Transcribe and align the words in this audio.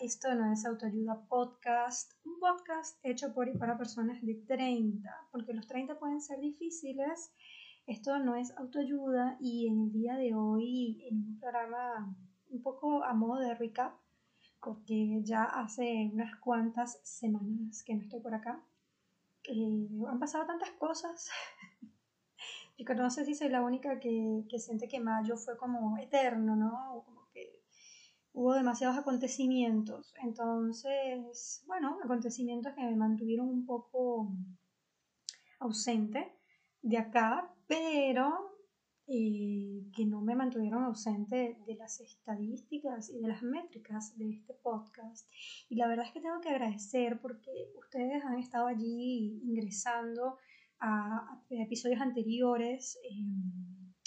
Esto 0.00 0.32
no 0.32 0.52
es 0.52 0.64
autoayuda 0.64 1.26
podcast, 1.28 2.12
un 2.24 2.38
podcast 2.38 2.98
hecho 3.02 3.34
por 3.34 3.48
y 3.48 3.58
para 3.58 3.76
personas 3.76 4.22
de 4.22 4.34
30, 4.34 5.10
porque 5.32 5.52
los 5.52 5.66
30 5.66 5.98
pueden 5.98 6.20
ser 6.20 6.38
difíciles. 6.38 7.32
Esto 7.84 8.18
no 8.20 8.36
es 8.36 8.56
autoayuda 8.56 9.36
y 9.40 9.66
en 9.66 9.80
el 9.80 9.92
día 9.92 10.14
de 10.14 10.34
hoy, 10.34 11.04
en 11.10 11.16
un 11.16 11.40
programa 11.40 12.16
un 12.48 12.62
poco 12.62 13.02
a 13.02 13.12
modo 13.12 13.40
de 13.40 13.54
recap, 13.56 13.98
porque 14.62 15.20
ya 15.24 15.42
hace 15.42 16.10
unas 16.12 16.36
cuantas 16.36 17.00
semanas 17.02 17.82
que 17.82 17.94
no 17.94 18.02
estoy 18.02 18.20
por 18.20 18.34
acá, 18.34 18.62
eh, 19.48 19.88
han 20.08 20.20
pasado 20.20 20.46
tantas 20.46 20.70
cosas. 20.72 21.28
y 22.76 22.84
no 22.84 23.10
sé 23.10 23.24
si 23.24 23.34
soy 23.34 23.48
la 23.48 23.62
única 23.62 23.98
que, 23.98 24.44
que 24.48 24.60
siente 24.60 24.86
que 24.86 25.00
mayo 25.00 25.36
fue 25.36 25.56
como 25.56 25.98
eterno, 25.98 26.54
¿no? 26.54 27.17
Hubo 28.38 28.54
demasiados 28.54 28.96
acontecimientos. 28.96 30.14
Entonces, 30.22 31.64
bueno, 31.66 31.98
acontecimientos 32.04 32.72
que 32.72 32.82
me 32.82 32.94
mantuvieron 32.94 33.48
un 33.48 33.66
poco 33.66 34.32
ausente 35.58 36.38
de 36.80 36.98
acá, 36.98 37.52
pero 37.66 38.52
eh, 39.08 39.90
que 39.92 40.06
no 40.06 40.20
me 40.20 40.36
mantuvieron 40.36 40.84
ausente 40.84 41.58
de 41.66 41.74
las 41.74 41.98
estadísticas 41.98 43.10
y 43.10 43.18
de 43.18 43.26
las 43.26 43.42
métricas 43.42 44.16
de 44.16 44.30
este 44.30 44.54
podcast. 44.54 45.28
Y 45.68 45.74
la 45.74 45.88
verdad 45.88 46.06
es 46.06 46.12
que 46.12 46.20
tengo 46.20 46.40
que 46.40 46.50
agradecer 46.50 47.20
porque 47.20 47.72
ustedes 47.76 48.24
han 48.24 48.38
estado 48.38 48.68
allí 48.68 49.40
ingresando 49.42 50.38
a, 50.78 51.42
episodios 51.50 52.00
anteriores, 52.00 53.00
eh, 53.02 53.16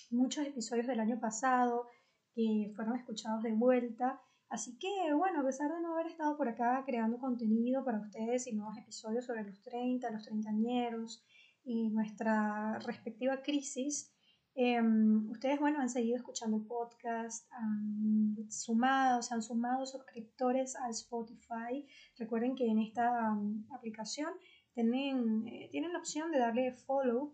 muchos 0.10 0.48
episodios 0.48 0.88
del 0.88 1.02
año 1.02 1.20
pasado, 1.20 1.90
que 2.34 2.72
fueron 2.76 2.96
escuchados 2.96 3.44
de 3.44 3.54
vuelta. 3.54 4.22
Así 4.50 4.78
que, 4.78 5.14
bueno, 5.14 5.42
a 5.42 5.46
pesar 5.46 5.72
de 5.72 5.82
no 5.82 5.94
haber 5.94 6.08
estado 6.08 6.36
por 6.36 6.50
acá 6.50 6.84
creando 6.86 7.18
contenido 7.18 7.86
para 7.86 8.00
ustedes 8.00 8.48
y 8.48 8.54
nuevos 8.54 8.78
episodios 8.78 9.26
sobre 9.26 9.44
los 9.44 9.62
30, 9.62 10.12
los 10.12 10.24
treintañeros 10.24 11.24
y 11.64 11.90
nuestra 11.90 12.80
respectiva 12.80 13.42
crisis, 13.42 14.12
em, 14.56 15.30
ustedes, 15.30 15.60
bueno, 15.60 15.80
han 15.80 15.90
seguido 15.90 16.18
escuchando 16.18 16.58
el 16.58 16.66
podcast, 16.66 17.48
han 17.54 18.36
sumado, 18.50 19.22
se 19.22 19.34
han 19.34 19.42
sumado 19.42 19.86
suscriptores 19.86 20.76
a 20.76 20.90
Spotify. 20.90 21.88
Recuerden 22.18 22.56
que 22.56 22.68
en 22.68 22.80
esta 22.80 23.32
um, 23.32 23.66
aplicación 23.74 24.34
tienen, 24.74 25.48
eh, 25.48 25.70
tienen 25.72 25.94
la 25.94 26.00
opción 26.00 26.32
de 26.32 26.40
darle 26.40 26.74
follow 26.74 27.34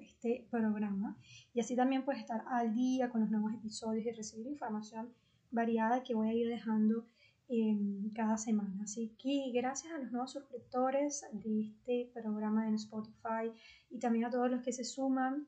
este 0.00 0.46
programa 0.50 1.16
y 1.54 1.60
así 1.60 1.76
también 1.76 2.04
puedes 2.04 2.20
estar 2.20 2.44
al 2.48 2.74
día 2.74 3.10
con 3.10 3.20
los 3.20 3.30
nuevos 3.30 3.52
episodios 3.54 4.06
y 4.06 4.10
recibir 4.12 4.46
información 4.46 5.12
variada 5.50 6.02
que 6.02 6.14
voy 6.14 6.28
a 6.28 6.34
ir 6.34 6.48
dejando 6.48 7.06
em, 7.48 8.10
cada 8.12 8.36
semana. 8.36 8.82
Así 8.82 9.16
que 9.18 9.50
gracias 9.52 9.92
a 9.92 9.98
los 9.98 10.12
nuevos 10.12 10.32
suscriptores 10.32 11.24
de 11.32 11.62
este 11.62 12.10
programa 12.12 12.68
en 12.68 12.74
Spotify 12.74 13.52
y 13.90 13.98
también 13.98 14.26
a 14.26 14.30
todos 14.30 14.50
los 14.50 14.62
que 14.62 14.72
se 14.72 14.84
suman 14.84 15.46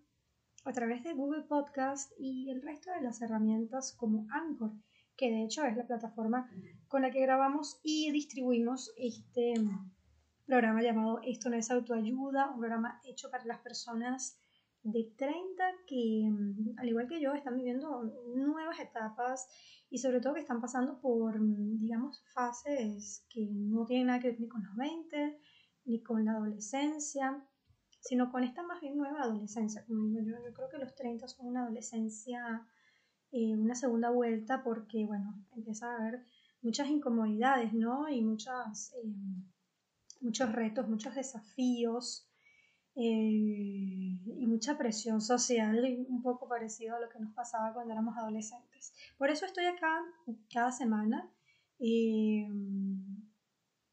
a 0.64 0.72
través 0.72 1.02
de 1.04 1.14
Google 1.14 1.42
Podcast 1.42 2.12
y 2.18 2.50
el 2.50 2.62
resto 2.62 2.90
de 2.92 3.02
las 3.02 3.20
herramientas 3.22 3.92
como 3.92 4.26
Anchor, 4.30 4.72
que 5.16 5.30
de 5.30 5.44
hecho 5.44 5.64
es 5.64 5.76
la 5.76 5.86
plataforma 5.86 6.50
con 6.88 7.02
la 7.02 7.10
que 7.10 7.20
grabamos 7.20 7.80
y 7.82 8.10
distribuimos 8.10 8.92
este 8.96 9.54
programa 10.50 10.82
llamado 10.82 11.20
Esto 11.22 11.48
no 11.48 11.56
es 11.56 11.70
autoayuda, 11.70 12.50
un 12.50 12.58
programa 12.58 13.00
hecho 13.04 13.30
para 13.30 13.44
las 13.44 13.60
personas 13.60 14.36
de 14.82 15.12
30 15.16 15.64
que, 15.86 16.28
mm, 16.28 16.74
al 16.76 16.88
igual 16.88 17.06
que 17.06 17.20
yo, 17.20 17.34
están 17.34 17.56
viviendo 17.56 18.02
nuevas 18.34 18.80
etapas 18.80 19.46
y 19.90 19.98
sobre 19.98 20.20
todo 20.20 20.34
que 20.34 20.40
están 20.40 20.60
pasando 20.60 21.00
por, 21.00 21.38
mm, 21.38 21.78
digamos, 21.78 22.24
fases 22.34 23.24
que 23.28 23.46
no 23.48 23.86
tienen 23.86 24.08
nada 24.08 24.18
que 24.18 24.32
ver 24.32 24.40
ni 24.40 24.48
con 24.48 24.64
los 24.64 24.74
20, 24.74 25.38
ni 25.84 26.02
con 26.02 26.24
la 26.24 26.32
adolescencia, 26.32 27.46
sino 28.00 28.32
con 28.32 28.42
esta 28.42 28.64
más 28.64 28.80
bien 28.80 28.96
nueva 28.96 29.22
adolescencia. 29.22 29.84
Como 29.86 30.06
digo 30.06 30.20
yo, 30.20 30.44
yo 30.44 30.52
creo 30.52 30.68
que 30.68 30.78
los 30.78 30.96
30 30.96 31.28
son 31.28 31.46
una 31.46 31.62
adolescencia, 31.62 32.66
eh, 33.30 33.54
una 33.56 33.76
segunda 33.76 34.10
vuelta, 34.10 34.64
porque, 34.64 35.06
bueno, 35.06 35.46
empieza 35.54 35.92
a 35.92 35.96
haber 35.96 36.24
muchas 36.60 36.88
incomodidades, 36.88 37.72
¿no? 37.72 38.08
Y 38.08 38.20
muchas... 38.22 38.92
Eh, 38.94 39.14
muchos 40.20 40.52
retos, 40.52 40.88
muchos 40.88 41.14
desafíos 41.14 42.28
eh, 42.94 43.02
y 43.02 44.46
mucha 44.46 44.76
presión 44.76 45.20
social, 45.20 46.04
un 46.08 46.22
poco 46.22 46.48
parecido 46.48 46.96
a 46.96 47.00
lo 47.00 47.08
que 47.08 47.20
nos 47.20 47.32
pasaba 47.34 47.72
cuando 47.72 47.92
éramos 47.92 48.16
adolescentes. 48.16 48.92
Por 49.16 49.30
eso 49.30 49.46
estoy 49.46 49.66
acá 49.66 50.02
cada 50.52 50.72
semana 50.72 51.30
eh, 51.78 52.46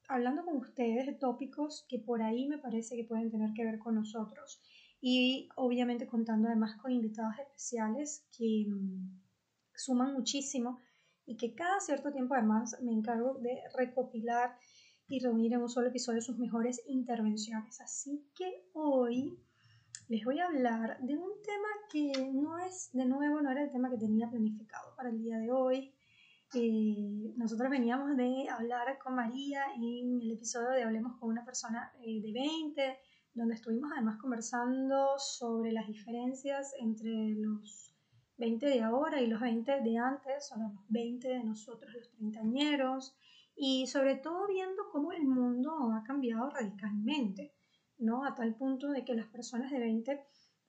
hablando 0.10 0.44
con 0.44 0.58
ustedes 0.58 1.06
de 1.06 1.14
tópicos 1.14 1.86
que 1.90 2.00
por 2.00 2.22
ahí 2.22 2.48
me 2.48 2.58
parece 2.58 2.96
que 2.96 3.04
pueden 3.04 3.32
tener 3.32 3.54
que 3.54 3.66
ver 3.66 3.80
con 3.80 3.96
nosotros 3.96 4.62
y 5.00 5.50
obviamente 5.56 6.08
contando 6.08 6.48
además 6.48 6.76
con 6.82 6.92
invitados 6.92 7.36
especiales 7.40 8.26
que 8.38 8.66
mm, 8.68 9.22
suman 9.76 10.14
muchísimo 10.14 10.80
y 11.26 11.38
que 11.38 11.54
cada 11.54 11.80
cierto 11.80 12.12
tiempo 12.12 12.34
además 12.34 12.78
me 12.82 12.94
encargo 12.94 13.36
de 13.36 13.62
recopilar 13.76 14.58
y 15.08 15.20
reunir 15.20 15.54
en 15.54 15.62
un 15.62 15.70
solo 15.70 15.88
episodio 15.88 16.22
sus 16.22 16.38
mejores 16.38 16.82
intervenciones. 16.88 17.80
Así 17.82 18.30
que 18.36 18.70
hoy 18.74 19.40
les 20.10 20.24
voy 20.24 20.40
a 20.40 20.48
hablar 20.48 21.00
de 21.02 21.18
un 21.18 21.32
tema 21.44 21.68
que 21.92 22.32
no 22.34 22.58
es, 22.60 22.90
de 22.94 23.06
nuevo, 23.06 23.42
no 23.42 23.52
era 23.52 23.64
el 23.64 23.72
tema 23.72 23.90
que 23.90 23.98
tenía 23.98 24.30
planificado 24.30 24.96
para 24.96 25.10
el 25.10 25.22
día 25.22 25.38
de 25.38 25.52
hoy. 25.52 25.94
Eh, 26.54 27.34
nosotros 27.36 27.70
veníamos 27.70 28.16
de 28.16 28.48
hablar 28.50 28.98
con 29.00 29.16
María 29.16 29.64
en 29.76 30.22
el 30.22 30.32
episodio 30.32 30.70
de 30.70 30.84
Hablemos 30.84 31.20
con 31.20 31.30
una 31.30 31.44
persona 31.44 31.92
eh, 32.02 32.22
de 32.22 32.32
20, 32.32 32.98
donde 33.34 33.56
estuvimos 33.56 33.92
además 33.94 34.18
conversando 34.20 35.20
sobre 35.20 35.74
las 35.74 35.88
diferencias 35.88 36.74
entre 36.80 37.36
los 37.36 37.94
20 38.38 38.66
de 38.66 38.82
ahora 38.82 39.22
y 39.22 39.28
los 39.28 39.42
20 39.42 39.82
de 39.82 39.98
antes, 39.98 40.52
o 40.54 40.60
los 40.60 40.72
20 40.90 41.28
de 41.28 41.44
nosotros, 41.44 41.94
los 41.94 42.10
treintañeros, 42.12 43.18
y 43.58 43.88
sobre 43.88 44.16
todo 44.16 44.48
viendo 44.48 44.84
cómo 44.92 45.12
el 45.12 45.26
mundo 45.28 45.92
ha 45.92 46.04
cambiado 46.04 46.50
radicalmente, 46.52 47.56
¿no? 47.98 48.24
A 48.24 48.36
tal 48.36 48.56
punto 48.56 48.90
de 48.92 49.04
que 49.04 49.16
las 49.16 49.28
personas 49.28 49.72
de 49.72 49.80
20 49.80 50.24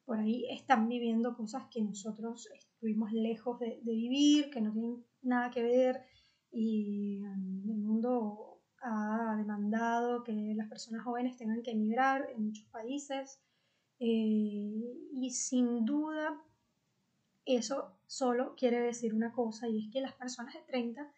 por 0.06 0.18
ahí 0.18 0.46
están 0.50 0.88
viviendo 0.88 1.36
cosas 1.36 1.64
que 1.70 1.82
nosotros 1.82 2.48
estuvimos 2.54 3.12
lejos 3.12 3.60
de, 3.60 3.78
vivir, 3.84 4.48
que 4.48 4.62
no 4.62 4.72
tienen 4.72 5.04
nada 5.20 5.50
que 5.50 5.62
ver 5.62 6.00
y 6.50 7.20
um, 7.26 7.70
el 7.70 7.76
mundo 7.76 8.62
ha 8.80 9.34
demandado 9.36 10.24
que 10.24 10.54
las 10.56 10.68
personas 10.68 11.04
jóvenes 11.04 11.36
tengan 11.36 11.62
que 11.62 11.72
emigrar 11.72 12.26
en 12.34 12.46
muchos 12.46 12.66
países 12.68 13.38
eh, 14.00 14.70
y 15.12 15.30
sin 15.30 15.84
duda 15.84 16.42
eso 17.44 17.98
solo 18.06 18.54
quiere 18.56 18.80
decir 18.80 19.12
una 19.12 19.32
cosa 19.32 19.68
y 19.68 19.84
es 19.84 19.92
que 19.92 20.00
las 20.00 20.14
personas 20.14 20.54
de 20.54 20.60
30 20.60 21.12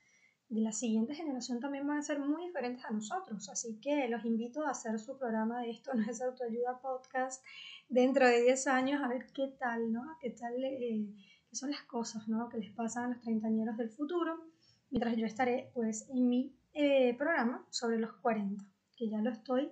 de 0.51 0.61
la 0.63 0.73
siguiente 0.73 1.15
generación 1.15 1.61
también 1.61 1.87
van 1.87 1.99
a 1.99 2.03
ser 2.03 2.19
muy 2.19 2.47
diferentes 2.47 2.85
a 2.85 2.91
nosotros. 2.91 3.49
Así 3.49 3.79
que 3.81 4.09
los 4.09 4.25
invito 4.25 4.67
a 4.67 4.71
hacer 4.71 4.99
su 4.99 5.17
programa 5.17 5.61
de 5.61 5.71
esto, 5.71 5.93
no 5.95 6.11
es 6.11 6.21
autoayuda 6.21 6.81
podcast, 6.81 7.43
dentro 7.89 8.27
de 8.27 8.43
10 8.43 8.67
años, 8.67 9.03
a 9.03 9.09
ver 9.09 9.27
qué 9.33 9.55
tal, 9.59 9.93
¿no? 9.93 10.03
¿Qué 10.21 10.31
tal 10.31 10.53
eh, 10.65 11.07
qué 11.49 11.57
son 11.57 11.71
las 11.71 11.83
cosas, 11.83 12.27
¿no? 12.29 12.49
Que 12.49 12.59
les 12.59 12.73
pasan 12.73 13.05
a 13.05 13.09
los 13.15 13.21
treintañeros 13.21 13.77
del 13.77 13.91
futuro, 13.91 14.45
mientras 14.91 15.17
yo 15.17 15.25
estaré, 15.25 15.71
pues, 15.73 16.09
en 16.11 16.29
mi 16.29 16.57
eh, 16.73 17.15
programa 17.17 17.65
sobre 17.71 17.99
los 17.99 18.13
40, 18.15 18.65
que 18.97 19.09
ya 19.09 19.19
lo 19.19 19.31
estoy 19.31 19.71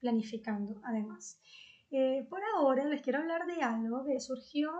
planificando, 0.00 0.80
además. 0.84 1.40
Eh, 1.90 2.26
por 2.28 2.40
ahora 2.56 2.84
les 2.84 3.00
quiero 3.00 3.20
hablar 3.20 3.46
de 3.46 3.62
algo 3.62 4.04
que 4.04 4.18
surgió 4.18 4.72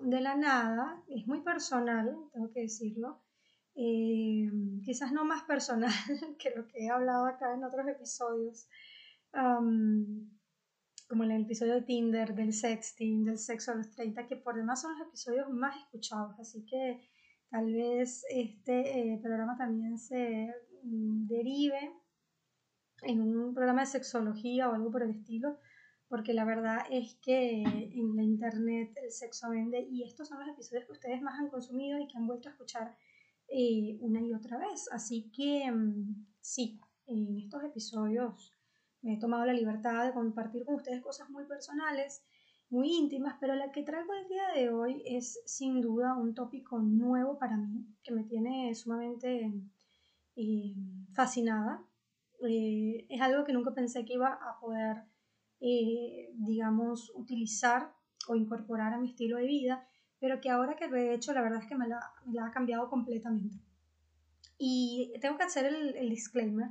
de 0.00 0.20
la 0.20 0.36
nada, 0.36 1.02
es 1.08 1.26
muy 1.26 1.40
personal, 1.40 2.14
tengo 2.32 2.50
que 2.52 2.60
decirlo, 2.60 3.23
eh, 3.76 4.50
quizás 4.84 5.12
no 5.12 5.24
más 5.24 5.42
personal 5.44 5.90
que 6.38 6.50
lo 6.54 6.66
que 6.68 6.84
he 6.84 6.90
hablado 6.90 7.26
acá 7.26 7.54
en 7.54 7.64
otros 7.64 7.86
episodios, 7.88 8.68
como 11.08 11.24
en 11.24 11.30
el 11.30 11.42
episodio 11.42 11.74
de 11.74 11.82
Tinder, 11.82 12.34
del 12.34 12.52
sexting, 12.52 13.24
del 13.24 13.38
sexo 13.38 13.72
a 13.72 13.74
los 13.74 13.90
30, 13.90 14.26
que 14.26 14.36
por 14.36 14.56
demás 14.56 14.80
son 14.80 14.96
los 14.96 15.08
episodios 15.08 15.50
más 15.50 15.76
escuchados, 15.76 16.38
así 16.38 16.64
que 16.64 17.00
tal 17.50 17.72
vez 17.72 18.24
este 18.30 19.12
eh, 19.12 19.20
programa 19.22 19.56
también 19.56 19.98
se 19.98 20.54
mm, 20.84 21.26
derive 21.26 21.92
en 23.02 23.20
un 23.20 23.54
programa 23.54 23.82
de 23.82 23.86
sexología 23.86 24.68
o 24.68 24.74
algo 24.74 24.90
por 24.90 25.02
el 25.02 25.10
estilo, 25.10 25.58
porque 26.08 26.32
la 26.32 26.44
verdad 26.44 26.78
es 26.90 27.16
que 27.16 27.62
en 27.62 28.14
la 28.14 28.22
internet 28.22 28.92
el 29.02 29.10
sexo 29.10 29.50
vende 29.50 29.80
y 29.80 30.04
estos 30.04 30.28
son 30.28 30.38
los 30.38 30.48
episodios 30.48 30.86
que 30.86 30.92
ustedes 30.92 31.20
más 31.22 31.38
han 31.40 31.48
consumido 31.48 31.98
y 31.98 32.06
que 32.06 32.16
han 32.16 32.26
vuelto 32.26 32.48
a 32.48 32.52
escuchar 32.52 32.96
eh, 33.48 33.96
una 34.00 34.20
y 34.20 34.32
otra 34.32 34.58
vez. 34.58 34.88
Así 34.92 35.30
que 35.34 35.70
mm, 35.70 36.26
sí, 36.40 36.80
en 37.06 37.38
estos 37.38 37.62
episodios 37.64 38.52
me 39.02 39.14
he 39.14 39.18
tomado 39.18 39.44
la 39.46 39.52
libertad 39.52 40.06
de 40.06 40.14
compartir 40.14 40.64
con 40.64 40.76
ustedes 40.76 41.02
cosas 41.02 41.28
muy 41.30 41.44
personales 41.46 42.24
muy 42.74 42.92
íntimas, 42.92 43.36
pero 43.40 43.54
la 43.54 43.70
que 43.70 43.82
traigo 43.82 44.12
el 44.14 44.28
día 44.28 44.48
de 44.54 44.70
hoy 44.70 45.02
es 45.06 45.40
sin 45.46 45.80
duda 45.80 46.16
un 46.16 46.34
tópico 46.34 46.78
nuevo 46.80 47.38
para 47.38 47.56
mí, 47.56 47.86
que 48.02 48.12
me 48.12 48.24
tiene 48.24 48.74
sumamente 48.74 49.52
eh, 50.34 50.74
fascinada. 51.12 51.84
Eh, 52.48 53.06
es 53.08 53.20
algo 53.20 53.44
que 53.44 53.52
nunca 53.52 53.72
pensé 53.74 54.04
que 54.04 54.14
iba 54.14 54.32
a 54.32 54.58
poder, 54.60 55.04
eh, 55.60 56.30
digamos, 56.34 57.12
utilizar 57.14 57.94
o 58.26 58.34
incorporar 58.34 58.92
a 58.92 58.98
mi 58.98 59.10
estilo 59.10 59.36
de 59.36 59.46
vida, 59.46 59.86
pero 60.24 60.40
que 60.40 60.48
ahora 60.48 60.74
que 60.74 60.88
lo 60.88 60.96
he 60.96 61.12
hecho, 61.12 61.34
la 61.34 61.42
verdad 61.42 61.60
es 61.60 61.68
que 61.68 61.74
me 61.74 61.86
la, 61.86 62.00
ha 62.40 62.50
cambiado 62.50 62.88
completamente. 62.88 63.58
Y 64.56 65.12
tengo 65.20 65.36
que 65.36 65.42
hacer 65.42 65.66
el, 65.66 66.08
disclaimer 66.08 66.70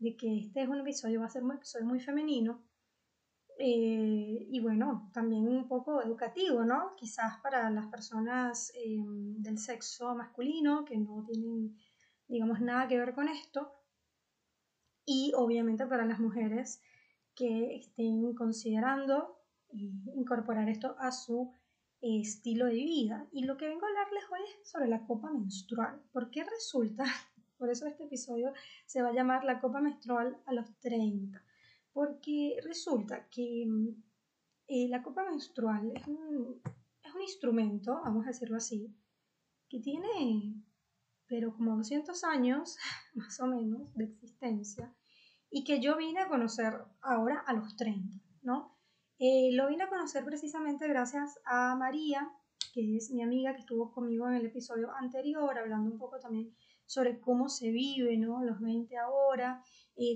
de 0.00 0.16
que 0.16 0.38
este 0.38 0.62
es 0.62 0.68
un 0.68 0.80
episodio, 0.80 1.20
va 1.20 1.26
a 1.26 1.30
ser 1.30 1.44
un 1.44 1.52
episodio 1.52 1.86
muy 1.86 2.00
femenino, 2.00 2.60
eh, 3.56 4.48
y 4.50 4.58
bueno, 4.58 5.12
también 5.14 5.46
un 5.46 5.68
poco 5.68 6.02
educativo, 6.02 6.64
¿no? 6.64 6.96
Quizás 6.96 7.38
para 7.40 7.70
las 7.70 7.86
personas 7.86 8.72
eh, 8.74 8.96
del 9.06 9.58
sexo 9.58 10.16
masculino 10.16 10.84
que 10.84 10.98
no 10.98 11.24
tienen, 11.24 11.78
digamos, 12.26 12.60
nada 12.60 12.88
que 12.88 12.98
ver 12.98 13.14
con 13.14 13.28
esto. 13.28 13.76
Y 15.04 15.30
obviamente 15.36 15.86
para 15.86 16.04
las 16.04 16.18
mujeres 16.18 16.82
que 17.36 17.76
estén 17.76 18.34
considerando 18.34 19.38
incorporar 19.70 20.68
esto 20.68 20.96
a 20.98 21.12
su 21.12 21.52
estilo 22.00 22.66
de 22.66 22.74
vida. 22.74 23.26
Y 23.32 23.44
lo 23.44 23.56
que 23.56 23.68
vengo 23.68 23.84
a 23.84 23.88
hablarles 23.88 24.24
hoy 24.30 24.40
es 24.60 24.70
sobre 24.70 24.88
la 24.88 25.06
copa 25.06 25.30
menstrual. 25.30 26.02
porque 26.12 26.44
resulta? 26.44 27.04
Por 27.58 27.70
eso 27.70 27.86
este 27.86 28.04
episodio 28.04 28.52
se 28.86 29.02
va 29.02 29.08
a 29.08 29.12
llamar 29.12 29.44
la 29.44 29.60
copa 29.60 29.80
menstrual 29.80 30.40
a 30.46 30.52
los 30.52 30.78
30 30.78 31.42
porque 31.98 32.56
resulta 32.62 33.28
que 33.28 33.64
mm, 33.66 33.88
eh, 34.68 34.88
la 34.88 35.02
copa 35.02 35.24
menstrual 35.24 35.90
es 35.96 36.06
un, 36.06 36.62
es 37.02 37.12
un 37.12 37.22
instrumento, 37.22 38.00
vamos 38.04 38.24
a 38.24 38.28
decirlo 38.28 38.56
así, 38.56 38.94
que 39.68 39.80
tiene, 39.80 40.62
pero 41.26 41.52
como 41.52 41.76
200 41.76 42.22
años, 42.22 42.76
más 43.14 43.40
o 43.40 43.48
menos, 43.48 43.92
de 43.96 44.04
existencia, 44.04 44.94
y 45.50 45.64
que 45.64 45.80
yo 45.80 45.96
vine 45.96 46.20
a 46.20 46.28
conocer 46.28 46.72
ahora 47.00 47.40
a 47.40 47.52
los 47.52 47.74
30, 47.76 48.16
¿no? 48.42 48.77
Eh, 49.20 49.50
lo 49.52 49.66
vine 49.66 49.82
a 49.82 49.88
conocer 49.88 50.24
precisamente 50.24 50.86
gracias 50.86 51.40
a 51.44 51.74
María, 51.74 52.30
que 52.72 52.96
es 52.96 53.10
mi 53.10 53.22
amiga 53.22 53.52
que 53.52 53.60
estuvo 53.60 53.92
conmigo 53.92 54.28
en 54.28 54.34
el 54.34 54.46
episodio 54.46 54.92
anterior, 54.94 55.58
hablando 55.58 55.90
un 55.90 55.98
poco 55.98 56.20
también 56.20 56.54
sobre 56.86 57.18
cómo 57.18 57.48
se 57.48 57.70
vive, 57.72 58.16
¿no? 58.16 58.44
Los 58.44 58.60
20 58.60 58.96
ahora. 58.96 59.62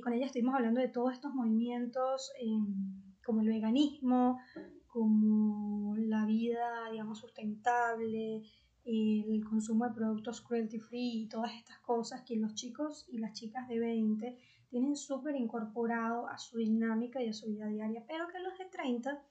Con 0.04 0.12
ella 0.12 0.26
estuvimos 0.26 0.54
hablando 0.54 0.80
de 0.80 0.88
todos 0.88 1.12
estos 1.12 1.34
movimientos 1.34 2.30
em, 2.38 3.02
como 3.24 3.40
el 3.40 3.48
veganismo, 3.48 4.38
como 4.86 5.96
la 5.96 6.24
vida, 6.24 6.88
digamos, 6.92 7.18
sustentable, 7.18 8.42
el 8.84 9.44
consumo 9.44 9.86
de 9.86 9.94
productos 9.94 10.40
cruelty 10.40 10.78
free 10.78 11.22
y 11.22 11.28
todas 11.28 11.52
estas 11.54 11.78
cosas 11.80 12.22
que 12.22 12.36
los 12.36 12.54
chicos 12.54 13.06
y 13.08 13.18
las 13.18 13.32
chicas 13.32 13.66
de 13.68 13.80
20 13.80 14.38
tienen 14.72 14.96
súper 14.96 15.36
incorporado 15.36 16.26
a 16.28 16.38
su 16.38 16.56
dinámica 16.56 17.22
y 17.22 17.28
a 17.28 17.32
su 17.34 17.46
vida 17.46 17.66
diaria, 17.66 18.02
pero 18.08 18.26
que 18.28 18.38
los 18.38 18.56
de 18.56 18.64
30 18.64 19.22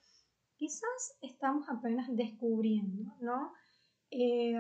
quizás 0.56 1.18
estamos 1.20 1.68
apenas 1.68 2.16
descubriendo, 2.16 3.12
¿no? 3.20 3.52
Eh, 4.12 4.54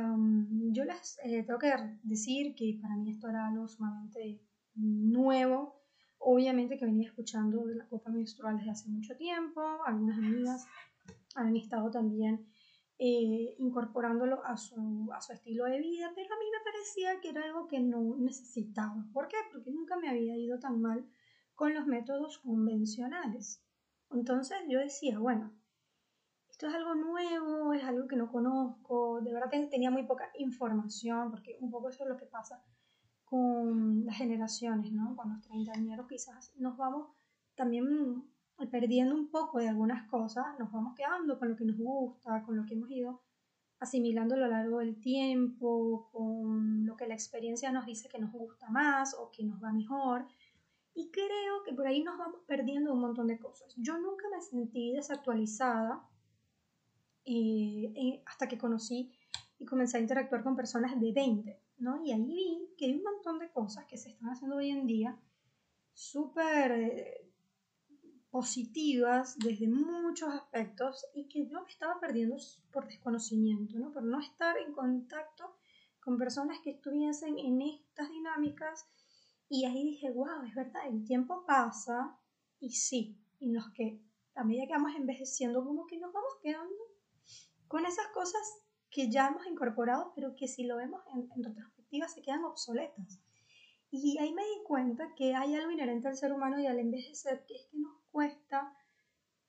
yo 0.71 0.83
les 0.83 1.19
eh, 1.23 1.43
tengo 1.43 1.59
que 1.59 1.71
decir 2.01 2.55
que 2.55 2.79
para 2.81 2.95
mí 2.95 3.11
esto 3.11 3.29
era 3.29 3.47
algo 3.47 3.67
sumamente 3.67 4.41
nuevo. 4.73 5.75
Obviamente 6.17 6.79
que 6.79 6.85
venía 6.85 7.09
escuchando 7.09 7.65
de 7.65 7.75
la 7.75 7.87
copa 7.87 8.09
menstrual 8.09 8.57
desde 8.57 8.71
hace 8.71 8.89
mucho 8.89 9.15
tiempo. 9.15 9.61
Algunas 9.85 10.17
amigas 10.17 10.65
han 11.35 11.55
estado 11.55 11.91
también 11.91 12.47
eh, 13.03 13.55
incorporándolo 13.57 14.45
a 14.45 14.57
su, 14.57 15.09
a 15.11 15.19
su 15.21 15.33
estilo 15.33 15.65
de 15.65 15.79
vida, 15.79 16.11
pero 16.13 16.35
a 16.35 16.37
mí 16.37 16.45
me 16.51 16.71
parecía 16.71 17.19
que 17.19 17.29
era 17.29 17.43
algo 17.45 17.65
que 17.65 17.79
no 17.79 18.15
necesitaba. 18.19 19.03
¿Por 19.11 19.27
qué? 19.27 19.37
Porque 19.51 19.71
nunca 19.71 19.97
me 19.97 20.07
había 20.07 20.37
ido 20.37 20.59
tan 20.59 20.79
mal 20.79 21.09
con 21.55 21.73
los 21.73 21.87
métodos 21.87 22.37
convencionales. 22.37 23.65
Entonces 24.11 24.59
yo 24.69 24.77
decía, 24.77 25.17
bueno, 25.17 25.51
esto 26.47 26.67
es 26.67 26.75
algo 26.75 26.93
nuevo, 26.93 27.73
es 27.73 27.83
algo 27.83 28.07
que 28.07 28.17
no 28.17 28.31
conozco, 28.31 29.19
de 29.21 29.33
verdad 29.33 29.49
tenía 29.71 29.89
muy 29.89 30.03
poca 30.03 30.29
información, 30.37 31.31
porque 31.31 31.57
un 31.59 31.71
poco 31.71 31.89
eso 31.89 32.03
es 32.03 32.09
lo 32.09 32.17
que 32.17 32.27
pasa 32.27 32.63
con 33.25 34.05
las 34.05 34.17
generaciones, 34.17 34.91
¿no? 34.91 35.15
Con 35.15 35.33
los 35.33 35.41
treintañeros 35.41 36.07
quizás 36.07 36.53
nos 36.57 36.77
vamos 36.77 37.07
también 37.55 38.31
perdiendo 38.69 39.15
un 39.15 39.29
poco 39.29 39.59
de 39.59 39.69
algunas 39.69 40.07
cosas, 40.09 40.45
nos 40.59 40.71
vamos 40.71 40.95
quedando 40.95 41.39
con 41.39 41.49
lo 41.49 41.55
que 41.55 41.65
nos 41.65 41.77
gusta, 41.77 42.43
con 42.43 42.55
lo 42.55 42.65
que 42.65 42.73
hemos 42.73 42.91
ido 42.91 43.21
asimilando 43.79 44.35
a 44.35 44.37
lo 44.37 44.47
largo 44.47 44.77
del 44.77 44.99
tiempo, 45.01 46.09
con 46.11 46.85
lo 46.85 46.95
que 46.95 47.07
la 47.07 47.15
experiencia 47.15 47.71
nos 47.71 47.87
dice 47.87 48.09
que 48.09 48.19
nos 48.19 48.31
gusta 48.31 48.69
más 48.69 49.15
o 49.15 49.31
que 49.31 49.43
nos 49.43 49.61
va 49.61 49.73
mejor. 49.73 50.27
Y 50.93 51.09
creo 51.09 51.63
que 51.65 51.73
por 51.73 51.87
ahí 51.87 52.03
nos 52.03 52.17
vamos 52.17 52.41
perdiendo 52.45 52.93
un 52.93 53.01
montón 53.01 53.27
de 53.27 53.39
cosas. 53.39 53.73
Yo 53.77 53.97
nunca 53.97 54.25
me 54.29 54.41
sentí 54.41 54.91
desactualizada 54.91 56.07
eh, 57.25 58.21
hasta 58.25 58.47
que 58.47 58.57
conocí 58.57 59.11
y 59.57 59.65
comencé 59.65 59.97
a 59.97 60.01
interactuar 60.01 60.43
con 60.43 60.55
personas 60.55 60.99
de 60.99 61.11
20, 61.11 61.59
¿no? 61.79 62.03
Y 62.03 62.11
ahí 62.11 62.23
vi 62.23 62.75
que 62.77 62.85
hay 62.85 62.95
un 62.95 63.03
montón 63.03 63.39
de 63.39 63.49
cosas 63.51 63.85
que 63.85 63.97
se 63.97 64.09
están 64.09 64.29
haciendo 64.29 64.57
hoy 64.57 64.69
en 64.69 64.85
día 64.85 65.17
súper 65.93 66.71
eh, 66.71 67.30
positivas 68.31 69.37
desde 69.37 69.67
muchos 69.67 70.29
aspectos 70.33 71.05
y 71.13 71.27
que 71.27 71.45
yo 71.45 71.65
estaba 71.67 71.99
perdiendo 71.99 72.37
por 72.71 72.87
desconocimiento, 72.87 73.77
¿no? 73.77 73.91
Por 73.91 74.03
no 74.03 74.19
estar 74.19 74.57
en 74.57 74.73
contacto 74.73 75.57
con 75.99 76.17
personas 76.17 76.59
que 76.63 76.71
estuviesen 76.71 77.37
en 77.37 77.61
estas 77.61 78.09
dinámicas 78.09 78.85
y 79.49 79.65
ahí 79.65 79.83
dije, 79.83 80.11
wow, 80.11 80.43
es 80.47 80.55
verdad, 80.55 80.87
el 80.87 81.03
tiempo 81.03 81.45
pasa 81.45 82.17
y 82.59 82.71
sí, 82.71 83.19
y 83.39 83.51
los 83.51 83.69
que 83.71 84.01
a 84.35 84.45
medida 84.45 84.65
que 84.65 84.73
vamos 84.73 84.95
envejeciendo 84.95 85.63
como 85.63 85.85
que 85.85 85.99
nos 85.99 86.13
vamos 86.13 86.31
quedando 86.41 86.83
con 87.67 87.85
esas 87.85 88.07
cosas 88.13 88.41
que 88.89 89.09
ya 89.09 89.27
hemos 89.27 89.45
incorporado, 89.45 90.13
pero 90.15 90.35
que 90.35 90.47
si 90.47 90.63
lo 90.63 90.77
vemos 90.77 91.01
en, 91.13 91.43
retrospectiva 91.43 92.07
se 92.07 92.21
quedan 92.21 92.45
obsoletas. 92.45 93.19
Y 93.91 94.17
ahí 94.19 94.33
me 94.33 94.43
di 94.43 94.63
cuenta 94.65 95.13
que 95.15 95.35
hay 95.35 95.53
algo 95.53 95.69
inherente 95.69 96.07
al 96.07 96.15
ser 96.15 96.31
humano 96.31 96.57
y 96.59 96.65
al 96.65 96.79
envejecer, 96.79 97.43
que 97.45 97.55
es 97.55 97.67
que 97.69 97.77
nos 97.77 97.93
cuesta 98.09 98.73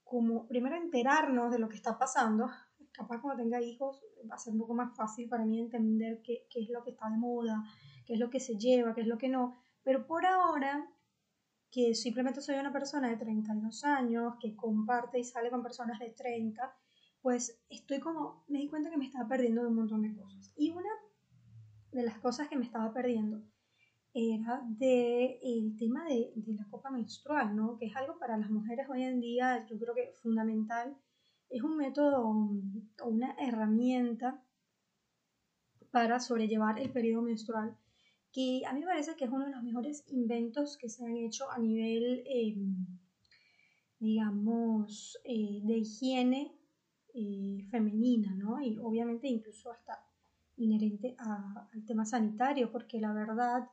como 0.03 0.49
primero 0.49 0.77
enterarnos 0.77 1.53
de 1.53 1.61
lo 1.61 1.69
que 1.69 1.77
está 1.77 1.97
pasando. 1.97 2.51
Capaz 2.91 3.21
cuando 3.21 3.43
tenga 3.43 3.63
hijos 3.63 4.05
va 4.29 4.35
a 4.35 4.39
ser 4.39 4.53
un 4.53 4.59
poco 4.59 4.75
más 4.75 4.97
fácil 4.97 5.29
para 5.29 5.45
mí 5.45 5.61
entender 5.61 6.21
qué, 6.23 6.47
qué 6.51 6.61
es 6.61 6.71
lo 6.71 6.83
que 6.83 6.91
está 6.91 7.09
de 7.09 7.17
moda, 7.17 7.63
qué 8.05 8.15
es 8.15 8.19
lo 8.19 8.31
que 8.31 8.41
se 8.41 8.59
lleva, 8.59 8.95
qué 8.95 9.03
es 9.03 9.07
lo 9.07 9.17
que 9.17 9.29
no. 9.29 9.55
Pero 9.85 10.07
por 10.09 10.27
ahora, 10.27 10.91
que 11.71 11.95
simplemente 11.95 12.41
soy 12.41 12.57
una 12.57 12.73
persona 12.73 13.09
de 13.11 13.17
32 13.17 13.85
años, 13.85 14.35
que 14.41 14.57
comparte 14.57 15.21
y 15.21 15.25
sale 15.25 15.51
con 15.51 15.63
personas 15.63 16.01
de 16.01 16.11
30, 16.11 16.77
pues 17.21 17.63
estoy 17.71 18.01
como, 18.01 18.45
me 18.49 18.59
di 18.59 18.69
cuenta 18.69 18.91
que 18.91 18.97
me 18.97 19.07
estaba 19.07 19.29
perdiendo 19.29 19.63
de 19.63 19.69
un 19.69 19.77
montón 19.77 20.03
de 20.03 20.15
cosas. 20.15 20.53
Y 20.57 20.71
una 20.73 20.91
de 21.93 22.03
las 22.03 22.19
cosas 22.19 22.49
que 22.49 22.57
me 22.57 22.65
estaba 22.65 22.93
perdiendo 22.93 23.41
era 24.15 24.63
de 24.67 25.39
tema 25.79 26.05
de, 26.05 26.33
de, 26.37 26.55
la 26.55 26.67
copa 26.71 26.91
menstrual, 26.91 27.57
¿no? 27.57 27.79
Que 27.79 27.87
es 27.87 27.97
algo 27.97 28.19
para 28.19 28.37
las 28.37 28.51
mujeres 28.51 28.87
hoy 28.91 29.03
en 29.03 29.21
día, 29.21 29.67
yo 29.67 29.79
creo 29.79 29.95
que 29.95 30.13
fundamental. 30.23 30.97
Es 31.49 31.63
un 31.63 31.77
método 31.77 32.27
o 32.27 33.09
una 33.09 33.35
herramienta 33.39 34.43
para 35.91 36.19
sobrellevar 36.19 36.79
el 36.79 36.91
periodo 36.91 37.23
menstrual, 37.23 37.77
que 38.33 38.63
a 38.67 38.73
mí 38.73 38.81
me 38.81 38.87
parece 38.87 39.15
que 39.15 39.27
es 39.27 39.31
uno 39.31 39.45
de 39.45 39.53
los 39.53 39.63
mejores 39.63 40.05
inventos 40.09 40.79
que 40.79 40.89
se 40.89 41.05
han 41.05 41.17
hecho 41.17 41.51
a 41.51 41.59
nivel, 41.59 42.25
em, 42.27 42.87
digamos, 44.01 45.19
eh, 45.25 45.61
de 45.63 45.77
higiene 45.79 46.57
eh, 47.15 47.67
femenina, 47.71 48.35
¿no? 48.35 48.61
Y 48.63 48.79
obviamente 48.79 49.29
incluso 49.29 49.71
hasta 49.71 50.03
inherente 50.57 51.15
al 51.19 51.85
tema 51.85 52.07
sanitario, 52.07 52.73
porque 52.73 52.99
la 52.99 53.13
verdad 53.13 53.69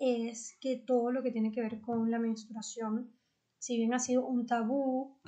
es 0.00 0.56
que 0.60 0.78
todo 0.78 1.12
lo 1.12 1.22
que 1.22 1.30
tiene 1.30 1.52
que 1.52 1.60
ver 1.60 1.80
con 1.82 2.10
la 2.10 2.18
menstruación, 2.18 3.12
si 3.58 3.76
bien 3.76 3.92
ha 3.92 3.98
sido 3.98 4.26
un 4.26 4.46
tabú 4.46 5.18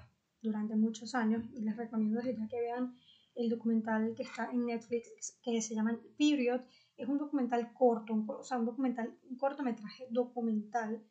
durante 0.41 0.75
muchos 0.75 1.15
años, 1.15 1.45
y 1.53 1.61
les 1.61 1.77
recomiendo 1.77 2.21
desde 2.21 2.37
ya 2.37 2.49
que 2.49 2.61
vean 2.61 2.97
el 3.35 3.51
documental 3.51 4.15
que 4.17 4.23
está 4.23 4.51
en 4.51 4.67
Netflix, 4.67 5.39
que 5.43 5.61
se 5.61 5.75
llama 5.75 6.01
Period, 6.19 6.63
es 6.97 7.07
un 7.07 7.19
documental 7.19 7.73
corto, 7.75 8.25
o 8.27 8.43
sea, 8.43 8.59
un 8.59 8.65
documental, 8.65 9.15
cortometraje 9.39 10.07
documental 10.11 11.03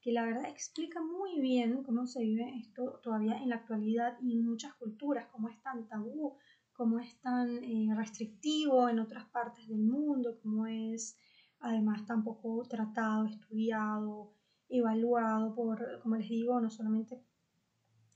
que 0.00 0.12
la 0.12 0.24
verdad 0.24 0.48
explica 0.48 1.02
muy 1.02 1.40
bien 1.40 1.82
cómo 1.82 2.06
se 2.06 2.22
vive 2.22 2.54
esto 2.58 3.00
todavía 3.02 3.36
en 3.36 3.50
la 3.50 3.56
actualidad 3.56 4.16
y 4.22 4.32
en 4.32 4.46
muchas 4.46 4.74
culturas, 4.74 5.26
cómo 5.26 5.50
es 5.50 5.60
tan 5.62 5.86
tabú, 5.88 6.38
cómo 6.72 6.98
es 7.00 7.20
tan 7.20 7.62
eh, 7.62 7.94
restrictivo 7.94 8.88
en 8.88 8.98
otras 8.98 9.26
partes 9.26 9.68
del 9.68 9.82
mundo, 9.82 10.38
cómo 10.42 10.66
es 10.66 11.18
además 11.60 12.06
tan 12.06 12.24
poco 12.24 12.62
tratado, 12.68 13.26
estudiado, 13.26 14.32
evaluado 14.68 15.54
por, 15.54 16.00
como 16.02 16.16
les 16.16 16.28
digo, 16.28 16.60
no 16.60 16.70
solamente 16.70 17.22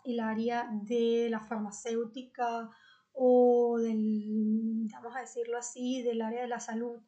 el 0.05 0.21
área 0.21 0.69
de 0.83 1.29
la 1.31 1.41
farmacéutica 1.41 2.71
o 3.13 3.79
del, 3.79 4.89
vamos 4.93 5.17
a 5.17 5.21
decirlo 5.21 5.59
así, 5.59 6.03
del 6.03 6.23
área 6.23 6.43
de 6.43 6.49
la 6.49 6.61
salud 6.61 7.01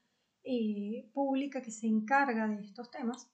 eh, 0.44 1.10
pública 1.12 1.60
que 1.62 1.70
se 1.70 1.86
encarga 1.86 2.48
de 2.48 2.62
estos 2.62 2.90
temas, 2.90 3.28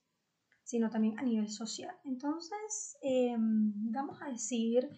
sino 0.62 0.90
también 0.90 1.18
a 1.18 1.22
nivel 1.22 1.48
social. 1.48 1.94
Entonces, 2.04 2.96
em, 3.02 3.72
vamos 3.92 4.20
a 4.22 4.30
decir 4.30 4.88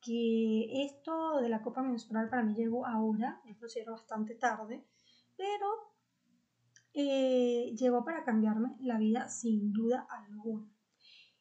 que 0.00 0.84
esto 0.84 1.40
de 1.40 1.48
la 1.48 1.62
copa 1.62 1.82
menstrual 1.82 2.28
para 2.28 2.42
mí 2.42 2.54
llegó 2.54 2.86
ahora, 2.86 3.40
yo 3.46 3.56
considero 3.58 3.92
bastante 3.92 4.34
tarde, 4.34 4.84
pero 5.36 5.93
eh, 6.94 7.74
llegó 7.76 8.04
para 8.04 8.24
cambiarme 8.24 8.76
la 8.80 8.98
vida 8.98 9.28
sin 9.28 9.72
duda 9.72 10.06
alguna. 10.08 10.70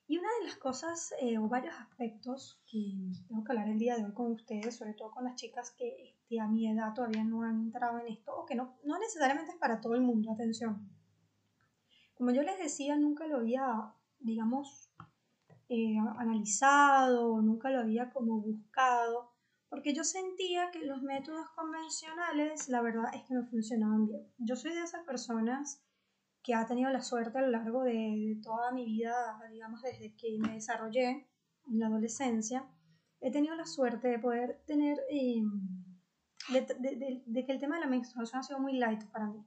Y 0.08 0.18
una 0.18 0.28
de 0.40 0.48
las 0.48 0.58
cosas 0.58 1.14
eh, 1.22 1.38
o 1.38 1.48
varios 1.48 1.76
aspectos 1.76 2.62
que 2.70 2.80
tengo 3.28 3.44
que 3.44 3.52
hablar 3.52 3.70
el 3.70 3.80
día 3.80 3.96
de 3.96 4.06
hoy 4.06 4.14
con 4.14 4.32
ustedes, 4.32 4.76
sobre 4.76 4.94
todo 4.94 5.12
con 5.12 5.24
las 5.24 5.36
chicas 5.36 5.72
que 5.72 5.96
este, 6.04 6.40
a 6.40 6.48
mi 6.48 6.70
edad 6.70 6.94
todavía 6.94 7.24
no 7.24 7.44
han 7.44 7.62
entrado 7.62 8.00
en 8.00 8.08
esto, 8.08 8.36
o 8.36 8.46
que 8.46 8.56
no, 8.56 8.78
no 8.84 9.00
necesariamente 9.00 9.52
es 9.52 9.58
para 9.58 9.80
todo 9.80 9.96
el 9.96 10.02
mundo, 10.02 10.32
atención. 10.32 10.90
Como 12.16 12.32
yo 12.32 12.42
les 12.42 12.58
decía, 12.58 12.98
nunca 12.98 13.28
lo 13.28 13.38
había, 13.38 13.94
digamos, 14.20 14.92
eh, 15.70 15.98
analizado, 16.18 17.42
nunca 17.42 17.70
lo 17.70 17.80
había 17.80 18.12
como 18.12 18.42
buscado, 18.42 19.33
porque 19.74 19.96
yo 19.96 20.04
sentía 20.04 20.70
que 20.70 20.86
los 20.86 21.02
métodos 21.02 21.50
convencionales, 21.56 22.70
la 22.70 22.84
verdad 22.84 23.06
es 23.16 23.24
que 23.24 23.34
no 23.34 23.44
funcionaban 23.48 24.06
bien. 24.06 24.32
Yo 24.38 24.56
soy 24.56 24.72
de 24.72 24.84
esas 24.84 25.04
personas 25.04 25.84
que 26.44 26.54
ha 26.54 26.68
tenido 26.68 26.92
la 26.92 27.02
suerte 27.02 27.40
a 27.40 27.42
lo 27.42 27.48
largo 27.48 27.82
de, 27.82 28.40
toda 28.44 28.72
mi 28.72 28.86
vida, 28.86 29.16
digamos, 29.52 29.82
desde 29.82 30.16
que 30.16 30.38
me 30.40 30.54
desarrollé 30.54 31.28
en 31.66 31.80
la 31.80 31.88
adolescencia, 31.88 32.70
he 33.20 33.32
tenido 33.32 33.56
la 33.56 33.66
suerte 33.66 34.10
de 34.10 34.20
poder 34.20 34.62
tener, 34.68 35.00
em, 35.10 35.50
de, 36.50 37.44
que 37.44 37.52
el 37.52 37.60
tema 37.60 37.78
de 37.78 37.82
la 37.82 37.90
menstruación 37.90 38.42
ha 38.42 38.44
sido 38.44 38.60
muy 38.60 38.78
light 38.78 39.04
para 39.06 39.26
mí. 39.26 39.44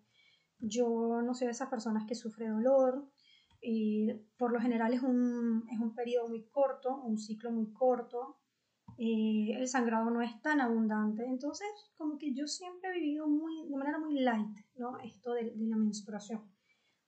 Yo 0.58 1.22
no 1.22 1.34
soy 1.34 1.46
de 1.46 1.52
esas 1.52 1.68
personas 1.68 2.04
que 2.04 2.16
sufre 2.16 2.48
dolor, 2.48 3.08
y 3.60 4.12
por 4.36 4.52
lo 4.52 4.60
general 4.60 4.92
es 4.92 5.02
un, 5.02 5.68
es 5.70 5.78
un 5.78 5.94
periodo 5.94 6.28
muy 6.28 6.48
corto, 6.48 7.00
un 7.00 7.16
ciclo 7.16 7.52
muy 7.52 7.72
corto, 7.72 8.40
eh, 8.98 9.52
el 9.54 9.68
sangrado 9.68 10.10
no 10.10 10.22
es 10.22 10.40
tan 10.40 10.60
abundante, 10.60 11.24
entonces 11.26 11.68
como 11.98 12.16
que 12.16 12.32
yo 12.32 12.46
siempre 12.46 12.90
he 12.90 12.94
vivido 12.94 13.28
muy, 13.28 13.68
de 13.68 13.76
manera 13.76 13.98
muy 13.98 14.20
light, 14.20 14.56
¿no? 14.76 14.98
Esto 15.00 15.32
de, 15.34 15.52
la 15.54 15.76
menstruación. 15.76 16.42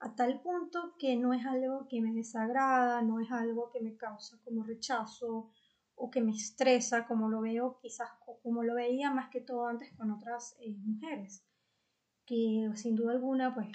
A 0.00 0.14
tal 0.14 0.40
punto 0.42 0.96
que 0.98 1.16
no 1.16 1.32
es 1.32 1.46
algo 1.46 1.88
que 1.88 2.02
me 2.02 2.12
desagrada, 2.12 3.00
no 3.02 3.20
es 3.20 3.32
algo 3.32 3.70
que 3.72 3.80
me 3.80 3.96
causa 3.96 4.38
como 4.44 4.64
rechazo 4.64 5.50
o 5.94 6.10
que 6.10 6.20
me 6.20 6.32
estresa 6.32 7.06
como 7.06 7.28
lo 7.30 7.40
veo 7.40 7.78
quizás 7.80 8.10
como 8.42 8.62
lo 8.62 8.74
veía 8.74 9.10
más 9.10 9.30
que 9.30 9.40
todo 9.40 9.66
antes 9.66 9.92
con 9.96 10.10
otras 10.10 10.56
eh, 10.60 10.76
mujeres. 10.84 11.42
Que 12.26 12.70
sin 12.74 12.96
duda 12.96 13.12
alguna 13.12 13.54
pues 13.54 13.68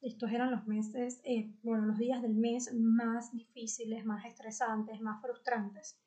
estos 0.00 0.30
eran 0.30 0.52
los 0.52 0.66
meses 0.66 1.20
eh, 1.24 1.52
bueno 1.62 1.86
los 1.86 1.98
días 1.98 2.22
del 2.22 2.34
mes 2.34 2.72
más 2.72 3.32
difíciles 3.32 4.04
más 4.04 4.24
estresantes 4.24 5.00
más 5.00 5.20
frustrantes 5.20 5.98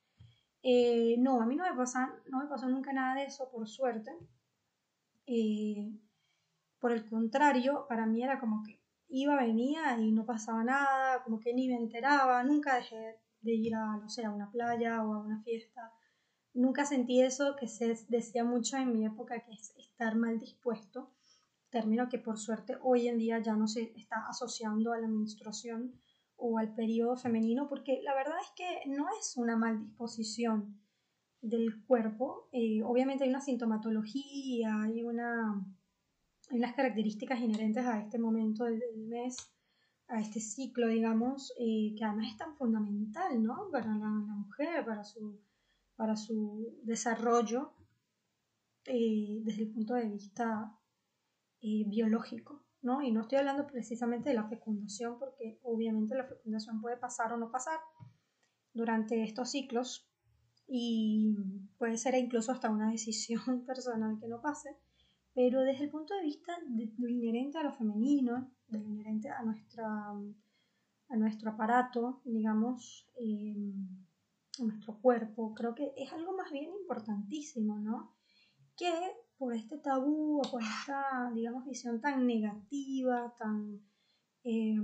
eh, 0.63 1.15
no 1.19 1.41
a 1.41 1.45
mí 1.45 1.55
no 1.55 1.63
me 1.63 1.75
pasa 1.75 2.13
no 2.27 2.39
me 2.39 2.47
pasó 2.47 2.67
nunca 2.67 2.93
nada 2.93 3.15
de 3.15 3.25
eso 3.25 3.49
por 3.51 3.67
suerte 3.67 4.11
por 6.79 6.91
el 6.91 7.07
contrario 7.09 7.85
para 7.87 8.05
mí 8.05 8.23
era 8.23 8.39
como 8.39 8.63
que 8.63 8.81
iba, 9.11 9.35
venía 9.35 9.97
y 9.99 10.11
no 10.11 10.25
pasaba 10.25 10.63
nada, 10.63 11.23
como 11.23 11.39
que 11.39 11.53
ni 11.53 11.67
me 11.67 11.75
enteraba, 11.75 12.43
nunca 12.43 12.75
dejé 12.75 13.19
de 13.41 13.53
ir 13.53 13.75
a, 13.75 13.97
no 13.97 14.09
sé, 14.09 14.25
a 14.25 14.31
una 14.31 14.49
playa 14.49 15.03
o 15.03 15.13
a 15.13 15.19
una 15.19 15.41
fiesta. 15.43 15.91
Nunca 16.53 16.85
sentí 16.85 17.21
eso 17.21 17.55
que 17.57 17.67
se 17.67 17.97
decía 18.07 18.43
mucho 18.43 18.77
en 18.77 18.93
mi 18.93 19.05
época, 19.05 19.39
que 19.41 19.51
es 19.51 19.73
estar 19.77 20.15
mal 20.15 20.39
dispuesto, 20.39 21.11
término 21.69 22.09
que 22.09 22.19
por 22.19 22.37
suerte 22.37 22.77
hoy 22.81 23.07
en 23.07 23.17
día 23.17 23.39
ya 23.39 23.55
no 23.55 23.67
se 23.67 23.93
está 23.95 24.27
asociando 24.27 24.93
a 24.93 24.99
la 24.99 25.07
menstruación 25.07 25.93
o 26.41 26.57
al 26.57 26.73
periodo 26.73 27.15
femenino, 27.15 27.69
porque 27.69 28.01
la 28.03 28.15
verdad 28.15 28.35
es 28.41 28.51
que 28.55 28.89
no 28.89 29.05
es 29.19 29.37
una 29.37 29.55
mal 29.55 29.79
disposición 29.79 30.81
del 31.41 31.83
cuerpo. 31.85 32.49
Eh, 32.51 32.81
obviamente 32.83 33.23
hay 33.23 33.29
una 33.29 33.41
sintomatología, 33.41 34.81
hay 34.81 35.03
una 35.03 35.65
hay 36.49 36.57
unas 36.57 36.73
características 36.73 37.39
inherentes 37.39 37.85
a 37.85 38.01
este 38.01 38.19
momento 38.19 38.65
del, 38.65 38.81
mes, 39.07 39.37
a 40.09 40.19
este 40.19 40.41
ciclo, 40.41 40.87
digamos, 40.87 41.53
eh, 41.57 41.95
que 41.95 42.03
además 42.03 42.27
es 42.31 42.37
tan 42.37 42.57
fundamental, 42.57 43.41
¿no? 43.41 43.69
Para 43.71 43.95
la, 43.95 44.09
mujer, 44.09 44.83
para 44.83 45.05
su, 45.05 45.39
para 45.95 46.17
su 46.17 46.77
desarrollo 46.83 47.71
eh, 48.85 49.39
desde 49.43 49.63
el 49.63 49.71
punto 49.71 49.93
de 49.93 50.09
vista 50.09 50.77
biológico, 51.61 52.65
¿no? 52.81 53.01
Y 53.01 53.11
no 53.11 53.21
estoy 53.21 53.39
hablando 53.39 53.67
precisamente 53.67 54.29
de 54.29 54.35
la 54.35 54.47
fecundación, 54.47 55.19
porque 55.19 55.59
obviamente 55.63 56.15
la 56.15 56.25
fecundación 56.25 56.81
puede 56.81 56.97
pasar 56.97 57.33
o 57.33 57.37
no 57.37 57.51
pasar 57.51 57.79
durante 58.73 59.23
estos 59.23 59.51
ciclos 59.51 60.09
y 60.67 61.35
puede 61.77 61.97
ser 61.97 62.15
incluso 62.15 62.51
hasta 62.51 62.69
una 62.69 62.91
decisión 62.91 63.65
personal 63.65 64.17
que 64.19 64.27
no 64.27 64.41
pase 64.41 64.77
pero 65.33 65.61
desde 65.61 65.85
el 65.85 65.89
punto 65.89 66.13
de 66.15 66.23
vista 66.23 66.57
de 66.67 66.91
lo 66.97 67.07
inherente 67.07 67.57
a 67.57 67.63
lo 67.63 67.73
femenino, 67.73 68.51
de 68.67 68.79
lo 68.79 68.87
inherente 68.89 69.29
a, 69.29 69.41
nuestra, 69.43 69.85
a 69.87 71.15
nuestro 71.15 71.51
aparato, 71.51 72.21
digamos, 72.25 73.09
eh, 73.15 73.55
a 74.59 74.63
nuestro 74.63 74.99
cuerpo, 74.99 75.53
creo 75.53 75.73
que 75.73 75.93
es 75.95 76.11
algo 76.11 76.35
más 76.35 76.51
bien 76.51 76.69
importantísimo, 76.81 77.79
¿no? 77.79 78.13
Que 78.75 78.91
por 79.41 79.55
este 79.55 79.79
tabú 79.79 80.39
o 80.39 80.51
por 80.51 80.61
esta, 80.61 81.31
digamos, 81.33 81.65
visión 81.65 81.99
tan 81.99 82.27
negativa, 82.27 83.33
tan, 83.39 83.81
eh, 84.43 84.77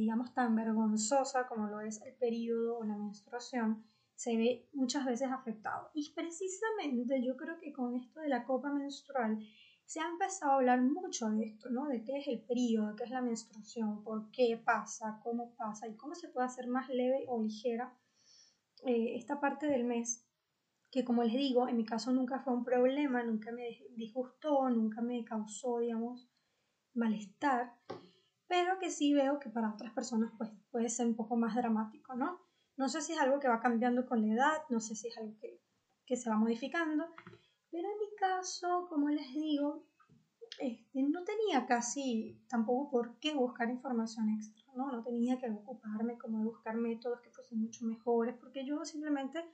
digamos, 0.00 0.32
tan 0.32 0.56
vergonzosa 0.56 1.46
como 1.46 1.66
lo 1.66 1.82
es 1.82 2.00
el 2.00 2.14
periodo 2.14 2.78
o 2.78 2.84
la 2.84 2.96
menstruación, 2.96 3.84
se 4.14 4.34
ve 4.38 4.66
muchas 4.72 5.04
veces 5.04 5.28
afectado. 5.30 5.90
Y 5.92 6.10
precisamente 6.14 7.22
yo 7.22 7.36
creo 7.36 7.60
que 7.60 7.70
con 7.70 7.96
esto 7.96 8.20
de 8.20 8.30
la 8.30 8.46
copa 8.46 8.72
menstrual 8.72 9.46
se 9.84 10.00
ha 10.00 10.08
empezado 10.08 10.52
a 10.52 10.56
hablar 10.56 10.80
mucho 10.80 11.28
de 11.28 11.44
esto, 11.44 11.68
¿no? 11.68 11.86
De 11.86 12.02
qué 12.02 12.16
es 12.16 12.28
el 12.28 12.40
periodo, 12.40 12.96
qué 12.96 13.04
es 13.04 13.10
la 13.10 13.20
menstruación, 13.20 14.02
por 14.04 14.30
qué 14.30 14.58
pasa, 14.64 15.20
cómo 15.22 15.54
pasa 15.56 15.86
y 15.86 15.96
cómo 15.96 16.14
se 16.14 16.28
puede 16.30 16.46
hacer 16.46 16.66
más 16.66 16.88
leve 16.88 17.26
o 17.28 17.42
ligera 17.42 17.94
eh, 18.86 19.16
esta 19.16 19.38
parte 19.38 19.66
del 19.66 19.84
mes, 19.84 20.26
que 20.98 21.04
como 21.04 21.22
les 21.22 21.34
digo, 21.34 21.68
en 21.68 21.76
mi 21.76 21.84
caso 21.84 22.10
nunca 22.10 22.40
fue 22.40 22.52
un 22.52 22.64
problema, 22.64 23.22
nunca 23.22 23.52
me 23.52 23.78
disgustó, 23.94 24.68
nunca 24.68 25.00
me 25.00 25.24
causó, 25.24 25.78
digamos, 25.78 26.28
malestar, 26.92 27.72
pero 28.48 28.80
que 28.80 28.90
sí 28.90 29.14
veo 29.14 29.38
que 29.38 29.48
para 29.48 29.72
otras 29.72 29.92
personas 29.92 30.32
pues, 30.36 30.50
puede 30.72 30.88
ser 30.88 31.06
un 31.06 31.14
poco 31.14 31.36
más 31.36 31.54
dramático, 31.54 32.16
¿no? 32.16 32.40
No 32.76 32.88
sé 32.88 33.00
si 33.00 33.12
es 33.12 33.20
algo 33.20 33.38
que 33.38 33.46
va 33.46 33.60
cambiando 33.60 34.06
con 34.06 34.26
la 34.26 34.34
edad, 34.34 34.56
no 34.70 34.80
sé 34.80 34.96
si 34.96 35.06
es 35.06 35.16
algo 35.18 35.38
que, 35.38 35.60
que 36.04 36.16
se 36.16 36.30
va 36.30 36.36
modificando, 36.36 37.06
pero 37.70 37.86
en 37.86 37.98
mi 38.00 38.16
caso, 38.18 38.88
como 38.88 39.08
les 39.08 39.32
digo, 39.32 39.86
este, 40.58 41.02
no 41.04 41.22
tenía 41.22 41.64
casi 41.66 42.42
tampoco 42.48 42.90
por 42.90 43.18
qué 43.20 43.34
buscar 43.34 43.70
información 43.70 44.30
extra, 44.30 44.64
¿no? 44.74 44.90
No 44.90 45.04
tenía 45.04 45.38
que 45.38 45.48
ocuparme 45.48 46.18
como 46.18 46.38
de 46.40 46.46
buscar 46.46 46.74
métodos 46.74 47.20
que 47.20 47.30
fuesen 47.30 47.60
mucho 47.60 47.84
mejores, 47.84 48.34
porque 48.34 48.66
yo 48.66 48.84
simplemente 48.84 49.44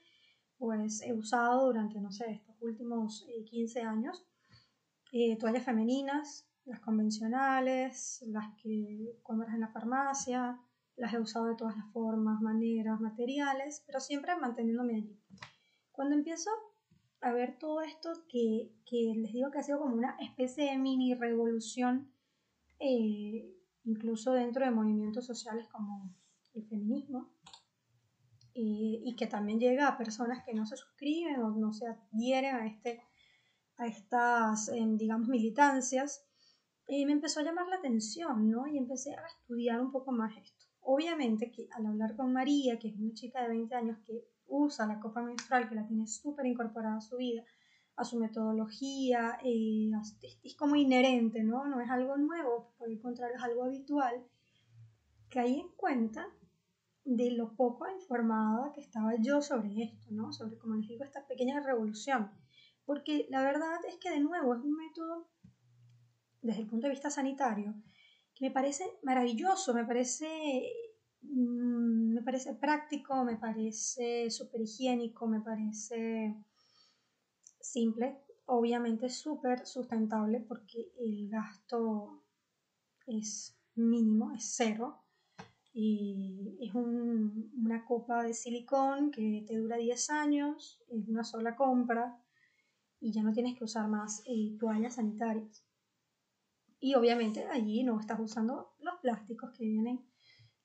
pues 0.58 1.02
he 1.02 1.12
usado 1.12 1.66
durante, 1.66 2.00
no 2.00 2.11
sé, 2.11 2.30
estos 2.30 2.56
últimos 2.62 3.26
15 3.50 3.78
eh, 3.78 3.82
años 3.82 4.26
eh, 5.16 5.37
toallas 5.38 5.64
femeninas, 5.64 6.44
las 6.64 6.80
convencionales, 6.80 8.20
las 8.26 8.52
que 8.61 9.16
compras 9.23 9.54
en 9.54 9.61
la 9.61 9.68
farmacia, 9.68 10.61
las 10.96 11.14
he 11.14 11.20
usado 11.20 11.46
de 11.46 11.54
todas 11.54 11.76
las 11.76 11.92
formas, 11.92 12.40
maneras, 12.40 13.00
materiales, 13.00 13.84
pero 13.87 14.00
siempre 14.00 14.37
manteniéndome 14.37 14.96
allí. 14.96 15.16
Cuando 15.92 16.16
empiezo 16.16 16.50
a 17.20 17.32
ver 17.32 17.58
todo 17.61 17.80
esto 17.80 18.11
que, 18.28 18.73
les 18.90 19.32
digo 19.32 19.52
que 19.52 19.58
ha 19.61 19.62
sido 19.62 19.78
como 19.78 19.94
una 19.94 20.16
especie 20.18 20.64
de 20.64 20.78
mini 20.78 21.14
revolución, 21.14 22.12
eh, 22.80 23.54
incluso 23.84 24.32
dentro 24.32 24.64
de 24.64 24.73
movimientos 24.73 25.26
sociales 25.26 25.68
como 25.68 26.12
el 26.54 26.66
feminismo, 26.66 27.32
y 28.54 29.16
que 29.16 29.26
también 29.26 29.58
llega 29.58 29.88
a 29.88 29.99
personas 29.99 30.44
que 30.44 30.54
no 30.54 30.64
se 30.64 30.76
suscriben 30.76 31.42
o 31.42 31.50
no 31.50 31.73
se 31.73 31.87
adhieren 31.88 32.54
a, 32.54 32.66
este, 32.66 33.02
a 33.76 33.87
estas, 33.87 34.68
em, 34.68 34.96
digamos, 34.96 35.28
militancias, 35.28 36.25
y 36.87 37.06
me 37.06 37.12
empezó 37.12 37.40
a 37.40 37.44
llamar 37.44 37.66
la 37.68 37.76
atención, 37.76 38.50
¿no? 38.50 38.66
Y 38.66 38.76
empecé 38.76 39.14
a 39.14 39.26
estudiar 39.26 39.80
un 39.80 39.90
poco 39.90 40.12
más 40.12 40.37
esto. 40.37 40.66
Obviamente 40.80 41.50
que 41.50 41.66
al 41.73 41.87
hablar 41.87 42.14
con 42.14 42.32
María, 42.32 42.78
que 42.78 42.88
es 42.88 42.96
una 42.96 43.14
chica 43.14 43.42
de 43.42 43.49
20 43.49 43.75
años 43.75 43.99
que 44.06 44.28
usa 44.46 44.87
la 44.87 45.00
copa 45.00 45.23
menstrual, 45.23 45.68
que 45.68 45.75
la 45.75 45.87
tiene 45.87 46.06
súper 46.06 46.44
incorporada 46.46 46.96
a 46.96 47.00
su 47.00 47.16
vida, 47.16 47.42
a 47.96 48.04
su 48.04 48.18
metodología, 48.18 49.38
eh, 49.42 49.90
es, 50.42 50.56
como 50.56 50.76
inherente, 50.76 51.42
¿no? 51.42 51.64
No 51.64 51.80
es 51.80 51.88
algo 51.88 52.16
nuevo, 52.16 52.75
por 52.76 52.90
el 52.90 53.00
contrario, 53.00 53.37
es 53.37 53.42
algo 53.42 53.64
habitual. 53.64 54.26
Caí 55.30 55.61
en 55.61 55.68
cuenta 55.76 56.28
de 57.04 57.30
lo 57.32 57.54
poco 57.54 57.87
informada 57.90 58.73
que 58.73 58.80
estaba 58.80 59.14
yo 59.20 59.42
sobre 59.42 59.82
esto, 59.82 60.06
¿no? 60.11 60.32
Sobre, 60.32 60.58
como 60.58 60.75
les 60.76 60.88
digo, 60.88 61.04
esta 61.04 61.26
pequeña 61.26 61.61
revolución. 61.61 62.30
Porque 62.87 63.26
la 63.30 63.42
verdad 63.42 63.78
es 63.88 63.96
que, 63.96 64.11
de 64.11 64.20
nuevo, 64.20 64.54
es 64.54 64.61
un 64.61 64.75
método, 64.75 65.28
desde 66.42 66.62
el 66.62 66.66
punto 66.68 66.87
de 66.87 66.92
vista 66.92 67.11
sanitario, 67.11 67.75
que 68.34 68.46
me 68.46 68.50
parece 68.50 68.84
maravilloso, 69.02 69.75
me 69.75 69.84
parece, 69.84 70.73
mm, 71.23 72.14
me 72.14 72.23
parece 72.23 72.54
práctico, 72.54 73.25
me 73.25 73.37
parece 73.37 74.30
súper 74.30 74.62
higiénico, 74.62 75.26
me 75.26 75.40
parece 75.40 76.34
simple, 77.61 78.18
obviamente 78.46 79.08
súper 79.08 79.66
sustentable 79.66 80.40
porque 80.40 80.92
el 80.99 81.28
gasto 81.28 82.23
es 83.06 83.56
mínimo, 83.75 84.32
es 84.32 84.54
cero. 84.56 85.03
Y 85.76 86.56
es 86.60 86.72
una 86.72 87.84
copa 87.84 88.22
de 88.22 88.32
silicón 88.32 89.10
que 89.10 89.44
te 89.44 89.56
dura 89.56 89.76
10 89.76 90.08
años, 90.10 90.80
es 90.88 91.08
una 91.08 91.24
sola 91.24 91.56
compra 91.56 92.16
y 93.00 93.12
ya 93.12 93.24
no 93.24 93.32
tienes 93.32 93.58
que 93.58 93.64
usar 93.64 93.88
más 93.88 94.22
eh, 94.24 94.56
toallas 94.58 94.94
sanitarias. 94.94 95.66
Y 96.78 96.94
obviamente 96.94 97.44
allí 97.48 97.82
no 97.82 97.98
estás 97.98 98.20
usando 98.20 98.74
los 98.78 98.94
plásticos 99.00 99.50
que 99.50 99.64
vienen, 99.64 100.06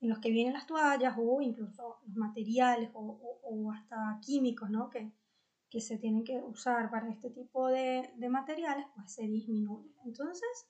en 0.00 0.08
los 0.08 0.20
que 0.20 0.30
vienen 0.30 0.52
las 0.52 0.68
toallas 0.68 1.16
o 1.18 1.40
incluso 1.40 1.98
los 2.06 2.16
materiales 2.16 2.90
o, 2.94 3.72
hasta 3.72 4.20
químicos 4.22 4.70
¿no? 4.70 4.90
que, 4.90 5.12
que 5.68 5.80
se 5.80 5.98
tienen 5.98 6.22
que 6.22 6.40
usar 6.40 6.88
para 6.88 7.10
este 7.10 7.30
tipo 7.30 7.66
de, 7.66 8.12
de 8.16 8.28
materiales, 8.28 8.86
pues 8.94 9.12
se 9.12 9.26
disminuye. 9.26 9.92
Entonces, 10.04 10.68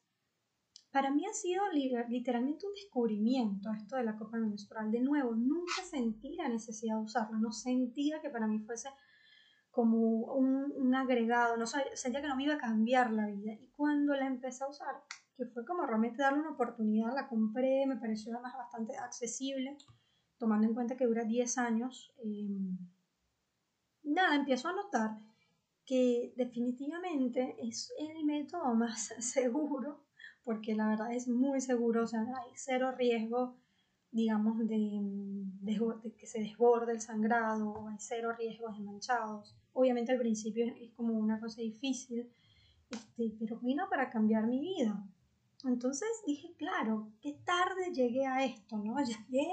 para 0.92 1.10
mí 1.10 1.24
ha 1.24 1.32
sido 1.32 1.62
literalmente 2.08 2.66
un 2.66 2.72
descubrimiento 2.72 3.70
esto 3.72 3.96
de 3.96 4.04
la 4.04 4.16
copa 4.16 4.38
menstrual. 4.38 4.90
De 4.90 5.00
nuevo, 5.00 5.34
nunca 5.34 5.82
sentí 5.88 6.34
la 6.34 6.48
necesidad 6.48 6.96
de 6.96 7.02
usarla, 7.02 7.38
no 7.38 7.52
sentía 7.52 8.20
que 8.20 8.30
para 8.30 8.48
mí 8.48 8.58
fuese 8.58 8.88
como 9.70 9.98
un, 10.34 10.94
agregado, 10.94 11.56
no 11.56 11.66
sentía 11.66 12.20
que 12.20 12.26
no 12.26 12.34
me 12.34 12.44
iba 12.44 12.54
a 12.54 12.58
cambiar 12.58 13.12
la 13.12 13.26
vida. 13.26 13.52
Y 13.52 13.68
cuando 13.76 14.14
la 14.14 14.26
empecé 14.26 14.64
a 14.64 14.68
usar, 14.68 14.96
que 15.36 15.46
fue 15.46 15.64
como 15.64 15.86
realmente 15.86 16.22
darle 16.22 16.40
una 16.40 16.50
oportunidad, 16.50 17.14
la 17.14 17.28
compré, 17.28 17.86
me 17.86 17.96
pareció 17.96 18.34
además 18.34 18.56
bastante 18.56 18.96
accesible, 18.96 19.76
tomando 20.38 20.66
en 20.66 20.74
cuenta 20.74 20.96
que 20.96 21.06
dura 21.06 21.22
10 21.24 21.56
años. 21.58 22.12
Em, 22.24 22.76
nada, 24.02 24.34
empiezo 24.34 24.68
a 24.68 24.72
notar 24.72 25.18
que 25.86 26.32
definitivamente 26.36 27.56
es 27.60 27.92
el 27.96 28.24
método 28.24 28.74
más 28.74 29.14
seguro 29.20 30.09
porque 30.50 30.74
la 30.74 30.88
verdad 30.88 31.12
es 31.14 31.28
muy 31.28 31.60
seguro, 31.60 32.02
o 32.02 32.06
sea, 32.08 32.22
hay 32.22 32.50
cero 32.56 32.90
riesgo, 32.98 33.54
digamos, 34.10 34.58
de, 34.66 36.12
que 36.18 36.26
se 36.26 36.40
desborde 36.40 36.90
el 36.90 37.00
sangrado, 37.00 37.86
hay 37.86 37.94
cero 38.00 38.32
riesgos 38.36 38.76
de 38.76 38.82
manchados. 38.82 39.56
Obviamente 39.72 40.10
al 40.10 40.18
principio 40.18 40.66
es, 40.66 40.90
como 40.94 41.16
una 41.16 41.38
cosa 41.38 41.60
difícil, 41.60 42.28
este, 42.90 43.32
pero 43.38 43.60
vino 43.60 43.88
para 43.88 44.10
cambiar 44.10 44.48
mi 44.48 44.58
vida. 44.58 45.06
Entonces 45.64 46.08
dije, 46.26 46.52
claro, 46.58 47.12
qué 47.20 47.34
tarde 47.44 47.92
llegué 47.94 48.26
a 48.26 48.44
esto, 48.44 48.76
¿no? 48.76 48.96
Llegué, 49.28 49.46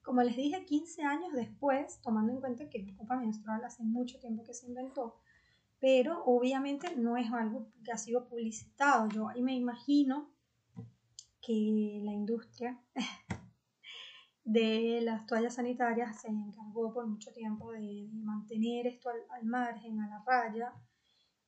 como 0.00 0.22
les 0.22 0.36
dije, 0.36 0.64
15 0.64 1.02
años 1.02 1.32
después, 1.32 2.00
tomando 2.02 2.30
en 2.30 2.38
cuenta 2.38 2.70
que 2.70 2.84
la 2.84 2.96
copa 2.96 3.16
menstrual 3.16 3.64
hace 3.64 3.82
mucho 3.82 4.20
tiempo 4.20 4.44
que 4.44 4.54
se 4.54 4.68
inventó, 4.68 5.16
pero 5.80 6.22
obviamente 6.24 6.94
no 6.96 7.16
es 7.16 7.32
algo 7.32 7.72
que 7.82 7.90
ha 7.90 7.96
sido 7.96 8.28
publicitado. 8.28 9.08
Yo 9.08 9.28
ahí 9.28 9.42
me 9.42 9.54
imagino 9.54 10.30
que 11.40 12.00
la 12.04 12.12
industria 12.12 12.78
de 14.44 15.00
las 15.02 15.26
toallas 15.26 15.54
sanitarias 15.54 16.20
se 16.20 16.28
encargó 16.28 16.92
por 16.92 17.06
mucho 17.06 17.32
tiempo 17.32 17.72
de, 17.72 18.10
mantener 18.12 18.86
esto 18.86 19.08
al, 19.30 19.44
margen, 19.44 20.00
a 20.00 20.08
la 20.08 20.22
raya, 20.26 20.72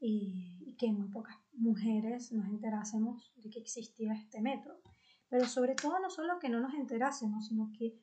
y, 0.00 0.74
que 0.78 0.90
muy 0.90 1.09
pocas 1.09 1.37
mujeres 1.52 2.33
nos 2.33 2.48
enterásemos 2.48 3.33
de 3.37 3.50
que 3.50 3.61
existía 3.61 4.14
este 4.14 4.40
método. 4.40 4.80
Pero 5.28 5.46
sobre 5.46 5.74
todo 5.74 6.00
no 6.00 6.11
solo 6.11 6.38
que 6.40 6.48
no 6.48 6.59
nos 6.59 6.74
enterásemos, 6.74 7.46
sino 7.46 7.70
que 7.78 8.00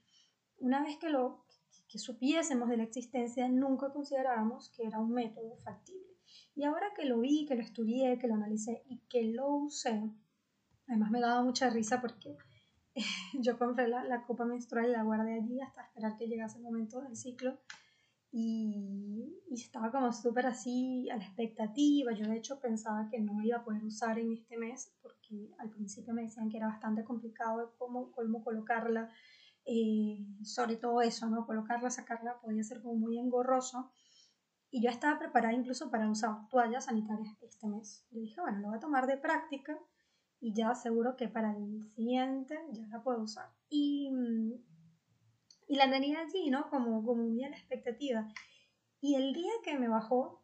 una 0.58 0.84
vez 0.84 0.98
que 0.98 1.10
lo 1.10 1.44
que 1.90 1.98
supiésemos 1.98 2.70
de 2.70 2.78
la 2.78 2.84
existencia, 2.84 3.50
nunca 3.50 3.92
consideráramos 3.92 4.70
que 4.70 4.84
era 4.86 5.00
un 5.00 5.12
método 5.12 5.58
factible. 5.58 6.09
Y 6.60 6.66
ahora 6.66 6.88
que 6.94 7.06
lo 7.06 7.22
vi, 7.22 7.46
que 7.46 7.56
lo 7.56 7.62
estudié, 7.62 8.20
que 8.20 8.28
lo 8.28 8.34
analicé 8.34 8.84
y 8.90 8.98
que 9.08 9.24
lo 9.24 9.48
usé, 9.48 10.12
además 10.90 11.10
me 11.10 11.22
daba 11.22 11.42
mucha 11.42 11.70
risa 11.70 12.02
porque 12.02 12.36
yo 13.40 13.58
compré 13.58 13.88
la, 13.88 14.26
copa 14.28 14.44
menstrual 14.44 14.90
y 14.90 14.92
la 14.92 15.04
guardé 15.04 15.36
allí 15.36 15.62
hasta 15.62 15.84
esperar 15.84 16.18
que 16.18 16.28
llegase 16.28 16.58
el 16.58 16.66
momento 16.66 17.00
del 17.00 17.16
ciclo. 17.16 17.58
Y, 18.34 19.42
estaba 19.50 19.90
como 19.90 20.12
súper 20.12 20.48
así 20.48 21.10
a 21.10 21.16
la 21.16 21.24
expectativa. 21.24 22.12
Yo 22.12 22.26
de 22.26 22.36
hecho 22.36 22.60
pensaba 22.60 23.08
que 23.10 23.22
no 23.22 23.42
iba 23.42 23.60
a 23.60 23.64
poder 23.64 23.86
usar 23.86 24.20
en 24.20 24.34
este 24.34 24.58
mes 24.58 24.92
porque 25.02 25.54
al 25.60 25.70
principio 25.70 26.14
me 26.14 26.24
decían 26.24 26.50
que 26.50 26.58
era 26.58 26.68
bastante 26.68 27.06
complicado 27.06 27.74
cómo, 27.78 28.12
cómo 28.12 28.44
colocarla. 28.44 29.10
Eh, 29.64 30.26
sobre 30.44 30.76
todo 30.76 31.02
eso, 31.02 31.26
¿no? 31.30 31.46
Colocarla, 31.46 31.90
sacarla 31.90 32.38
podía 32.42 32.64
ser 32.64 32.82
como 32.82 32.96
muy 32.96 33.18
engorroso. 33.18 33.94
Y 34.72 34.84
yo 34.84 34.90
estaba 34.90 35.18
preparada 35.18 35.54
incluso 35.54 35.90
para 35.90 36.10
usar 36.10 36.48
toallas 36.50 36.86
sanitarias 36.86 37.36
este 37.42 37.68
mes. 37.68 38.06
Yo 38.12 38.22
dije, 38.22 38.40
bueno, 38.42 38.60
lo 38.60 38.68
voy 38.68 38.78
a 38.78 38.80
tomar 38.80 39.08
de 39.08 39.18
práctica 39.18 39.78
y 40.40 40.54
ya 40.54 40.76
seguro 40.76 41.16
que 41.16 41.28
para 41.28 41.56
el 41.56 41.92
siguiente 41.96 42.60
ya 42.72 42.88
la 42.88 43.02
puedo 43.02 43.22
usar. 43.22 43.50
Y, 43.70 44.12
y 45.68 45.76
la 45.76 45.90
tenía 45.90 46.20
allí, 46.22 46.50
¿no? 46.50 46.70
Como, 46.70 47.04
como 47.04 47.24
muy 47.24 47.44
a 47.44 47.50
la 47.50 47.58
expectativa. 47.58 48.28
Y 49.02 49.16
el 49.16 49.34
día 49.34 49.52
que 49.64 49.78
me 49.78 49.88
bajó 49.88 50.44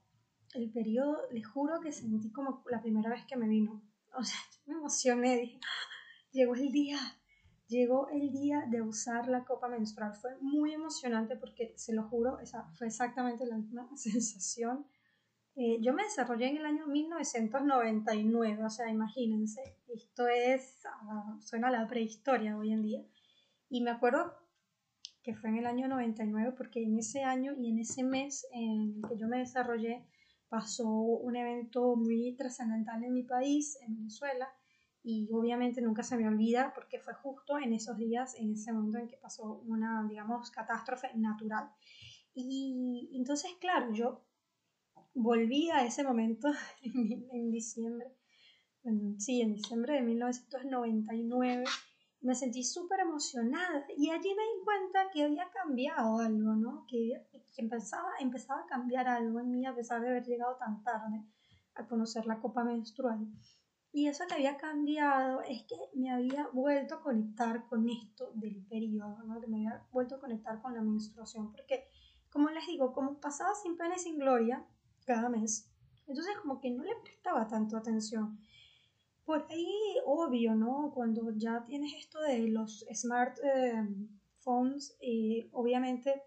el 0.53 0.71
periodo, 0.71 1.17
les 1.31 1.45
juro 1.47 1.79
que 1.81 1.91
sentí 1.91 2.31
como 2.31 2.63
la 2.69 2.81
primera 2.81 3.09
vez 3.09 3.25
que 3.25 3.35
me 3.35 3.47
vino. 3.47 3.83
O 4.17 4.23
sea, 4.23 4.39
me 4.65 4.75
emocioné, 4.75 5.38
dije, 5.38 5.59
¡Ah! 5.61 5.95
llegó 6.31 6.55
el 6.55 6.71
día, 6.71 6.97
llegó 7.67 8.10
el 8.10 8.32
día 8.32 8.65
de 8.69 8.82
usar 8.82 9.28
la 9.28 9.43
copa 9.43 9.67
menstrual. 9.67 10.13
Fue 10.13 10.38
muy 10.41 10.73
emocionante 10.73 11.36
porque, 11.36 11.73
se 11.78 11.93
lo 11.93 12.04
juro, 12.04 12.39
esa 12.39 12.63
fue 12.78 12.88
exactamente 12.88 13.45
la 13.45 13.58
misma 13.58 13.89
sensación. 13.95 14.86
Eh, 15.56 15.80
yo 15.82 15.93
me 15.93 16.04
desarrollé 16.04 16.49
en 16.49 16.58
el 16.58 16.65
año 16.65 16.86
1999, 16.88 18.63
o 18.65 18.69
sea, 18.69 18.89
imagínense, 18.89 19.62
esto 19.88 20.28
es, 20.28 20.86
ah, 20.86 21.38
suena 21.41 21.69
a 21.69 21.71
la 21.71 21.88
prehistoria 21.88 22.58
hoy 22.58 22.73
en 22.73 22.84
día. 22.84 23.06
Y 23.69 23.82
me 23.82 23.91
acuerdo 23.91 24.34
que 25.23 25.34
fue 25.34 25.49
en 25.49 25.58
el 25.58 25.65
año 25.65 25.88
99 25.88 26.54
porque 26.58 26.84
en 26.84 26.99
ese 26.99 27.23
año 27.23 27.54
y 27.58 27.71
en 27.71 27.80
ese 27.80 28.04
mes 28.04 28.45
en 28.51 28.95
el 28.97 29.10
que 29.10 29.17
yo 29.17 29.28
me 29.28 29.39
desarrollé 29.39 30.06
pasó 30.49 30.88
un 30.88 31.36
evento 31.36 31.95
muy 31.95 32.36
trascendental 32.38 33.04
en 33.04 33.13
mi 33.13 33.23
país, 33.23 33.78
en 33.82 33.95
Venezuela, 33.95 34.47
y 35.07 35.29
obviamente 35.31 35.81
nunca 35.81 36.01
se 36.01 36.17
me 36.17 36.27
olvida 36.27 36.73
porque 36.73 36.99
fue 36.99 37.13
justo 37.13 37.59
en 37.59 37.73
esos 37.73 37.95
días, 37.95 38.33
en 38.39 38.53
ese 38.53 38.73
momento 38.73 38.97
en 38.97 39.07
que 39.07 39.17
pasó 39.17 39.61
una, 39.67 40.03
digamos, 40.09 40.49
catástrofe 40.49 41.11
natural. 41.13 41.69
Y 42.33 43.11
entonces, 43.13 43.51
claro, 43.61 43.93
yo 43.93 44.25
volví 45.13 45.69
a 45.69 45.85
ese 45.85 46.03
momento 46.03 46.51
en, 46.81 47.51
diciembre, 47.51 48.07
sí, 49.19 49.41
en 49.41 49.53
diciembre 49.53 49.93
de 49.93 50.01
1999, 50.01 51.63
me 52.21 52.33
sentí 52.33 52.63
súper 52.63 53.01
emocionada 53.01 53.85
y 53.95 54.09
allí 54.09 54.29
me 54.29 54.43
di 54.43 54.63
cuenta 54.63 55.11
que 55.13 55.23
había 55.23 55.47
cambiado 55.51 56.17
algo, 56.17 56.55
¿no? 56.55 56.87
Que, 56.89 57.27
que 57.55 57.61
empezaba, 57.61 58.09
empezaba 58.19 58.61
a 58.61 58.65
cambiar 58.65 59.07
algo 59.07 59.39
en 59.39 59.51
mí 59.51 59.67
a 59.67 59.75
pesar 59.75 60.01
de 60.01 60.09
haber 60.09 60.25
llegado 60.25 60.57
tan 60.57 60.83
tarde 60.83 61.23
a 61.75 61.87
conocer 61.87 62.25
la 62.25 62.39
copa 62.41 62.63
menstrual. 62.63 63.27
Y 63.95 64.10
eso 64.10 64.27
que 64.27 64.34
había 64.34 64.58
cambiado 64.58 65.41
es 65.43 65.63
que 65.63 65.77
me 65.93 66.12
había 66.12 66.49
vuelto 66.51 66.95
a 66.95 67.01
conectar 67.01 67.65
con 67.65 67.88
esto 67.88 68.29
del 68.34 68.62
periodo, 68.65 69.23
¿no? 69.23 69.39
que 69.39 69.47
me 69.47 69.55
había 69.55 69.86
vuelto 69.93 70.15
a 70.15 70.19
conectar 70.19 70.62
con 70.62 70.75
la 70.75 70.81
menstruación, 70.81 71.53
porque 71.53 71.88
como 72.29 72.49
les 72.49 72.67
digo, 72.67 72.91
como 72.91 73.21
pasaba 73.21 73.55
sin 73.55 73.77
pena 73.77 73.95
y 73.95 73.99
sin 73.99 74.19
gloria 74.19 74.65
cada 75.05 75.29
mes, 75.29 75.71
entonces 76.08 76.36
como 76.41 76.60
que 76.60 76.71
no 76.71 76.84
le 76.84 76.93
prestaba 77.03 77.47
tanto 77.47 77.77
atención. 77.77 78.38
Por 79.23 79.45
ahí, 79.49 79.71
obvio, 80.05 80.55
¿no? 80.55 80.91
Cuando 80.93 81.31
ya 81.31 81.63
tienes 81.63 81.93
esto 81.93 82.19
de 82.19 82.49
los 82.49 82.86
smartphones, 82.93 84.97
eh, 84.99 85.39
eh, 85.39 85.49
obviamente 85.53 86.21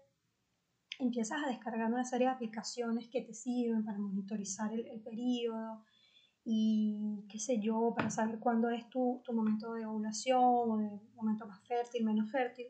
empiezas 0.97 1.43
a 1.43 1.49
descargar 1.49 1.93
una 1.93 2.03
serie 2.03 2.25
de 2.25 2.33
aplicaciones 2.33 3.07
que 3.09 3.21
te 3.21 3.35
sirven 3.35 3.85
para 3.85 3.99
monitorizar 3.99 4.73
el, 4.73 4.87
el 4.87 5.01
periodo, 5.01 5.83
y 6.51 7.27
qué 7.29 7.37
sé 7.37 7.59
yo, 7.59 7.93
para 7.95 8.09
saber 8.09 8.39
cuándo 8.39 8.71
es 8.71 8.89
tu, 8.89 9.21
tu 9.23 9.33
momento 9.33 9.73
de 9.73 9.85
ovulación 9.85 10.41
o 10.41 10.77
de 10.77 10.89
momento 11.13 11.45
más 11.45 11.61
fértil, 11.67 12.03
menos 12.03 12.31
fértil, 12.31 12.65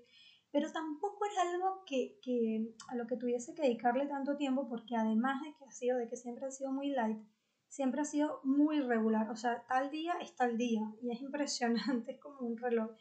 pero 0.51 0.69
tampoco 0.69 1.23
es 1.25 1.37
algo 1.37 1.85
que, 1.85 2.19
que, 2.21 2.75
a 2.89 2.95
lo 2.95 3.07
que 3.07 3.15
tuviese 3.15 3.55
que 3.55 3.61
dedicarle 3.61 4.05
tanto 4.07 4.35
tiempo 4.35 4.67
porque 4.67 4.97
además 4.97 5.41
de 5.43 5.53
que 5.57 5.63
ha 5.63 5.71
sido, 5.71 5.97
de 5.97 6.09
que 6.09 6.17
siempre 6.17 6.45
ha 6.45 6.51
sido 6.51 6.73
muy 6.73 6.89
light, 6.89 7.19
siempre 7.69 8.01
ha 8.01 8.03
sido 8.03 8.41
muy 8.43 8.81
regular, 8.81 9.29
o 9.29 9.37
sea, 9.37 9.63
tal 9.69 9.89
día 9.89 10.15
es 10.19 10.35
tal 10.35 10.57
día 10.57 10.81
y 11.01 11.11
es 11.11 11.21
impresionante, 11.21 12.11
es 12.11 12.19
como 12.19 12.39
un 12.41 12.57
reloj. 12.57 12.91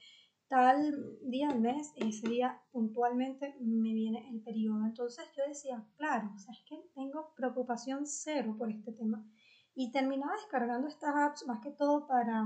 tal 0.47 1.19
día 1.23 1.49
del 1.49 1.61
mes, 1.61 1.93
ese 1.97 2.29
día 2.29 2.63
puntualmente 2.71 3.57
me 3.61 3.93
viene 3.95 4.31
el 4.31 4.41
periodo. 4.43 4.87
Entonces 4.87 5.25
yo 5.37 5.43
decía, 5.49 5.85
claro, 5.97 6.31
o 6.37 6.39
sea, 6.39 6.55
es 6.55 6.63
que 6.69 6.81
tengo 6.95 7.35
preocupación 7.35 8.07
cero 8.07 8.55
por 8.57 8.71
este 8.71 8.93
tema. 8.93 9.27
Y 9.81 9.93
terminaba 9.93 10.33
descargando 10.33 10.89
estas 10.89 11.15
apps 11.15 11.47
más 11.47 11.61
que 11.61 11.71
todo 11.71 12.09
para, 12.09 12.45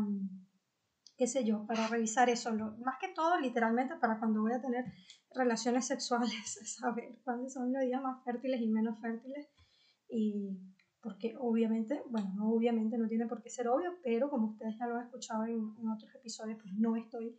qué 1.16 1.26
sé 1.26 1.44
yo, 1.44 1.66
para 1.66 1.88
revisar 1.88 2.28
eso. 2.28 2.52
más 2.52 2.98
que 3.00 3.08
todo, 3.08 3.40
literalmente, 3.40 3.96
para 3.96 4.18
cuando 4.18 4.42
voy 4.42 4.52
a 4.52 4.60
tener 4.60 4.84
relaciones 5.30 5.86
sexuales, 5.86 6.60
saber 6.78 7.16
cuáles 7.24 7.54
son 7.54 7.72
los 7.72 7.80
días 7.84 8.02
más 8.02 8.22
fértiles 8.22 8.60
y 8.60 8.68
menos 8.68 9.00
fértiles. 9.00 9.48
Y 10.10 10.58
porque 11.00 11.34
obviamente, 11.38 12.02
bueno, 12.10 12.34
no 12.36 12.50
obviamente 12.50 12.98
no 12.98 13.08
tiene 13.08 13.26
por 13.26 13.42
qué 13.42 13.48
ser 13.48 13.66
obvio, 13.68 13.94
pero 14.04 14.28
como 14.28 14.48
ustedes 14.48 14.76
ya 14.78 14.86
lo 14.86 14.96
han 14.96 15.06
escuchado 15.06 15.46
en, 15.46 15.74
en 15.78 15.88
otros 15.88 16.14
episodios, 16.14 16.58
pues 16.60 16.74
no 16.74 16.96
estoy 16.96 17.34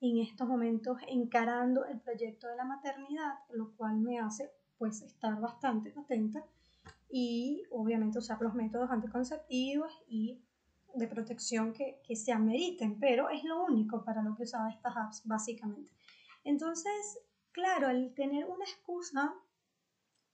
en 0.00 0.20
estos 0.20 0.48
momentos 0.48 0.96
encarando 1.06 1.84
el 1.84 2.00
proyecto 2.00 2.48
de 2.48 2.56
la 2.56 2.64
maternidad, 2.64 3.34
lo 3.50 3.76
cual 3.76 4.00
me 4.00 4.20
hace 4.20 4.50
pues 4.78 5.02
estar 5.02 5.38
bastante 5.38 5.92
atenta 5.98 6.42
y 7.10 7.62
obviamente 7.70 8.18
usar 8.18 8.40
los 8.40 8.54
métodos 8.54 8.90
anticonceptivos 8.90 9.92
y 10.08 10.42
de 10.94 11.08
protección 11.08 11.72
que, 11.72 12.00
que 12.06 12.16
se 12.16 12.32
ameriten, 12.32 12.98
pero 12.98 13.28
es 13.30 13.44
lo 13.44 13.64
único 13.64 14.04
para 14.04 14.22
lo 14.22 14.36
que 14.36 14.44
usaba 14.44 14.70
estas 14.70 14.96
apps 14.96 15.22
básicamente. 15.24 15.90
Entonces, 16.44 17.18
claro, 17.52 17.88
el 17.88 18.14
tener 18.14 18.46
una 18.46 18.64
excusa 18.64 19.34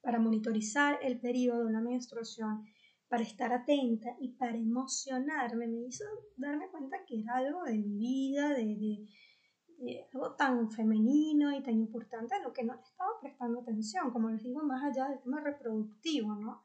para 0.03 0.19
monitorizar 0.19 0.99
el 1.03 1.21
periodo 1.21 1.67
de 1.67 1.73
la 1.73 1.81
menstruación, 1.81 2.65
para 3.09 3.23
estar 3.23 3.53
atenta 3.53 4.17
y 4.21 4.29
para 4.31 4.57
emocionarme, 4.57 5.67
me 5.67 5.81
hizo 5.81 6.05
darme 6.37 6.69
cuenta 6.69 7.05
que 7.07 7.21
era 7.21 7.37
algo 7.37 7.65
de 7.65 7.77
mi 7.79 7.99
vida, 7.99 8.51
de, 8.51 8.77
de 8.77 9.09
algo 10.13 10.33
tan 10.33 10.71
femenino 10.71 11.57
y 11.57 11.63
tan 11.63 11.75
importante 11.75 12.35
a 12.35 12.43
lo 12.43 12.53
que 12.53 12.65
no 12.65 12.75
le 12.75 12.83
estaba 12.83 13.11
prestando 13.21 13.61
atención, 13.61 14.11
como 14.11 14.31
les 14.31 14.43
digo, 14.43 14.63
más 14.63 14.83
allá 14.85 15.09
del 15.09 15.21
tema 15.21 15.41
reproductivo, 15.41 16.35
¿no? 16.35 16.63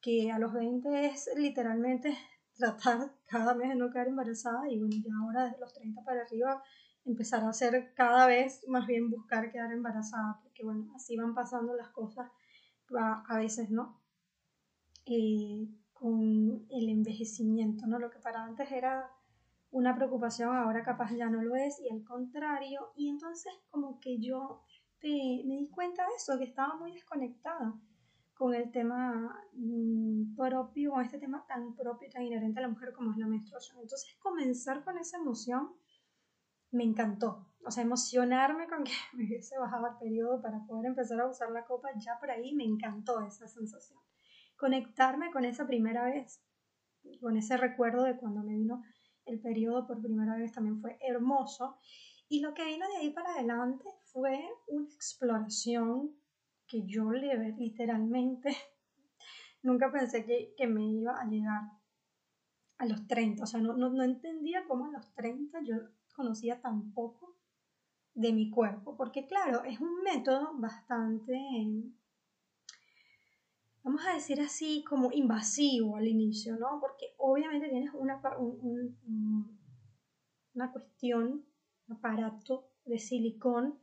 Que 0.00 0.30
a 0.30 0.38
los 0.38 0.52
20 0.52 1.06
es 1.06 1.28
literalmente 1.36 2.16
tratar 2.56 3.12
cada 3.26 3.54
mes 3.54 3.70
de 3.70 3.74
no 3.74 3.90
quedar 3.90 4.08
embarazada 4.08 4.70
y 4.70 4.78
bueno, 4.78 4.94
ya 5.04 5.12
ahora 5.20 5.44
desde 5.44 5.60
los 5.60 5.72
30 5.72 6.04
para 6.04 6.22
arriba 6.22 6.62
empezar 7.04 7.42
a 7.42 7.50
hacer 7.50 7.92
cada 7.94 8.26
vez 8.26 8.62
más 8.68 8.86
bien 8.86 9.10
buscar 9.10 9.50
quedar 9.50 9.72
embarazada, 9.72 10.40
porque 10.42 10.64
bueno, 10.64 10.92
así 10.94 11.16
van 11.16 11.34
pasando 11.34 11.74
las 11.74 11.88
cosas 11.88 12.30
a, 12.96 13.38
veces, 13.38 13.70
¿no? 13.70 14.00
Eh, 15.06 15.68
con 15.92 16.66
el 16.70 16.88
envejecimiento, 16.88 17.86
¿no? 17.86 17.98
Lo 17.98 18.10
que 18.10 18.20
para 18.20 18.44
antes 18.44 18.70
era 18.70 19.10
una 19.74 19.96
preocupación 19.96 20.54
ahora 20.54 20.84
capaz 20.84 21.10
ya 21.14 21.28
no 21.28 21.42
lo 21.42 21.56
es 21.56 21.80
y 21.80 21.92
al 21.92 22.04
contrario. 22.04 22.92
Y 22.94 23.08
entonces 23.08 23.52
como 23.70 23.98
que 23.98 24.20
yo 24.20 24.62
este, 24.68 25.42
me 25.46 25.56
di 25.56 25.68
cuenta 25.68 26.06
de 26.06 26.14
eso, 26.16 26.38
que 26.38 26.44
estaba 26.44 26.76
muy 26.76 26.92
desconectada 26.92 27.74
con 28.34 28.54
el 28.54 28.70
tema 28.70 29.36
mm, 29.52 30.36
propio, 30.36 30.92
con 30.92 31.02
este 31.02 31.18
tema 31.18 31.44
tan 31.48 31.74
propio 31.74 32.08
tan 32.08 32.22
inherente 32.22 32.60
a 32.60 32.62
la 32.62 32.68
mujer 32.68 32.92
como 32.92 33.10
es 33.10 33.18
la 33.18 33.26
menstruación. 33.26 33.78
Entonces 33.80 34.16
comenzar 34.20 34.84
con 34.84 34.96
esa 34.96 35.18
emoción 35.18 35.74
me 36.70 36.84
encantó. 36.84 37.48
O 37.66 37.72
sea, 37.72 37.82
emocionarme 37.82 38.68
con 38.68 38.84
que 38.84 38.92
me 39.14 39.24
hubiese 39.24 39.58
bajado 39.58 39.88
el 39.88 39.96
periodo 39.98 40.40
para 40.40 40.64
poder 40.66 40.86
empezar 40.86 41.20
a 41.20 41.28
usar 41.28 41.50
la 41.50 41.64
copa, 41.64 41.88
ya 41.96 42.16
por 42.20 42.30
ahí 42.30 42.54
me 42.54 42.64
encantó 42.64 43.20
esa 43.26 43.48
sensación. 43.48 43.98
Conectarme 44.56 45.32
con 45.32 45.44
esa 45.44 45.66
primera 45.66 46.04
vez, 46.04 46.40
con 47.20 47.36
ese 47.36 47.56
recuerdo 47.56 48.04
de 48.04 48.16
cuando 48.16 48.44
me 48.44 48.54
vino 48.54 48.84
el 49.26 49.40
periodo 49.40 49.86
por 49.86 50.00
primera 50.00 50.36
vez 50.36 50.52
también 50.52 50.80
fue 50.80 50.98
hermoso. 51.00 51.78
Y 52.28 52.40
lo 52.40 52.54
que 52.54 52.64
vino 52.64 52.86
de 52.88 52.96
ahí 52.96 53.10
para 53.10 53.34
adelante 53.34 53.84
fue 54.04 54.38
una 54.68 54.88
exploración 54.88 56.14
que 56.66 56.86
yo 56.86 57.10
literalmente 57.12 58.56
nunca 59.62 59.92
pensé 59.92 60.24
que, 60.24 60.54
que, 60.56 60.66
me 60.66 60.84
iba 60.84 61.20
a 61.20 61.26
llegar 61.26 61.62
a 62.78 62.86
los 62.86 63.06
30. 63.06 63.42
O 63.42 63.46
sea, 63.46 63.60
no, 63.60 63.74
no, 63.74 63.90
no 63.90 64.02
entendía 64.02 64.64
cómo 64.66 64.86
a 64.86 64.90
los 64.90 65.14
30 65.14 65.60
yo 65.64 65.76
conocía 66.14 66.60
tan 66.60 66.92
poco 66.92 67.36
de 68.14 68.32
mi 68.32 68.50
cuerpo. 68.50 68.96
Porque 68.96 69.26
claro, 69.26 69.64
es 69.64 69.80
un 69.80 70.02
método 70.02 70.52
bastante 70.54 71.34
vamos 73.84 74.04
a 74.06 74.14
decir 74.14 74.40
así, 74.40 74.82
como 74.82 75.12
invasivo 75.12 75.96
al 75.96 76.08
inicio, 76.08 76.56
¿no? 76.56 76.80
Porque 76.80 77.14
obviamente 77.18 77.68
tienes 77.68 77.92
una, 77.92 78.20
una 80.54 80.72
cuestión, 80.72 81.46
un 81.86 81.96
aparato 81.96 82.70
de 82.86 82.98
silicón 82.98 83.78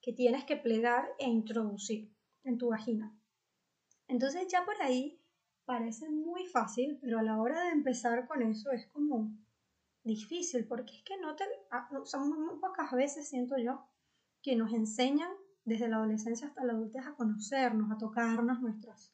que 0.00 0.14
tienes 0.14 0.44
que 0.44 0.56
plegar 0.56 1.06
e 1.18 1.28
introducir 1.28 2.10
en 2.42 2.56
tu 2.56 2.70
vagina. 2.70 3.14
Entonces 4.08 4.48
ya 4.48 4.64
por 4.64 4.80
ahí 4.82 5.20
parece 5.66 6.08
muy 6.08 6.46
fácil, 6.46 6.98
pero 7.00 7.18
a 7.18 7.22
la 7.22 7.40
hora 7.40 7.64
de 7.64 7.72
empezar 7.72 8.26
con 8.26 8.42
eso 8.42 8.70
es 8.70 8.86
como 8.88 9.30
difícil, 10.02 10.66
porque 10.66 10.96
es 10.96 11.04
que 11.04 11.18
no 11.18 11.36
te, 11.36 11.44
ah, 11.70 11.88
son 12.04 12.28
muy 12.28 12.58
pocas 12.60 12.92
veces 12.92 13.28
siento 13.28 13.56
yo 13.58 13.86
que 14.42 14.56
nos 14.56 14.72
enseñan 14.72 15.30
desde 15.64 15.88
la 15.88 15.96
adolescencia 15.96 16.48
hasta 16.48 16.64
la 16.64 16.74
adultez 16.74 17.06
a 17.06 17.14
conocernos, 17.14 17.90
a 17.90 17.96
tocarnos 17.96 18.60
nuestras 18.60 19.13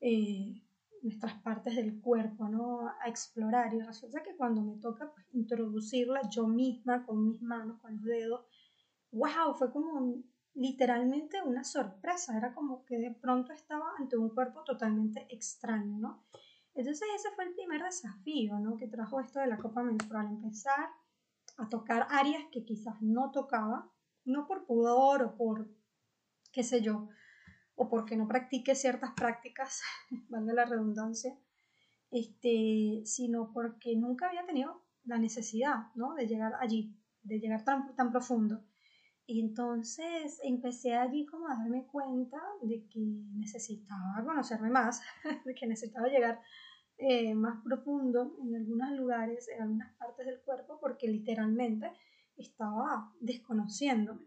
eh, 0.00 0.62
nuestras 1.02 1.34
partes 1.42 1.76
del 1.76 2.00
cuerpo, 2.00 2.48
¿no? 2.48 2.88
A 2.88 3.08
explorar. 3.08 3.74
Y 3.74 3.80
resulta 3.80 4.22
que 4.22 4.36
cuando 4.36 4.62
me 4.62 4.76
toca 4.76 5.12
pues, 5.12 5.26
introducirla 5.32 6.28
yo 6.28 6.46
misma, 6.46 7.04
con 7.04 7.24
mis 7.24 7.40
manos, 7.42 7.80
con 7.80 7.96
los 7.96 8.04
dedos, 8.04 8.46
wow, 9.12 9.54
fue 9.56 9.70
como 9.70 10.22
literalmente 10.54 11.42
una 11.42 11.64
sorpresa. 11.64 12.36
Era 12.36 12.54
como 12.54 12.84
que 12.84 12.98
de 12.98 13.12
pronto 13.12 13.52
estaba 13.52 13.92
ante 13.98 14.16
un 14.16 14.30
cuerpo 14.30 14.64
totalmente 14.64 15.26
extraño, 15.30 15.98
¿no? 15.98 16.24
Entonces 16.74 17.08
ese 17.16 17.30
fue 17.34 17.44
el 17.44 17.54
primer 17.54 17.82
desafío, 17.82 18.58
¿no? 18.58 18.76
Que 18.76 18.86
trajo 18.86 19.20
esto 19.20 19.40
de 19.40 19.48
la 19.48 19.58
copa 19.58 19.82
menstrual, 19.82 20.28
empezar 20.28 20.90
a 21.56 21.68
tocar 21.68 22.06
áreas 22.10 22.44
que 22.52 22.64
quizás 22.64 23.02
no 23.02 23.32
tocaba, 23.32 23.90
no 24.24 24.46
por 24.46 24.64
pudor 24.64 25.22
o 25.22 25.36
por, 25.36 25.68
qué 26.52 26.62
sé 26.62 26.80
yo, 26.80 27.08
o 27.78 27.88
porque 27.88 28.16
no 28.16 28.26
practique 28.26 28.74
ciertas 28.74 29.12
prácticas, 29.12 29.82
valga 30.28 30.52
la 30.52 30.64
redundancia, 30.64 31.38
este, 32.10 33.02
sino 33.04 33.52
porque 33.52 33.96
nunca 33.96 34.28
había 34.28 34.44
tenido 34.44 34.82
la 35.04 35.18
necesidad 35.18 35.94
¿no? 35.94 36.14
de 36.14 36.26
llegar 36.26 36.52
allí, 36.60 36.94
de 37.22 37.38
llegar 37.38 37.64
tan, 37.64 37.94
tan 37.94 38.10
profundo. 38.10 38.64
Y 39.26 39.40
entonces 39.40 40.40
empecé 40.42 40.94
allí 40.94 41.26
como 41.26 41.48
a 41.48 41.54
darme 41.54 41.86
cuenta 41.86 42.40
de 42.62 42.86
que 42.88 43.00
necesitaba 43.34 44.24
conocerme 44.24 44.70
más, 44.70 45.02
de 45.44 45.54
que 45.54 45.66
necesitaba 45.66 46.08
llegar 46.08 46.40
eh, 46.96 47.34
más 47.34 47.62
profundo 47.62 48.36
en 48.42 48.56
algunos 48.56 48.90
lugares, 48.92 49.48
en 49.48 49.62
algunas 49.62 49.94
partes 49.96 50.26
del 50.26 50.40
cuerpo, 50.40 50.78
porque 50.80 51.06
literalmente 51.06 51.92
estaba 52.36 53.12
desconociéndome. 53.20 54.26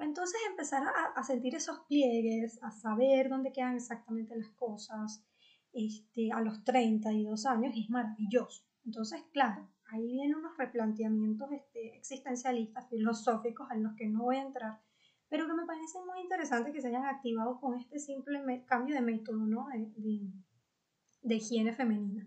Entonces 0.00 0.40
empezar 0.48 0.82
a, 1.14 1.22
sentir 1.22 1.54
esos 1.54 1.80
pliegues, 1.88 2.62
a 2.62 2.70
saber 2.70 3.28
dónde 3.28 3.52
quedan 3.52 3.76
exactamente 3.76 4.36
las 4.36 4.50
cosas 4.50 5.24
este, 5.72 6.32
a 6.32 6.40
los 6.40 6.64
32 6.64 7.46
años 7.46 7.74
es 7.76 7.90
maravilloso. 7.90 8.64
Entonces, 8.84 9.22
claro, 9.32 9.68
ahí 9.90 10.06
vienen 10.06 10.36
unos 10.36 10.56
replanteamientos 10.56 11.50
este, 11.52 11.96
existencialistas, 11.96 12.88
filosóficos, 12.88 13.70
en 13.70 13.82
los 13.82 13.94
que 13.96 14.08
no 14.08 14.24
voy 14.24 14.36
a 14.36 14.42
entrar, 14.42 14.80
pero 15.28 15.46
que 15.46 15.54
me 15.54 15.66
parece 15.66 15.98
muy 16.06 16.20
interesante 16.20 16.72
que 16.72 16.80
se 16.80 16.88
hayan 16.88 17.04
activado 17.04 17.60
con 17.60 17.74
este 17.74 17.98
simple 17.98 18.64
cambio 18.66 18.94
de 18.94 19.02
método 19.02 19.46
¿no? 19.46 19.66
de, 19.68 20.32
de, 21.22 21.34
higiene 21.34 21.74
femenina. 21.74 22.26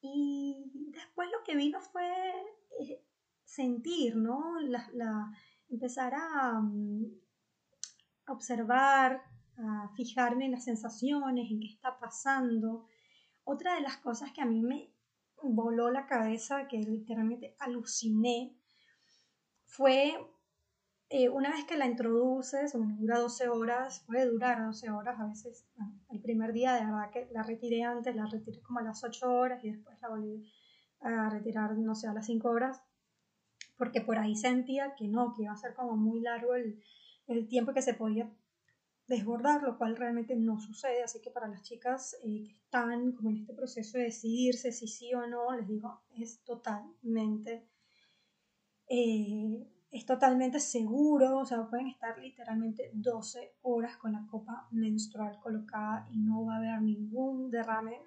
Y 0.00 0.70
después 0.90 1.28
lo 1.30 1.44
que 1.44 1.56
vino 1.56 1.80
fue 1.80 2.08
eh, 2.80 3.04
sentir 3.44 4.16
¿no? 4.16 4.58
la, 4.60 4.88
la 4.94 5.30
empezar 5.72 6.14
mm, 6.14 7.04
a, 8.26 8.32
observar, 8.32 9.22
a 9.56 9.88
fijarme 9.96 10.46
en 10.46 10.52
las 10.52 10.64
sensaciones, 10.64 11.50
en 11.50 11.60
qué 11.60 11.68
está 11.68 11.98
pasando. 11.98 12.86
Otra 13.44 13.74
de 13.74 13.80
las 13.80 13.96
cosas 13.98 14.32
que 14.32 14.42
a 14.42 14.46
mí 14.46 14.62
me 14.62 14.92
voló 15.42 15.90
la 15.90 16.06
cabeza, 16.06 16.68
que 16.68 16.78
literalmente 16.78 17.56
aluciné, 17.58 18.56
fue 19.66 20.14
eh, 21.08 21.28
una 21.28 21.50
vez 21.50 21.64
que 21.64 21.76
la 21.76 21.86
introduces, 21.86 22.74
bueno, 22.74 22.96
dura 22.98 23.18
12 23.18 23.48
horas, 23.48 24.04
puede 24.06 24.26
durar 24.26 24.64
12 24.64 24.90
horas, 24.90 25.18
a 25.18 25.26
veces, 25.26 25.66
el 26.10 26.20
primer 26.20 26.52
día 26.52 26.74
de 26.74 26.84
verdad 26.84 27.10
que 27.10 27.28
la 27.32 27.42
retiré 27.42 27.82
antes, 27.82 28.14
la 28.14 28.26
retiré 28.26 28.60
como 28.62 28.78
a 28.78 28.82
las 28.82 29.02
8 29.02 29.30
horas 29.30 29.64
y 29.64 29.72
después 29.72 30.00
la 30.00 30.08
volví 30.08 30.50
a 31.00 31.28
retirar, 31.30 31.76
no 31.76 31.94
sé, 31.94 32.06
a 32.06 32.14
las 32.14 32.26
5 32.26 32.48
horas 32.48 32.82
porque 33.76 34.00
por 34.00 34.18
ahí 34.18 34.36
sentía 34.36 34.94
que 34.94 35.08
no, 35.08 35.32
que 35.34 35.42
iba 35.44 35.52
a 35.52 35.56
ser 35.56 35.74
como 35.74 35.96
muy 35.96 36.20
largo 36.20 36.54
el, 36.54 36.82
el 37.26 37.48
tiempo 37.48 37.72
que 37.72 37.82
se 37.82 37.94
podía 37.94 38.30
desbordar, 39.06 39.62
lo 39.62 39.78
cual 39.78 39.96
realmente 39.96 40.36
no 40.36 40.60
sucede, 40.60 41.02
así 41.02 41.20
que 41.20 41.30
para 41.30 41.48
las 41.48 41.62
chicas 41.62 42.16
eh, 42.22 42.44
que 42.44 42.52
están 42.52 43.12
como 43.12 43.30
en 43.30 43.38
este 43.38 43.52
proceso 43.52 43.98
de 43.98 44.04
decidirse 44.04 44.72
si 44.72 44.86
sí 44.86 45.12
o 45.14 45.26
no, 45.26 45.54
les 45.56 45.66
digo, 45.66 46.02
es 46.16 46.42
totalmente 46.44 47.68
eh, 48.88 49.66
es 49.92 50.06
totalmente 50.06 50.58
seguro, 50.58 51.38
o 51.38 51.44
sea, 51.44 51.68
pueden 51.68 51.88
estar 51.88 52.18
literalmente 52.18 52.90
12 52.94 53.56
horas 53.60 53.98
con 53.98 54.12
la 54.12 54.26
copa 54.26 54.66
menstrual 54.70 55.38
colocada 55.40 56.08
y 56.10 56.18
no 56.18 56.46
va 56.46 56.54
a 56.54 56.58
haber 56.58 56.80
ningún 56.80 57.50
derrame, 57.50 58.00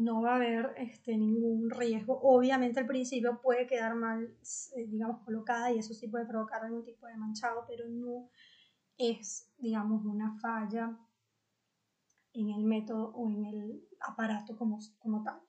no 0.00 0.22
va 0.22 0.32
a 0.32 0.36
haber 0.36 0.74
este, 0.76 1.16
ningún 1.16 1.70
riesgo. 1.70 2.18
Obviamente 2.22 2.80
al 2.80 2.86
principio 2.86 3.40
puede 3.40 3.66
quedar 3.66 3.94
mal, 3.94 4.36
eh, 4.76 4.86
digamos, 4.86 5.24
colocada 5.24 5.72
y 5.72 5.78
eso 5.78 5.94
sí 5.94 6.08
puede 6.08 6.26
provocar 6.26 6.64
algún 6.64 6.84
tipo 6.84 7.06
de 7.06 7.16
manchado, 7.16 7.64
pero 7.66 7.88
no 7.88 8.30
es, 8.96 9.52
digamos, 9.58 10.04
una 10.04 10.38
falla 10.38 10.96
en 12.34 12.50
el 12.50 12.64
método 12.64 13.10
o 13.14 13.30
en 13.30 13.44
el 13.44 13.88
aparato 14.00 14.56
como, 14.56 14.78
como 14.98 15.22
tal. 15.22 15.40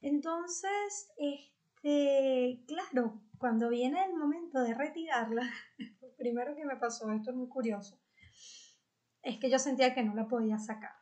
Entonces, 0.00 1.12
este, 1.16 2.64
claro, 2.66 3.20
cuando 3.38 3.68
viene 3.68 4.04
el 4.04 4.14
momento 4.14 4.60
de 4.60 4.74
retirarla, 4.74 5.42
lo 6.00 6.14
primero 6.16 6.54
que 6.54 6.64
me 6.64 6.76
pasó, 6.76 7.10
esto 7.12 7.30
es 7.30 7.36
muy 7.36 7.48
curioso, 7.48 8.00
es 9.22 9.38
que 9.38 9.50
yo 9.50 9.58
sentía 9.58 9.94
que 9.94 10.02
no 10.02 10.14
la 10.14 10.28
podía 10.28 10.58
sacar. 10.58 10.92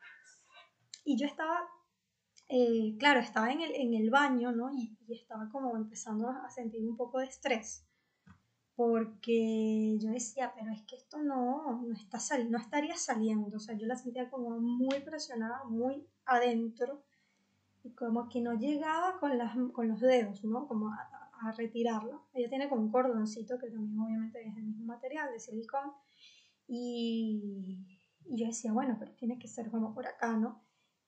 Y 1.05 1.19
yo 1.19 1.27
estaba, 1.27 1.61
eh, 2.49 2.97
claro, 2.99 3.21
estaba 3.21 3.51
en 3.53 3.61
el, 3.61 3.75
en 3.75 3.95
el 3.95 4.11
baño, 4.11 4.53
¿no? 4.53 4.71
Y, 4.73 4.97
y, 5.07 5.15
estaba 5.15 5.49
como 5.51 5.77
empezando 5.77 6.29
a 6.29 6.49
sentir 6.51 6.87
un 6.89 6.97
poco 6.97 7.19
de 7.19 7.27
estrés. 7.27 7.85
Porque 8.77 9.97
yo 9.99 10.11
decía, 10.11 10.53
pero 10.55 10.71
es 10.73 10.83
que 10.83 10.97
esto 10.97 11.19
no, 11.19 11.83
no, 11.83 11.95
está 11.95 12.21
sal 12.21 12.51
no 12.51 12.59
estaría 12.59 12.97
saliendo. 12.97 13.57
O 13.57 13.61
sea, 13.61 13.75
yo 13.77 13.87
la 13.87 13.97
sentía 13.97 14.31
como 14.31 14.61
muy 14.61 15.01
presionada, 15.01 15.65
muy 15.65 16.07
adentro. 16.27 17.03
Y 17.83 17.93
como 17.95 18.29
que 18.29 18.41
no 18.41 18.55
llegaba 18.55 19.19
con, 19.19 19.39
las, 19.39 19.57
con 19.73 19.89
los 19.89 20.01
dedos, 20.01 20.45
¿no? 20.45 20.67
Como 20.69 20.89
a, 20.89 21.27
a 21.41 21.53
retirarlo. 21.53 22.27
Ella 22.35 22.49
tiene 22.49 22.69
como 22.69 22.83
un 22.83 22.93
cordoncito 22.93 23.59
que 23.59 23.71
también 23.71 23.99
obviamente 23.99 24.47
es 24.47 24.57
el 24.57 24.65
mismo 24.65 24.85
material 24.85 25.33
de 25.33 25.41
silicón. 25.41 25.93
Y, 26.69 27.79
y, 28.25 28.37
yo 28.37 28.47
decía, 28.47 28.73
bueno, 28.73 28.97
pero 28.99 29.13
tiene 29.15 29.39
que 29.39 29.49
ser 29.49 29.71
como 29.71 29.95
por 29.95 30.07
acá, 30.07 30.37
¿no? 30.37 30.66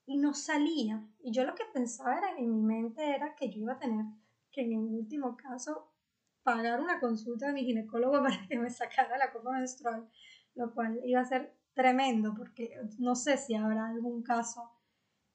Y 0.09 0.17
no 0.17 0.33
salía. 0.33 1.07
Y 1.19 1.31
yo 1.31 1.43
lo 1.43 1.53
que 1.53 1.65
pensaba 1.71 2.17
era, 2.17 2.35
en 2.35 2.51
mi 2.51 2.63
mente 2.63 3.15
era 3.15 3.35
que 3.35 3.51
yo 3.51 3.59
iba 3.61 3.73
a 3.73 3.79
tener 3.79 4.05
que 4.51 4.61
en 4.61 4.71
el 4.73 4.79
último 4.79 5.37
caso 5.37 5.93
pagar 6.41 6.81
una 6.81 6.99
consulta 6.99 7.45
de 7.45 7.53
mi 7.53 7.63
ginecólogo 7.63 8.13
para 8.23 8.47
que 8.47 8.57
me 8.57 8.71
sacara 8.71 9.19
la 9.19 9.31
copa 9.31 9.51
menstrual, 9.51 10.09
lo 10.55 10.73
cual 10.73 10.99
iba 11.05 11.21
a 11.21 11.25
ser 11.25 11.53
tremendo 11.75 12.33
porque 12.35 12.75
no 12.97 13.13
sé 13.13 13.37
si 13.37 13.53
habrá 13.53 13.87
algún 13.87 14.23
caso 14.23 14.71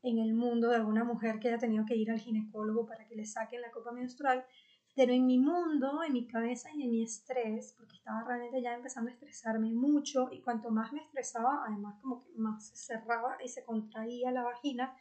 en 0.03 0.19
el 0.19 0.35
mundo 0.35 0.69
de 0.69 0.77
alguna 0.77 1.05
mujer 1.05 1.39
que 1.39 1.51
haya 1.51 1.59
tenido 1.59 1.87
que 1.87 1.95
ir 1.95 2.11
al 2.11 2.19
ginecólogo 2.19 2.85
para 2.85 3.07
que 3.07 3.15
le 3.15 3.27
saquen 3.27 3.61
la 3.61 3.71
copa 3.71 3.93
menstrual, 3.93 4.45
pero 4.95 5.13
en 5.13 5.27
mi 5.27 5.39
mundo, 5.39 6.03
en 6.05 6.13
mi 6.13 6.27
cabeza 6.27 6.69
y 6.73 6.83
en 6.83 6.91
mi 6.91 7.03
estrés, 7.03 7.75
porque 7.77 7.97
estaba 7.97 8.25
realmente 8.25 8.63
ya 8.63 8.75
empezando 8.75 9.11
a 9.11 9.15
estresarme 9.15 9.73
mucho 9.73 10.29
y 10.31 10.41
cuanto 10.41 10.71
más 10.71 10.93
me 10.93 11.01
estresaba, 11.01 11.65
además 11.67 11.97
como 12.01 12.23
que 12.23 12.31
más 12.37 12.69
se 12.69 12.77
cerraba 12.77 13.37
y 13.45 13.49
se 13.49 13.65
contraía 13.65 14.31
la 14.31 14.45
vagina 14.45 14.95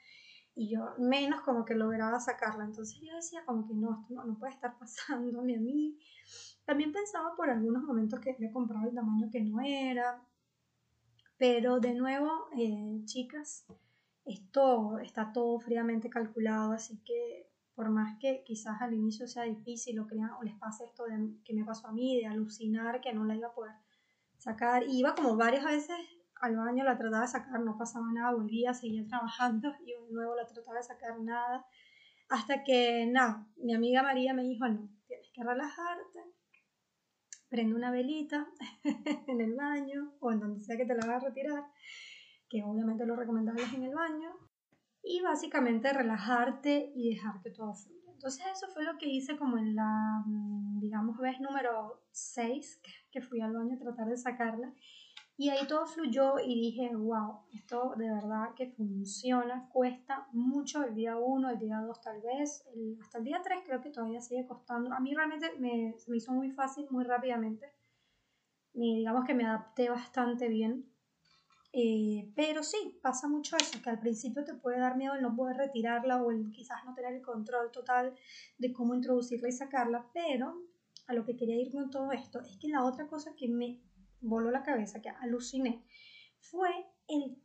y 0.55 0.69
yo 0.69 0.95
menos 0.97 1.41
como 1.41 1.65
que 1.65 1.75
lograba 1.75 2.19
sacarla. 2.19 2.65
Entonces 2.65 2.99
yo 3.01 3.15
decía 3.15 3.45
como 3.45 3.67
que 3.67 3.73
no, 3.73 4.01
esto 4.01 4.23
no, 4.23 4.37
puede 4.37 4.53
estar 4.53 4.77
pasándome 4.79 5.55
a 5.55 5.59
mí. 5.59 5.99
También 6.65 6.91
pensaba 6.91 7.35
por 7.35 7.49
algunos 7.49 7.83
momentos 7.83 8.19
que 8.19 8.31
había 8.31 8.51
comprado 8.51 8.87
el 8.87 8.95
tamaño 8.95 9.29
que 9.31 9.41
no 9.41 9.61
era. 9.61 10.23
Pero 11.37 11.79
de 11.79 11.93
nuevo, 11.93 12.47
eh, 12.57 13.01
chicas, 13.05 13.65
esto 14.25 14.99
está 14.99 15.33
todo 15.33 15.59
fríamente 15.59 16.09
calculado, 16.09 16.71
así 16.71 16.99
que 17.03 17.52
por 17.75 17.89
más 17.89 18.17
que 18.19 18.43
quizás 18.45 18.81
al 18.81 18.93
inicio 18.93 19.27
sea 19.27 19.43
difícil 19.43 19.99
o, 19.99 20.07
crean, 20.07 20.31
o 20.31 20.43
les 20.43 20.55
pase 20.55 20.85
esto 20.85 21.05
de, 21.05 21.35
que 21.43 21.53
me 21.53 21.65
pasó 21.65 21.87
a 21.87 21.91
mí, 21.91 22.19
de 22.19 22.27
alucinar 22.27 23.01
que 23.01 23.13
no 23.13 23.25
la 23.25 23.35
iba 23.35 23.47
a 23.47 23.53
poder 23.53 23.73
sacar. 24.37 24.83
Iba 24.87 25.15
como 25.15 25.35
varias 25.35 25.65
veces 25.65 25.97
al 26.41 26.57
baño, 26.57 26.83
la 26.83 26.97
trataba 26.97 27.21
de 27.21 27.29
sacar, 27.29 27.59
no 27.61 27.77
pasaba 27.77 28.11
nada, 28.11 28.33
volvía, 28.33 28.73
seguía 28.73 29.07
trabajando 29.07 29.73
y 29.85 29.93
de 29.93 30.11
nuevo 30.11 30.35
la 30.35 30.45
trataba 30.45 30.77
de 30.77 30.83
sacar 30.83 31.19
nada. 31.19 31.65
Hasta 32.29 32.63
que, 32.63 33.05
nada, 33.05 33.47
mi 33.57 33.73
amiga 33.73 34.03
María 34.03 34.33
me 34.33 34.43
dijo, 34.43 34.67
no, 34.67 34.89
tienes 35.07 35.31
que 35.33 35.43
relajarte, 35.43 36.19
prende 37.49 37.75
una 37.75 37.91
velita 37.91 38.47
en 39.27 39.41
el 39.41 39.55
baño 39.55 40.13
o 40.19 40.31
en 40.31 40.39
donde 40.39 40.59
sea 40.59 40.77
que 40.77 40.85
te 40.85 40.95
la 40.95 41.05
vas 41.05 41.23
a 41.23 41.27
retirar, 41.27 41.63
que 42.49 42.63
obviamente 42.63 43.05
lo 43.05 43.15
recomendable 43.15 43.63
es 43.63 43.73
en 43.73 43.83
el 43.83 43.93
baño, 43.93 44.31
y 45.03 45.21
básicamente 45.21 45.91
relajarte 45.91 46.91
y 46.95 47.09
dejar 47.13 47.41
que 47.41 47.51
todo 47.51 47.73
fluya. 47.73 48.11
Entonces 48.13 48.45
eso 48.53 48.67
fue 48.69 48.85
lo 48.85 48.97
que 48.97 49.07
hice 49.07 49.37
como 49.37 49.57
en 49.57 49.75
la, 49.75 50.23
mm, 50.25 50.79
digamos, 50.79 51.17
vez 51.17 51.41
número 51.41 52.01
6, 52.11 52.81
que 53.11 53.21
fui 53.21 53.41
al 53.41 53.53
baño 53.53 53.75
a 53.75 53.79
tratar 53.79 54.07
de 54.07 54.15
sacarla. 54.15 54.73
Y 55.35 55.49
ahí 55.49 55.67
todo 55.67 55.85
fluyó 55.87 56.39
y 56.39 56.55
dije, 56.55 56.95
wow, 56.95 57.41
esto 57.51 57.95
de 57.97 58.09
verdad 58.09 58.53
que 58.55 58.67
funciona, 58.67 59.67
cuesta 59.73 60.27
mucho 60.31 60.83
el 60.83 60.95
día 60.95 61.17
1, 61.17 61.49
el 61.49 61.59
día 61.59 61.79
2 61.79 61.99
tal 62.01 62.21
vez, 62.21 62.65
hasta 63.01 63.17
el 63.17 63.23
día 63.25 63.41
3 63.43 63.63
creo 63.65 63.81
que 63.81 63.89
todavía 63.89 64.21
sigue 64.21 64.47
costando. 64.47 64.93
A 64.93 64.99
mí 64.99 65.13
realmente 65.13 65.51
me, 65.59 65.95
me 66.07 66.17
hizo 66.17 66.31
muy 66.31 66.51
fácil, 66.51 66.87
muy 66.91 67.03
rápidamente. 67.03 67.73
Y 68.73 68.97
digamos 68.97 69.25
que 69.25 69.33
me 69.33 69.45
adapté 69.45 69.89
bastante 69.89 70.47
bien 70.47 70.92
eh, 71.75 72.31
pero 72.35 72.61
sí, 72.61 72.99
pasa 73.01 73.27
mucho 73.27 73.57
eso, 73.57 73.81
que 73.81 73.89
al 73.89 73.99
principio 73.99 74.43
te 74.43 74.53
puede 74.53 74.79
dar 74.79 74.95
miedo 74.95 75.15
el 75.15 75.23
no 75.23 75.35
poder 75.35 75.57
retirarla 75.57 76.21
o 76.21 76.29
el 76.29 76.51
quizás 76.51 76.85
no 76.85 76.93
tener 76.93 77.15
el 77.15 77.23
control 77.23 77.71
total 77.71 78.13
de 78.59 78.71
cómo 78.71 78.93
introducirla 78.93 79.49
y 79.49 79.53
sacarla, 79.53 80.07
pero 80.13 80.61
a 81.07 81.13
lo 81.13 81.25
que 81.25 81.35
quería 81.35 81.59
ir 81.59 81.71
con 81.71 81.89
todo 81.89 82.11
esto 82.11 82.41
es 82.41 82.57
que 82.59 82.67
la 82.67 82.85
otra 82.85 83.07
cosa 83.07 83.33
que 83.35 83.47
me 83.47 83.81
voló 84.21 84.51
la 84.51 84.61
cabeza, 84.61 85.01
que 85.01 85.09
aluciné, 85.09 85.83
fue 86.39 86.69
el 87.07 87.41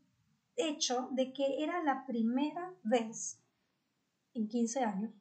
hecho 0.56 1.08
de 1.12 1.32
que 1.32 1.62
era 1.62 1.82
la 1.82 2.04
primera 2.06 2.74
vez 2.84 3.42
en 4.34 4.46
15 4.46 4.80
años 4.84 5.12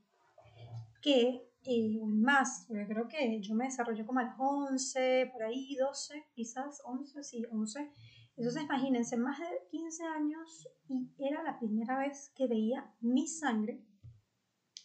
que, 1.01 1.49
eh, 1.63 1.99
más, 2.03 2.67
yo 2.67 2.85
creo 2.85 3.07
que 3.07 3.39
yo 3.39 3.55
me 3.55 3.65
desarrollé 3.65 4.05
como 4.05 4.19
a 4.19 4.23
las 4.23 4.35
11, 4.37 5.29
por 5.31 5.43
ahí 5.43 5.75
12, 5.75 6.25
quizás 6.33 6.81
11, 6.83 7.23
sí, 7.23 7.45
11 7.49 7.89
entonces 8.37 8.63
imagínense, 8.63 9.17
más 9.17 9.39
de 9.39 9.67
15 9.71 10.03
años 10.03 10.69
y 10.87 11.09
era 11.17 11.41
la 11.41 11.57
primera 11.57 11.97
vez 11.97 12.31
que 12.35 12.47
veía 12.47 12.93
mi 13.01 13.27
sangre 13.27 13.83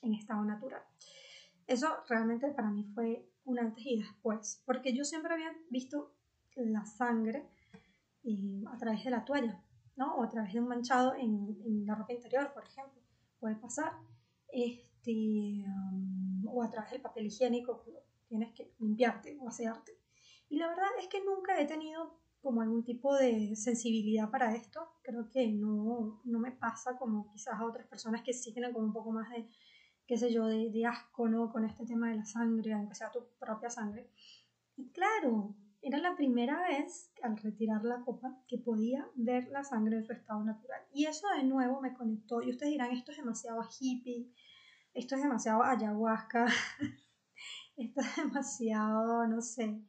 en 0.00 0.14
estado 0.14 0.42
natural. 0.44 0.82
Eso 1.66 1.88
realmente 2.08 2.50
para 2.52 2.70
mí 2.70 2.84
fue 2.94 3.28
un 3.44 3.58
antes 3.58 3.84
y 3.86 3.98
después, 3.98 4.62
porque 4.64 4.94
yo 4.94 5.04
siempre 5.04 5.34
había 5.34 5.52
visto 5.68 6.14
la 6.56 6.84
sangre 6.86 7.46
eh, 8.24 8.62
a 8.72 8.76
través 8.78 9.04
de 9.04 9.10
la 9.10 9.24
toalla, 9.24 9.62
¿no? 9.96 10.16
O 10.16 10.22
a 10.22 10.28
través 10.28 10.54
de 10.54 10.60
un 10.60 10.68
manchado 10.68 11.14
en, 11.14 11.86
la 11.86 11.94
ropa 11.94 12.14
interior, 12.14 12.52
por 12.54 12.64
ejemplo. 12.64 13.02
Puede 13.38 13.56
pasar. 13.56 13.92
Este, 14.48 15.64
um, 15.66 16.46
o 16.46 16.62
a 16.62 16.70
través 16.70 16.90
del 16.90 17.00
papel 17.00 17.26
higiénico 17.26 17.84
tienes 18.28 18.52
que 18.52 18.72
limpiarte 18.78 19.36
o 19.40 19.48
asearte. 19.48 19.92
Y 20.48 20.56
la 20.56 20.68
verdad 20.68 20.88
es 20.98 21.08
que 21.08 21.22
nunca 21.24 21.60
he 21.60 21.66
tenido 21.66 22.21
como 22.42 22.60
algún 22.60 22.84
tipo 22.84 23.14
de 23.16 23.54
sensibilidad 23.56 24.30
para 24.30 24.54
esto. 24.54 24.88
Creo 25.02 25.28
que 25.30 25.46
no, 25.48 26.20
no 26.24 26.38
me 26.38 26.52
pasa 26.52 26.98
como 26.98 27.30
quizás 27.32 27.54
a 27.54 27.64
otras 27.64 27.86
personas 27.86 28.22
que 28.22 28.32
sí 28.32 28.52
tienen 28.52 28.72
como 28.72 28.86
un 28.86 28.92
poco 28.92 29.12
más 29.12 29.30
de, 29.30 29.48
qué 30.06 30.16
sé 30.16 30.32
yo, 30.32 30.46
de, 30.46 30.70
de 30.70 30.86
asco, 30.86 31.28
¿no? 31.28 31.52
Con 31.52 31.64
este 31.64 31.86
tema 31.86 32.10
de 32.10 32.16
la 32.16 32.24
sangre, 32.24 32.72
aunque 32.72 32.94
sea 32.94 33.10
tu 33.10 33.20
propia 33.38 33.70
sangre. 33.70 34.10
Y 34.76 34.90
claro, 34.90 35.54
era 35.82 35.98
la 35.98 36.16
primera 36.16 36.60
vez 36.68 37.12
al 37.22 37.36
retirar 37.36 37.84
la 37.84 38.00
copa 38.04 38.38
que 38.48 38.58
podía 38.58 39.06
ver 39.14 39.48
la 39.48 39.64
sangre 39.64 39.96
en 39.96 40.04
su 40.04 40.12
estado 40.12 40.42
natural. 40.44 40.80
Y 40.92 41.06
eso 41.06 41.26
de 41.36 41.44
nuevo 41.44 41.80
me 41.80 41.94
conectó. 41.94 42.42
Y 42.42 42.50
ustedes 42.50 42.72
dirán, 42.72 42.92
esto 42.92 43.10
es 43.10 43.18
demasiado 43.18 43.60
hippie, 43.80 44.32
esto 44.94 45.16
es 45.16 45.22
demasiado 45.22 45.62
ayahuasca, 45.62 46.46
esto 47.76 48.00
es 48.00 48.16
demasiado, 48.16 49.26
no 49.26 49.40
sé, 49.42 49.82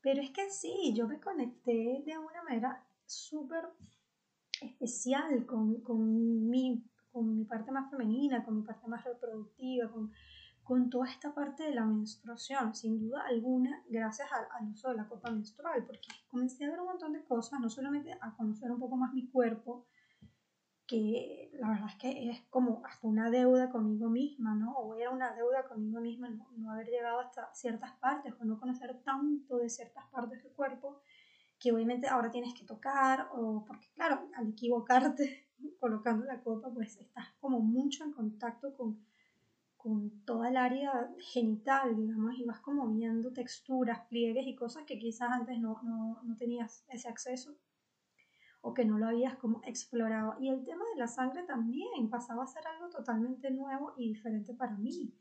pero 0.00 0.22
es 0.22 0.30
que 0.30 0.50
sí, 0.50 0.92
yo 0.94 1.06
me 1.06 1.20
conecté 1.20 2.02
de 2.04 2.18
una 2.18 2.42
manera 2.42 2.84
súper 3.06 3.64
especial 4.60 5.46
con, 5.46 5.80
con, 5.82 6.48
mi, 6.48 6.84
con 7.12 7.36
mi 7.36 7.44
parte 7.44 7.72
más 7.72 7.90
femenina, 7.90 8.44
con 8.44 8.56
mi 8.56 8.62
parte 8.62 8.88
más 8.88 9.04
reproductiva, 9.04 9.90
con, 9.90 10.12
con 10.62 10.90
toda 10.90 11.08
esta 11.08 11.34
parte 11.34 11.64
de 11.64 11.74
la 11.74 11.84
menstruación, 11.84 12.74
sin 12.74 12.98
duda 12.98 13.22
alguna, 13.26 13.82
gracias 13.88 14.28
al, 14.32 14.68
uso 14.70 14.90
de 14.90 14.96
la 14.96 15.08
copa 15.08 15.30
menstrual, 15.30 15.84
porque 15.86 16.08
comencé 16.28 16.64
a 16.64 16.70
ver 16.70 16.80
un 16.80 16.88
montón 16.88 17.14
de 17.14 17.24
cosas, 17.24 17.58
no 17.60 17.70
solamente 17.70 18.12
a 18.20 18.36
conocer 18.36 18.70
un 18.70 18.78
poco 18.78 18.96
más 18.96 19.12
mi 19.14 19.26
cuerpo, 19.28 19.86
que 20.88 21.50
la 21.52 21.68
verdad 21.68 21.88
es 21.88 21.96
que 21.96 22.30
es 22.30 22.40
como 22.48 22.82
hasta 22.84 23.06
una 23.06 23.30
deuda 23.30 23.68
conmigo 23.70 24.08
misma, 24.08 24.54
¿no? 24.54 24.72
O 24.72 24.94
era 24.94 25.10
una 25.10 25.34
deuda 25.34 25.68
conmigo 25.68 26.00
misma 26.00 26.30
no, 26.30 26.72
haber 26.72 26.88
llegado 26.88 27.20
hasta 27.20 27.54
ciertas 27.54 27.92
partes 27.98 28.34
o 28.40 28.44
no 28.44 28.58
conocer 28.58 28.98
tanto 29.04 29.58
de 29.58 29.68
ciertas 29.68 30.06
partes 30.06 30.42
del 30.42 30.52
cuerpo 30.52 31.00
que 31.60 31.72
obviamente 31.72 32.08
ahora 32.08 32.30
tienes 32.30 32.54
que 32.54 32.64
tocar 32.64 33.28
o 33.34 33.64
porque 33.66 33.88
claro, 33.94 34.28
al 34.34 34.48
equivocarte 34.48 35.46
colocando 35.80 36.24
la 36.24 36.40
copa 36.40 36.70
pues 36.72 36.96
estás 36.96 37.26
como 37.38 37.60
mucho 37.60 38.04
en 38.04 38.12
contacto 38.12 38.74
con, 38.74 38.98
con 39.76 40.24
toda 40.24 40.48
el 40.48 40.56
área 40.56 41.12
genital, 41.18 41.96
digamos, 41.96 42.38
y 42.38 42.44
vas 42.44 42.60
como 42.60 42.88
viendo 42.88 43.30
texturas, 43.32 44.06
pliegues 44.06 44.46
y 44.46 44.54
cosas 44.54 44.84
que 44.84 44.98
quizás 44.98 45.30
antes 45.32 45.58
no, 45.58 45.82
no, 45.82 46.22
no 46.22 46.36
tenías 46.36 46.86
ese 46.88 47.08
acceso 47.08 47.58
o 48.60 48.74
que 48.74 48.84
no 48.84 48.98
lo 48.98 49.06
habías 49.06 49.36
como 49.36 49.60
explorado. 49.64 50.36
Y 50.40 50.48
el 50.48 50.64
tema 50.64 50.84
de 50.92 51.00
la 51.00 51.06
sangre 51.06 51.44
también 51.44 52.10
pasaba 52.10 52.44
a 52.44 52.46
ser 52.46 52.66
algo 52.66 52.88
totalmente 52.90 53.50
nuevo 53.50 53.94
y 53.96 54.08
diferente 54.08 54.54
para 54.54 54.76
mí. 54.76 55.14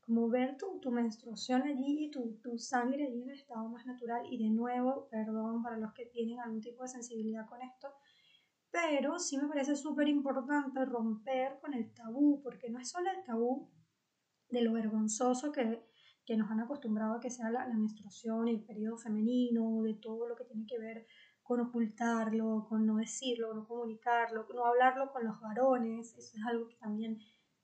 Como 0.00 0.28
ver 0.28 0.56
tu, 0.56 0.80
tu 0.80 0.90
menstruación 0.90 1.62
allí 1.62 2.06
y 2.06 2.10
tu, 2.10 2.38
tu 2.42 2.58
sangre 2.58 3.06
allí 3.06 3.22
en 3.22 3.30
el 3.30 3.38
estado 3.38 3.68
más 3.68 3.86
natural. 3.86 4.26
Y 4.30 4.38
de 4.38 4.50
nuevo, 4.50 5.08
perdón 5.10 5.62
para 5.62 5.78
los 5.78 5.92
que 5.92 6.06
tienen 6.06 6.40
algún 6.40 6.60
tipo 6.60 6.82
de 6.82 6.88
sensibilidad 6.88 7.46
con 7.48 7.62
esto, 7.62 7.88
pero 8.70 9.18
sí 9.20 9.36
me 9.36 9.46
parece 9.46 9.76
súper 9.76 10.08
importante 10.08 10.84
romper 10.84 11.60
con 11.60 11.74
el 11.74 11.92
tabú, 11.94 12.42
porque 12.42 12.68
no 12.70 12.80
es 12.80 12.90
solo 12.90 13.08
el 13.08 13.22
tabú 13.22 13.70
de 14.50 14.62
lo 14.62 14.72
vergonzoso 14.72 15.52
que, 15.52 15.80
que 16.26 16.36
nos 16.36 16.50
han 16.50 16.58
acostumbrado 16.58 17.14
a 17.14 17.20
que 17.20 17.30
sea 17.30 17.50
la, 17.50 17.68
la 17.68 17.74
menstruación, 17.76 18.48
el 18.48 18.64
periodo 18.64 18.96
femenino, 18.96 19.82
de 19.82 19.94
todo 19.94 20.28
lo 20.28 20.34
que 20.34 20.44
tiene 20.44 20.66
que 20.66 20.78
ver 20.80 21.06
con 21.44 21.60
ocultarlo, 21.60 22.66
con 22.68 22.86
no 22.86 22.96
decirlo, 22.96 23.54
no 23.54 23.68
comunicarlo, 23.68 24.46
no 24.54 24.64
hablarlo 24.64 25.12
con 25.12 25.24
los 25.24 25.40
varones. 25.40 26.14
Eso 26.16 26.36
es 26.36 26.44
algo 26.44 26.68
que 26.68 26.76
también 26.76 27.20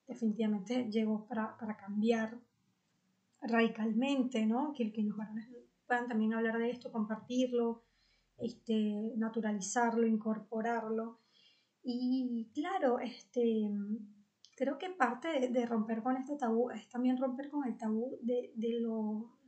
definitivamente 0.06 0.90
llegó 0.90 1.26
para, 1.26 1.56
para 1.56 1.76
cambiar 1.76 2.38
radicalmente, 3.40 4.46
¿no? 4.46 4.74
Que, 4.74 4.92
que 4.92 5.02
los 5.02 5.16
varones 5.16 5.48
puedan 5.86 6.08
también 6.08 6.34
hablar 6.34 6.58
de 6.58 6.70
esto, 6.70 6.92
compartirlo, 6.92 7.82
este, 8.36 9.14
naturalizarlo, 9.16 10.06
incorporarlo. 10.06 11.18
Y 11.82 12.50
claro, 12.52 12.98
este, 12.98 13.70
creo 14.56 14.76
que 14.76 14.90
parte 14.90 15.48
de, 15.48 15.66
romper 15.66 16.02
con 16.02 16.18
este 16.18 16.36
tabú 16.36 16.70
es 16.70 16.86
también 16.90 17.16
romper 17.16 17.48
con 17.48 17.66
el 17.66 17.78
tabú 17.78 18.18
de, 18.20 18.52
de 18.56 18.80
lo 18.80 19.39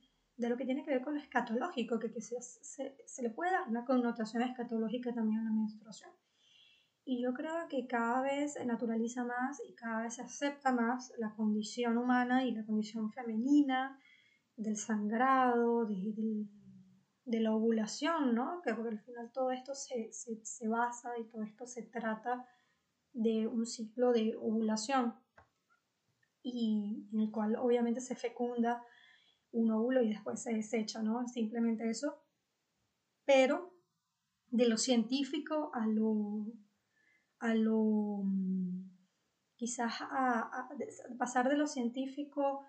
de 0.43 0.49
lo 0.49 0.57
que 0.57 0.65
tiene 0.65 0.85
que 0.85 0.91
ver 0.91 1.03
con 1.03 1.15
lo 1.15 1.21
escatológico, 1.21 2.01
que, 2.01 2.09
se, 2.21 2.43
se, 2.43 2.97
se, 3.07 3.23
le 3.23 3.31
puede 3.31 3.53
dar 3.53 3.69
una 3.69 3.85
connotación 3.85 4.43
escatológica 4.43 5.15
también 5.15 5.41
a 5.41 5.45
la 5.45 5.53
menstruación. 5.53 6.11
Y 7.05 7.23
yo 7.23 7.33
creo 7.33 7.69
que 7.69 7.87
cada 7.87 8.23
vez 8.23 8.55
se 8.55 8.67
naturaliza 8.67 9.25
más 9.25 9.63
y 9.69 9.75
cada 9.75 10.03
vez 10.03 10.15
se 10.15 10.23
acepta 10.23 10.73
más 10.73 11.13
la 11.19 11.33
condición 11.35 11.97
humana 11.97 12.45
y 12.45 12.53
la 12.53 12.67
condición 12.67 13.13
femenina, 13.13 13.99
del 14.57 14.77
sangrado, 14.77 15.87
de, 15.87 16.13
de, 16.13 16.47
de 17.25 17.41
la 17.41 17.55
ovulación, 17.55 18.35
¿no? 18.35 18.61
Que 18.63 18.75
porque 18.75 18.91
al 18.91 19.01
final 19.01 19.31
todo 19.33 19.53
esto 19.53 19.75
se, 19.75 20.13
se, 20.13 20.45
se 20.45 20.69
basa 20.69 21.17
y 21.19 21.25
todo 21.25 21.43
esto 21.45 21.67
se 21.67 21.83
trata 21.83 22.47
de 23.13 23.47
un 23.47 23.65
ciclo 23.65 24.13
de 24.13 24.37
ovulación 24.37 25.15
y 26.43 27.09
en 27.13 27.21
el 27.21 27.31
cual 27.31 27.57
obviamente 27.57 28.01
se 28.01 28.17
fecunda 28.17 28.85
un 29.53 29.71
óvulo 29.71 30.03
y 30.03 30.09
después 30.09 30.43
se 30.43 30.53
desecha, 30.53 31.03
¿no? 31.03 31.27
Simplemente 31.29 31.89
eso. 31.89 32.19
Pero 33.25 33.73
de 34.51 34.69
lo 34.69 34.77
científico 34.77 35.71
a 35.75 35.87
lo, 35.87 36.47
a 37.39 37.55
lo, 37.55 38.23
mm, 38.25 38.91
quizás 39.57 39.93
a, 40.01 40.69
pasar 41.19 41.49
de 41.49 41.57
lo 41.57 41.67
científico 41.67 42.65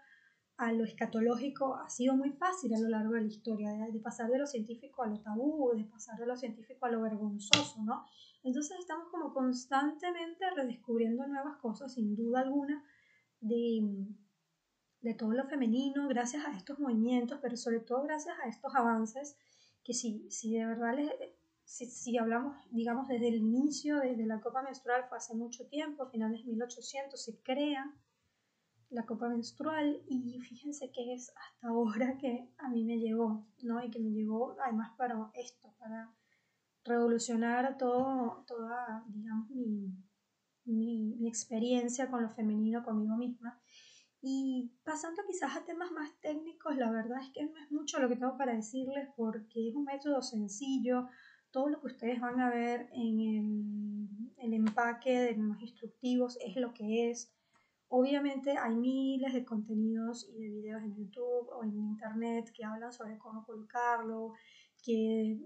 a 0.57 0.71
lo 0.71 0.83
escatológico 0.83 1.75
ha 1.75 1.89
sido 1.89 2.15
muy 2.15 2.31
fácil 2.31 2.73
a 2.75 2.79
lo 2.79 2.87
largo 2.87 3.13
de 3.13 3.21
la 3.21 3.27
historia, 3.27 3.71
de, 3.71 3.99
pasar 3.99 4.29
de 4.29 4.37
lo 4.37 4.45
científico 4.45 5.03
a 5.03 5.07
lo 5.07 5.19
tabú, 5.19 5.71
de 5.75 5.83
pasar 5.85 6.17
de 6.19 6.27
lo 6.27 6.37
científico 6.37 6.85
a 6.85 6.91
lo 6.91 7.01
vergonzoso, 7.01 7.81
¿no? 7.83 8.05
Entonces 8.43 8.77
estamos 8.79 9.07
como 9.09 9.33
constantemente 9.33 10.49
redescubriendo 10.55 11.25
nuevas 11.25 11.57
cosas, 11.57 11.93
sin 11.93 12.15
duda 12.15 12.41
alguna, 12.41 12.83
de, 13.41 13.81
de 15.03 15.13
todo 15.13 15.33
lo 15.33 15.45
femenino, 15.45 16.07
gracias 16.07 16.45
a 16.45 16.55
estos 16.55 16.79
movimientos, 16.79 17.37
pero 17.41 17.57
sobre 17.57 17.81
todo 17.81 18.03
gracias 18.03 18.35
a 18.39 18.47
estos 18.47 18.73
avances, 18.73 19.37
que 19.83 19.93
si, 19.93 20.29
si 20.31 20.53
de 20.57 20.65
verdad 20.65 20.95
les, 20.95 21.11
si, 21.65 21.85
si, 21.87 22.17
hablamos, 22.17 22.55
digamos, 22.71 23.09
desde 23.09 23.27
el 23.27 23.35
inicio, 23.35 23.99
desde 23.99 24.25
la 24.25 24.39
copa 24.39 24.61
menstrual, 24.61 25.03
fue 25.09 25.17
hace 25.17 25.35
mucho 25.35 25.67
tiempo, 25.67 26.07
finales 26.07 26.39
de 26.45 26.51
1800, 26.51 27.21
se 27.21 27.37
crea 27.41 27.93
la 28.91 29.05
copa 29.05 29.27
menstrual 29.27 30.01
y 30.07 30.39
fíjense 30.39 30.89
que 30.91 31.13
es 31.13 31.33
hasta 31.35 31.67
ahora 31.67 32.17
que 32.17 32.47
a 32.57 32.69
mí 32.69 32.85
me 32.85 32.97
llegó, 32.97 33.45
¿no? 33.61 33.83
Y 33.83 33.89
que 33.89 33.99
me 33.99 34.11
llegó 34.11 34.55
además 34.63 34.91
para 34.97 35.31
esto, 35.33 35.73
para 35.79 36.13
revolucionar 36.85 37.77
todo, 37.77 38.45
toda, 38.47 39.03
digamos, 39.09 39.49
mi, 39.49 39.91
mi, 40.63 41.15
mi 41.19 41.27
experiencia 41.27 42.09
con 42.09 42.21
lo 42.21 42.29
femenino 42.29 42.85
conmigo 42.85 43.17
misma 43.17 43.59
y 44.25 44.71
pasando 44.85 45.21
quizás 45.27 45.57
a 45.57 45.65
temas 45.65 45.91
más 45.91 46.09
técnicos, 46.21 46.77
la 46.77 46.89
verdad 46.89 47.21
es 47.21 47.29
que 47.31 47.43
no 47.43 47.57
es 47.57 47.69
mucho 47.69 47.99
lo 47.99 48.07
que 48.07 48.15
tengo 48.15 48.37
para 48.37 48.55
decirles 48.55 49.09
porque 49.17 49.67
es 49.67 49.75
un 49.75 49.83
método 49.83 50.21
sencillo. 50.21 51.09
Todo 51.51 51.67
lo 51.67 51.81
que 51.81 51.87
ustedes 51.87 52.21
van 52.21 52.39
a 52.39 52.49
ver 52.49 52.87
en 52.93 53.19
el, 53.19 54.07
el 54.37 54.53
empaque 54.53 55.19
de 55.19 55.35
los 55.35 55.61
instructivos 55.61 56.37
es 56.39 56.55
lo 56.55 56.73
que 56.73 57.11
es. 57.11 57.33
Obviamente 57.89 58.57
hay 58.57 58.73
miles 58.77 59.33
de 59.33 59.43
contenidos 59.43 60.29
y 60.33 60.41
de 60.41 60.49
videos 60.49 60.83
en 60.83 60.95
YouTube 60.95 61.49
o 61.49 61.61
en 61.65 61.77
Internet 61.77 62.49
que 62.55 62.63
hablan 62.63 62.93
sobre 62.93 63.17
cómo 63.17 63.45
colocarlo, 63.45 64.35
que 64.81 65.37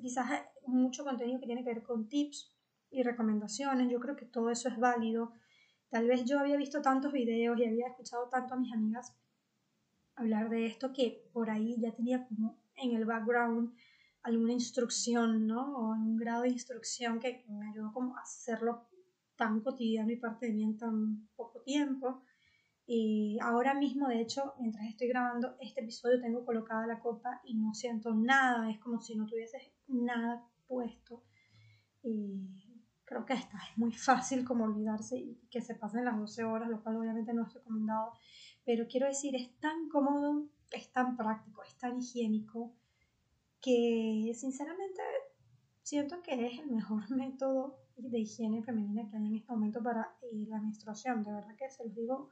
quizás 0.00 0.30
mucho 0.64 1.02
contenido 1.02 1.40
que 1.40 1.46
tiene 1.46 1.64
que 1.64 1.74
ver 1.74 1.82
con 1.82 2.08
tips 2.08 2.54
y 2.88 3.02
recomendaciones. 3.02 3.90
Yo 3.90 3.98
creo 3.98 4.14
que 4.14 4.26
todo 4.26 4.50
eso 4.50 4.68
es 4.68 4.78
válido 4.78 5.32
Tal 5.96 6.08
vez 6.08 6.26
yo 6.26 6.38
había 6.38 6.58
visto 6.58 6.82
tantos 6.82 7.10
videos 7.10 7.58
y 7.58 7.64
había 7.64 7.86
escuchado 7.86 8.28
tanto 8.28 8.52
a 8.52 8.58
mis 8.58 8.70
amigas 8.70 9.16
hablar 10.14 10.50
de 10.50 10.66
esto 10.66 10.92
que 10.92 11.26
por 11.32 11.48
ahí 11.48 11.74
ya 11.80 11.90
tenía 11.90 12.26
como 12.26 12.60
en 12.74 12.94
el 12.94 13.06
background 13.06 13.74
alguna 14.20 14.52
instrucción, 14.52 15.46
¿no? 15.46 15.74
O 15.74 15.92
un 15.92 16.18
grado 16.18 16.42
de 16.42 16.50
instrucción 16.50 17.18
que, 17.18 17.46
me 17.48 17.70
ayudó 17.70 17.94
como 17.94 18.14
a 18.14 18.20
hacerlo 18.20 18.90
tan 19.36 19.62
cotidiano 19.62 20.12
y 20.12 20.16
parte 20.16 20.48
de 20.48 20.52
mí 20.52 20.64
en 20.64 20.76
tan 20.76 21.28
poco 21.34 21.62
tiempo. 21.62 22.22
Y 22.86 23.38
ahora 23.40 23.72
mismo, 23.72 24.06
de 24.06 24.20
hecho, 24.20 24.52
mientras 24.60 24.86
estoy 24.86 25.08
grabando 25.08 25.56
este 25.60 25.80
episodio, 25.80 26.20
tengo 26.20 26.44
colocada 26.44 26.86
la 26.86 27.00
copa 27.00 27.40
y 27.42 27.54
no 27.54 27.72
siento 27.72 28.14
nada, 28.14 28.70
es 28.70 28.78
como 28.80 29.00
si 29.00 29.16
no 29.16 29.24
tuviese 29.24 29.72
nada 29.88 30.46
puesto. 30.68 31.24
Y 32.02 32.65
creo 33.06 33.24
que 33.24 33.32
esta 33.32 33.56
es 33.56 33.78
muy 33.78 33.92
fácil 33.92 34.44
como 34.44 34.64
olvidarse 34.64 35.16
y 35.16 35.40
que 35.50 35.62
se 35.62 35.74
pasen 35.74 36.04
las 36.04 36.18
12 36.18 36.44
horas, 36.44 36.68
lo 36.68 36.82
cual 36.82 36.96
obviamente 36.96 37.32
no 37.32 37.46
es 37.46 37.54
recomendado, 37.54 38.12
pero 38.64 38.86
quiero 38.88 39.06
decir, 39.06 39.34
es 39.34 39.58
tan 39.60 39.88
cómodo, 39.88 40.48
es 40.72 40.92
tan 40.92 41.16
práctico, 41.16 41.62
es 41.62 41.76
tan 41.78 41.98
higiénico, 41.98 42.74
que 43.60 44.32
sinceramente 44.34 45.00
siento 45.82 46.20
que 46.20 46.46
es 46.46 46.58
el 46.58 46.70
mejor 46.70 47.08
método 47.16 47.78
de 47.96 48.18
higiene 48.18 48.62
femenina 48.62 49.08
que 49.08 49.16
hay 49.16 49.26
en 49.26 49.36
este 49.36 49.52
momento 49.52 49.82
para 49.82 50.16
eh, 50.22 50.44
la 50.48 50.60
menstruación, 50.60 51.22
de 51.22 51.32
verdad 51.32 51.56
que 51.56 51.70
se 51.70 51.84
los 51.84 51.94
digo 51.94 52.28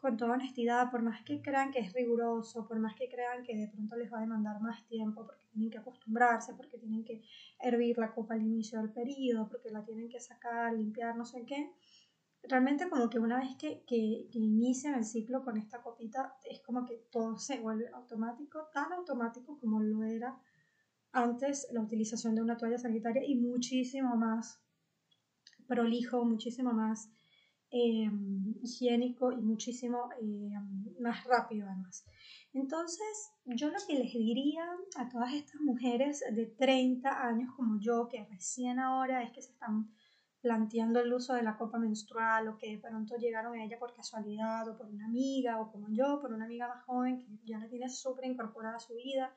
con 0.00 0.16
toda 0.16 0.32
honestidad, 0.32 0.90
por 0.90 1.02
más 1.02 1.22
que 1.24 1.42
crean 1.42 1.70
que 1.70 1.80
es 1.80 1.92
riguroso, 1.92 2.66
por 2.66 2.78
más 2.78 2.94
que 2.94 3.08
crean 3.08 3.42
que 3.44 3.54
de 3.54 3.68
pronto 3.68 3.96
les 3.96 4.10
va 4.10 4.18
a 4.18 4.22
demandar 4.22 4.60
más 4.60 4.86
tiempo, 4.86 5.26
porque 5.26 5.46
tienen 5.52 5.70
que 5.70 5.78
acostumbrarse, 5.78 6.54
porque 6.54 6.78
tienen 6.78 7.04
que 7.04 7.22
hervir 7.58 7.98
la 7.98 8.12
copa 8.12 8.34
al 8.34 8.42
inicio 8.42 8.78
del 8.80 8.90
periodo, 8.90 9.48
porque 9.48 9.70
la 9.70 9.84
tienen 9.84 10.08
que 10.08 10.18
sacar, 10.18 10.72
limpiar, 10.72 11.16
no 11.16 11.26
sé 11.26 11.44
qué, 11.44 11.70
realmente 12.42 12.88
como 12.88 13.10
que 13.10 13.18
una 13.18 13.40
vez 13.40 13.56
que, 13.56 13.84
que, 13.86 14.28
que 14.32 14.38
inician 14.38 14.94
el 14.94 15.04
ciclo 15.04 15.44
con 15.44 15.58
esta 15.58 15.82
copita, 15.82 16.34
es 16.44 16.60
como 16.62 16.86
que 16.86 16.96
todo 17.10 17.36
se 17.36 17.60
vuelve 17.60 17.88
automático, 17.92 18.68
tan 18.72 18.92
automático 18.94 19.58
como 19.60 19.80
lo 19.80 20.02
era 20.04 20.40
antes 21.12 21.68
la 21.72 21.80
utilización 21.82 22.34
de 22.34 22.42
una 22.42 22.56
toalla 22.56 22.78
sanitaria 22.78 23.22
y 23.24 23.34
muchísimo 23.34 24.16
más 24.16 24.62
prolijo, 25.66 26.24
muchísimo 26.24 26.72
más 26.72 27.12
eh, 27.70 28.10
higiénico 28.62 29.32
y 29.32 29.40
muchísimo 29.40 30.10
eh, 30.20 30.52
más 31.00 31.24
rápido 31.24 31.66
además. 31.66 32.04
Entonces, 32.52 33.32
yo 33.44 33.68
lo 33.68 33.78
que 33.86 33.94
les 33.94 34.12
diría 34.12 34.64
a 34.96 35.08
todas 35.08 35.32
estas 35.32 35.60
mujeres 35.60 36.24
de 36.32 36.46
30 36.46 37.26
años 37.26 37.54
como 37.54 37.78
yo, 37.80 38.08
que 38.08 38.24
recién 38.24 38.78
ahora 38.78 39.22
es 39.22 39.30
que 39.30 39.42
se 39.42 39.52
están 39.52 39.88
planteando 40.40 41.00
el 41.00 41.12
uso 41.12 41.34
de 41.34 41.42
la 41.42 41.56
copa 41.56 41.78
menstrual 41.78 42.48
o 42.48 42.56
que 42.56 42.70
de 42.70 42.78
pronto 42.78 43.16
llegaron 43.16 43.54
a 43.54 43.64
ella 43.64 43.78
por 43.78 43.94
casualidad 43.94 44.66
o 44.68 44.76
por 44.76 44.86
una 44.86 45.06
amiga 45.06 45.60
o 45.60 45.70
como 45.70 45.88
yo, 45.90 46.20
por 46.20 46.32
una 46.32 46.46
amiga 46.46 46.66
más 46.66 46.84
joven 46.84 47.18
que 47.18 47.26
ya 47.44 47.58
la 47.58 47.68
tiene 47.68 47.88
súper 47.88 48.24
incorporada 48.24 48.76
a 48.76 48.80
su 48.80 48.94
vida, 48.94 49.36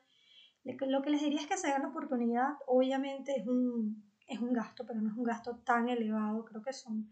lo 0.64 1.02
que 1.02 1.10
les 1.10 1.20
diría 1.20 1.40
es 1.40 1.46
que 1.46 1.58
se 1.58 1.68
den 1.68 1.82
la 1.82 1.88
oportunidad, 1.88 2.54
obviamente 2.66 3.34
es 3.36 3.46
un, 3.46 4.02
es 4.26 4.40
un 4.40 4.52
gasto, 4.52 4.86
pero 4.86 5.00
no 5.00 5.10
es 5.10 5.16
un 5.16 5.24
gasto 5.24 5.58
tan 5.58 5.88
elevado, 5.88 6.44
creo 6.44 6.62
que 6.62 6.72
son 6.72 7.10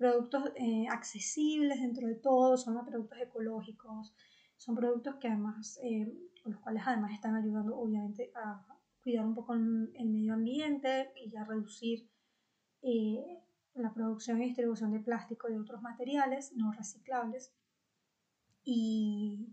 productos 0.00 0.50
eh, 0.56 0.86
accesibles 0.88 1.78
dentro 1.78 2.08
de 2.08 2.14
todo, 2.14 2.56
son 2.56 2.82
productos 2.86 3.18
ecológicos, 3.20 4.14
son 4.56 4.74
productos 4.74 5.16
que 5.16 5.28
además, 5.28 5.78
eh, 5.82 6.10
los 6.46 6.58
cuales 6.60 6.84
además 6.86 7.12
están 7.12 7.36
ayudando 7.36 7.78
obviamente 7.78 8.32
a 8.34 8.64
cuidar 9.02 9.26
un 9.26 9.34
poco 9.34 9.52
el, 9.52 9.90
medio 10.06 10.32
ambiente 10.32 11.12
y 11.22 11.36
a 11.36 11.44
reducir 11.44 12.08
eh, 12.80 13.42
la 13.74 13.92
producción 13.92 14.40
y 14.40 14.46
distribución 14.46 14.90
de 14.90 15.00
plástico 15.00 15.50
y 15.50 15.52
de 15.52 15.60
otros 15.60 15.82
materiales 15.82 16.54
no 16.56 16.72
reciclables. 16.72 17.52
Y 18.64 19.50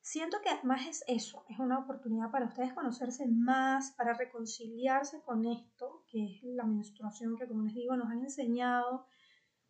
siento 0.00 0.36
que 0.44 0.50
además 0.50 0.86
es 0.86 1.04
eso, 1.08 1.44
es 1.48 1.58
una 1.58 1.80
oportunidad 1.80 2.30
para 2.30 2.46
ustedes 2.46 2.72
conocerse 2.72 3.26
más, 3.26 3.90
para 3.96 4.14
reconciliarse 4.14 5.22
con 5.22 5.44
esto, 5.44 6.04
que 6.06 6.36
es 6.36 6.42
la 6.44 6.66
menstruación 6.66 7.36
que 7.36 7.48
como 7.48 7.64
les 7.64 7.74
digo 7.74 7.96
nos 7.96 8.12
han 8.12 8.20
enseñado 8.20 9.06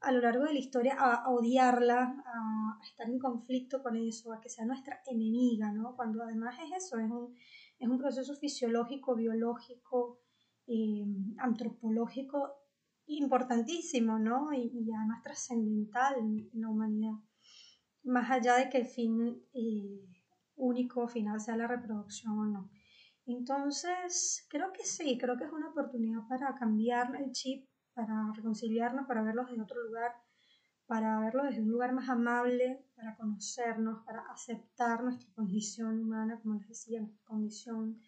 a 0.03 0.13
lo 0.13 0.21
largo 0.21 0.45
de 0.45 0.53
la 0.53 0.59
historia 0.59 0.97
a, 0.99 1.29
odiarla, 1.31 2.23
a, 2.27 2.79
estar 2.85 3.09
en 3.09 3.19
conflicto 3.19 3.83
con 3.83 3.97
eso, 3.97 4.33
a 4.33 4.41
que 4.41 4.49
sea 4.49 4.65
nuestra 4.65 5.01
enemiga, 5.07 5.71
¿no? 5.73 5.95
Cuando 5.97 6.23
además 6.23 6.57
es 6.65 6.85
eso, 6.85 6.99
es 6.99 7.11
un, 7.11 7.35
es 7.79 7.89
un 7.89 7.99
proceso 7.99 8.35
fisiológico, 8.35 9.15
biológico, 9.15 10.21
eh, 10.67 11.05
antropológico 11.39 12.55
importantísimo, 13.07 14.19
¿no? 14.19 14.53
Y, 14.53 14.71
además 14.93 15.23
trascendental 15.23 16.17
en, 16.19 16.51
la 16.55 16.69
humanidad. 16.69 17.15
Más 18.05 18.31
allá 18.31 18.57
de 18.57 18.69
que 18.69 18.79
el 18.79 18.87
fin 18.87 19.43
eh, 19.53 20.09
único 20.57 21.07
final 21.09 21.41
sea 21.41 21.57
la 21.57 21.69
reproducción 21.69 22.39
o 22.39 22.47
no. 22.47 22.71
Entonces, 23.27 24.47
creo 24.49 24.73
que 24.73 24.85
sí, 24.85 25.17
creo 25.19 25.37
que 25.37 25.45
es 25.45 25.53
una 25.53 25.69
oportunidad 25.69 26.27
para 26.29 26.55
cambiar 26.55 27.15
el 27.17 27.31
chip 27.31 27.69
para 27.95 28.33
reconciliarnos, 28.35 29.07
para 29.07 29.23
verlos 29.23 29.49
desde 29.49 29.63
otro 29.63 29.83
lugar, 29.85 30.13
para 30.87 31.21
verlos 31.21 31.47
desde 31.47 31.63
un 31.63 31.71
lugar 31.71 31.93
más 31.93 32.09
amable, 32.09 32.85
para 32.95 33.17
conocernos, 33.17 34.05
para 34.05 34.23
aceptar 34.31 35.03
nuestra 35.03 35.33
condición 35.35 36.01
humana, 36.01 36.39
como 36.41 36.55
les 36.55 36.69
decía, 36.69 37.01
nuestra 37.01 37.25
condición 37.25 38.01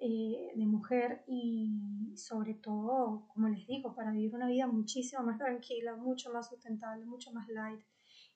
eh, 0.00 0.52
de 0.54 0.66
mujer 0.66 1.24
y 1.26 2.14
sobre 2.16 2.54
todo, 2.54 3.26
como 3.34 3.48
les 3.48 3.66
digo, 3.66 3.94
para 3.94 4.10
vivir 4.12 4.34
una 4.34 4.46
vida 4.46 4.66
muchísimo 4.66 5.22
más 5.22 5.38
tranquila, 5.38 5.96
mucho 5.96 6.32
más 6.32 6.48
sustentable, 6.48 7.04
mucho 7.04 7.32
más 7.32 7.48
light 7.48 7.80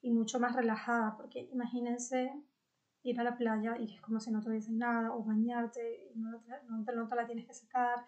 y 0.01 0.11
mucho 0.11 0.41
más 0.41 0.57
relajada, 0.57 1.17
porque 1.17 1.49
imagínense 1.53 2.33
ir 3.05 3.21
a 3.21 3.25
la 3.25 3.37
playa 3.37 3.77
y 3.79 3.95
es 3.95 4.01
como 4.01 4.21
si 4.21 4.31
no 4.31 4.41
tuviesen 4.41 4.79
nada, 4.79 5.15
o 5.15 5.23
bañarte 5.23 6.11
y 6.13 6.19
no, 6.19 6.31
no, 6.69 6.79
no 6.83 7.09
te 7.09 7.17
la 7.17 7.27
tienes 7.27 7.47
que 7.47 7.55
secar, 7.55 8.05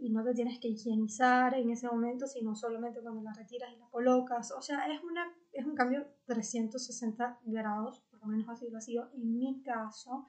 y 0.00 0.10
no 0.10 0.24
te 0.24 0.32
tienes 0.32 0.58
que 0.58 0.68
higienizar 0.68 1.54
en 1.54 1.70
ese 1.70 1.86
momento, 1.86 2.26
sino 2.26 2.56
solamente 2.56 3.00
cuando 3.00 3.22
la 3.22 3.34
retiras 3.34 3.70
y 3.72 3.78
la 3.78 3.86
colocas. 3.90 4.50
O 4.52 4.62
sea, 4.62 4.86
es, 4.86 5.02
una, 5.02 5.30
es 5.52 5.66
un 5.66 5.74
cambio 5.74 6.06
360 6.24 7.40
grados, 7.44 8.00
por 8.10 8.20
lo 8.20 8.26
menos 8.26 8.48
así 8.48 8.68
lo 8.70 8.78
ha 8.78 8.80
sido 8.80 9.10
en 9.14 9.38
mi 9.38 9.62
caso. 9.62 10.24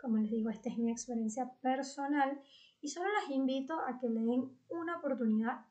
Como 0.00 0.16
les 0.16 0.30
digo, 0.30 0.48
esta 0.48 0.70
es 0.70 0.78
mi 0.78 0.90
experiencia 0.90 1.52
personal 1.60 2.40
y 2.80 2.88
solo 2.88 3.08
las 3.12 3.30
invito 3.30 3.74
a 3.78 3.98
que 3.98 4.08
le 4.08 4.20
den 4.20 4.58
una 4.68 4.98
oportunidad, 4.98 5.66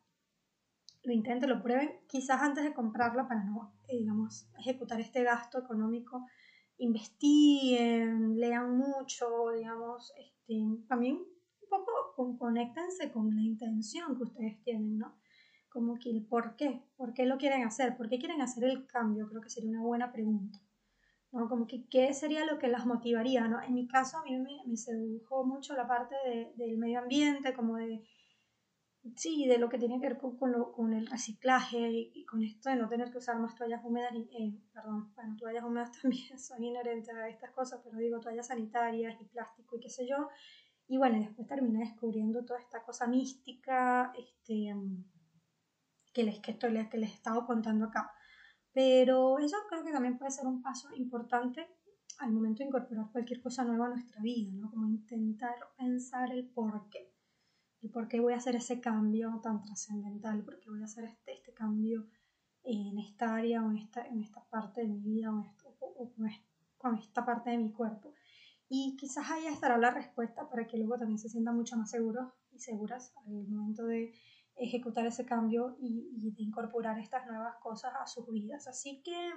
lo 1.04 1.12
intenten, 1.12 1.50
lo 1.50 1.62
prueben, 1.62 1.92
quizás 2.08 2.42
antes 2.42 2.64
de 2.64 2.74
comprarla 2.74 3.28
para 3.28 3.44
no, 3.44 3.74
eh, 3.88 3.98
digamos, 3.98 4.48
ejecutar 4.60 5.00
este 5.00 5.24
gasto 5.24 5.60
económico, 5.60 6.26
investiguen, 6.78 8.40
lean 8.40 8.78
mucho, 8.78 9.52
digamos, 9.56 10.14
este, 10.18 10.56
también 10.88 11.20
poco 11.80 12.14
con, 12.16 12.38
conéctense 12.38 13.12
con 13.12 13.36
la 13.36 13.42
intención 13.42 14.16
que 14.16 14.24
ustedes 14.24 14.62
tienen, 14.64 14.98
¿no? 14.98 15.16
Como 15.70 15.98
que 15.98 16.10
el 16.12 16.26
por 16.26 16.56
qué, 16.56 16.84
por 16.96 17.14
qué 17.14 17.26
lo 17.26 17.38
quieren 17.38 17.64
hacer, 17.64 17.98
por 17.98 18.10
qué 18.10 18.20
quieren 18.20 18.42
hacer 18.42 18.64
el 18.66 18.86
cambio, 18.86 19.28
creo 19.28 19.42
que 19.42 19.50
sería 19.50 19.72
una 19.72 19.82
buena 19.82 20.12
pregunta. 20.12 20.60
¿no? 21.32 21.50
Como 21.50 21.66
que 21.66 21.88
qué 21.90 22.14
sería 22.14 22.46
lo 22.46 22.60
que 22.60 22.68
las 22.68 22.86
motivaría, 22.86 23.48
¿no? 23.48 23.62
En 23.62 23.74
mi 23.74 23.88
caso 23.88 24.20
a 24.20 24.24
mí 24.24 24.38
me, 24.38 24.78
sedujo 24.78 25.44
mucho 25.44 25.74
la 25.76 25.88
parte 25.88 26.16
del 26.56 26.78
medio 26.78 27.00
ambiente, 27.00 27.56
como 27.56 27.78
de, 27.78 28.04
sí, 29.16 29.48
de 29.48 29.58
lo 29.58 29.68
que 29.68 29.80
tiene 29.80 30.00
que 30.00 30.10
ver 30.10 30.18
con, 30.18 30.38
con, 30.38 30.94
el 30.94 31.08
reciclaje 31.08 31.90
y, 31.92 32.26
con 32.26 32.44
esto 32.44 32.70
de 32.70 32.76
no 32.76 32.88
tener 32.88 33.12
que 33.12 33.18
usar 33.18 33.38
más 33.40 33.56
toallas 33.56 33.84
húmedas, 33.84 34.14
eh, 34.14 34.54
perdón, 34.72 35.12
bueno, 35.16 35.36
toallas 35.38 35.64
húmedas 35.64 35.92
también 36.02 36.40
son 36.40 36.64
inherentes 36.64 37.14
a 37.16 37.28
estas 37.28 37.52
cosas, 37.52 37.82
pero 37.84 37.98
digo 37.98 38.20
toallas 38.20 38.48
sanitarias 38.48 39.20
y 39.20 39.26
plástico 39.26 39.76
y 39.76 39.80
qué 39.80 39.90
sé 39.90 40.08
yo, 40.08 40.30
y 40.94 40.98
bueno, 40.98 41.18
después 41.18 41.48
terminé 41.48 41.80
descubriendo 41.80 42.46
toda 42.46 42.60
esta 42.60 42.84
cosa 42.84 43.08
mística 43.08 44.14
este, 44.16 44.76
que, 46.14 46.24
les, 46.24 46.38
que, 46.38 46.52
estoy, 46.52 46.88
que 46.88 47.00
les 47.00 47.10
he 47.10 47.14
estado 47.16 47.48
contando 47.48 47.86
acá. 47.86 48.12
Pero 48.74 49.40
eso 49.40 49.58
creo 49.68 49.84
que 49.84 49.92
también 49.92 50.20
puede 50.20 50.30
ser 50.30 50.46
un 50.46 50.62
paso 50.62 50.94
importante 50.96 51.68
al 52.20 52.32
momento 52.32 52.60
de 52.60 52.68
incorporar 52.68 53.12
cualquier 53.12 53.42
cosa 53.42 53.64
nueva 53.64 53.88
a 53.88 53.90
nuestra 53.90 54.22
vida, 54.22 54.52
¿no? 54.54 54.70
Como 54.70 54.88
intentar 54.88 55.56
pensar 55.76 56.32
el 56.32 56.48
por 56.48 56.88
qué. 56.92 57.12
El 57.82 57.90
por 57.90 58.08
qué 58.08 58.20
voy 58.20 58.34
a 58.34 58.38
hacer 58.38 58.56
ese 58.56 58.80
cambio 58.80 59.40
tan 59.42 59.64
trascendental, 59.64 60.44
por 60.44 60.60
qué 60.60 60.70
voy 60.70 60.84
a 60.84 60.86
hacer 60.86 61.06
este, 61.06 61.34
este 61.34 61.56
cambio 61.56 62.06
en 62.62 63.00
esta 63.00 63.34
área 63.34 63.64
o 63.64 63.72
en 63.72 63.78
esta, 63.78 64.06
en 64.06 64.20
esta 64.20 64.48
parte 64.48 64.82
de 64.82 64.90
mi 64.90 65.00
vida 65.00 65.34
o 65.34 66.14
con 66.78 66.98
esta 67.00 67.26
parte 67.26 67.50
de 67.50 67.58
mi 67.58 67.72
cuerpo. 67.72 68.14
Y 68.76 68.98
quizás 68.98 69.30
ahí 69.30 69.46
estará 69.46 69.78
la 69.78 69.92
respuesta 69.92 70.50
para 70.50 70.66
que 70.66 70.80
luego 70.80 70.98
también 70.98 71.20
se 71.20 71.30
sientan 71.30 71.56
mucho 71.56 71.78
más 71.78 71.92
seguros 71.92 72.34
y 72.52 72.58
seguras 72.58 73.14
al 73.18 73.48
momento 73.48 73.86
de 73.86 74.16
ejecutar 74.56 75.06
ese 75.06 75.28
cambio 75.28 75.78
y, 75.80 76.32
de 76.32 76.42
incorporar 76.42 76.98
estas 76.98 77.28
nuevas 77.28 77.54
cosas 77.62 77.94
a 78.02 78.08
sus 78.08 78.28
vidas. 78.32 78.68
Así 78.68 79.04
que, 79.04 79.32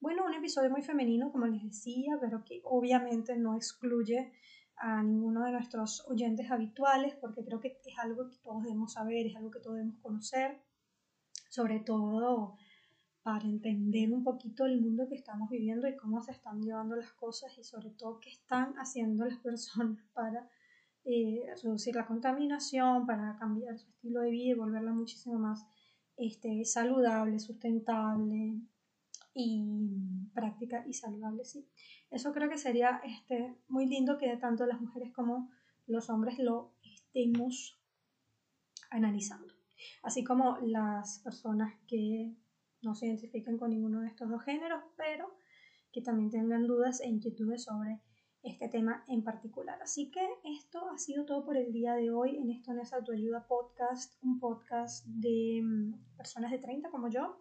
bueno, 0.00 0.24
un 0.24 0.34
episodio 0.34 0.70
muy 0.70 0.82
femenino, 0.82 1.30
como 1.30 1.46
les 1.46 1.62
decía, 1.62 2.18
pero 2.20 2.42
que 2.42 2.60
obviamente 2.64 3.36
no 3.36 3.54
excluye 3.54 4.32
a 4.74 5.04
ninguno 5.04 5.44
de 5.44 5.52
nuestros 5.52 6.04
oyentes 6.08 6.50
habituales, 6.50 7.14
porque 7.20 7.44
creo 7.44 7.60
que 7.60 7.78
es 7.84 7.98
algo 8.00 8.28
que 8.28 8.38
todos 8.38 8.64
debemos 8.64 8.94
saber, 8.94 9.24
es 9.24 9.36
algo 9.36 9.52
que 9.52 9.60
todos 9.60 9.76
debemos 9.76 10.00
conocer, 10.02 10.60
sobre 11.48 11.78
todo 11.78 12.56
para 13.22 13.44
entender 13.44 14.12
un 14.12 14.24
poquito 14.24 14.66
el 14.66 14.80
mundo 14.80 15.08
que 15.08 15.14
estamos 15.14 15.48
viviendo 15.48 15.88
y 15.88 15.96
cómo 15.96 16.20
se 16.20 16.32
están 16.32 16.60
llevando 16.60 16.96
las 16.96 17.12
cosas 17.12 17.56
y 17.56 17.62
sobre 17.62 17.90
todo 17.90 18.18
qué 18.18 18.30
están 18.30 18.74
haciendo 18.74 19.24
las 19.24 19.38
personas 19.42 19.98
para 20.12 20.48
eh, 21.04 21.46
reducir 21.62 21.94
la 21.94 22.06
contaminación, 22.06 23.06
para 23.06 23.36
cambiar 23.36 23.78
su 23.78 23.88
estilo 23.88 24.20
de 24.20 24.30
vida 24.30 24.52
y 24.52 24.54
volverla 24.54 24.92
muchísimo 24.92 25.38
más 25.38 25.66
este, 26.16 26.64
saludable, 26.64 27.38
sustentable 27.38 28.60
y 29.34 30.28
práctica 30.34 30.84
y 30.86 30.92
saludable. 30.92 31.44
Sí. 31.44 31.66
Eso 32.10 32.32
creo 32.32 32.48
que 32.50 32.58
sería 32.58 33.00
este, 33.04 33.56
muy 33.68 33.86
lindo 33.86 34.18
que 34.18 34.36
tanto 34.36 34.66
las 34.66 34.80
mujeres 34.80 35.12
como 35.12 35.50
los 35.86 36.10
hombres 36.10 36.38
lo 36.38 36.74
estemos 36.82 37.80
analizando. 38.90 39.52
Así 40.02 40.22
como 40.22 40.58
las 40.58 41.20
personas 41.20 41.74
que 41.88 42.36
no 42.82 42.94
se 42.94 43.06
identifiquen 43.06 43.58
con 43.58 43.70
ninguno 43.70 44.00
de 44.00 44.08
estos 44.08 44.28
dos 44.28 44.42
géneros, 44.42 44.82
pero 44.96 45.34
que 45.92 46.02
también 46.02 46.30
tengan 46.30 46.66
dudas 46.66 47.00
e 47.00 47.08
inquietudes 47.08 47.64
sobre 47.64 48.00
este 48.42 48.68
tema 48.68 49.04
en 49.06 49.22
particular. 49.22 49.80
Así 49.82 50.10
que 50.10 50.26
esto 50.44 50.90
ha 50.90 50.98
sido 50.98 51.24
todo 51.24 51.44
por 51.44 51.56
el 51.56 51.72
día 51.72 51.94
de 51.94 52.10
hoy 52.10 52.36
en 52.36 52.50
Esto 52.50 52.72
no 52.72 52.82
es 52.82 52.92
Autoayuda 52.92 53.46
Podcast, 53.46 54.14
un 54.22 54.40
podcast 54.40 55.06
de 55.06 55.60
mm, 55.62 56.16
personas 56.16 56.50
de 56.50 56.58
30 56.58 56.90
como 56.90 57.08
yo, 57.08 57.38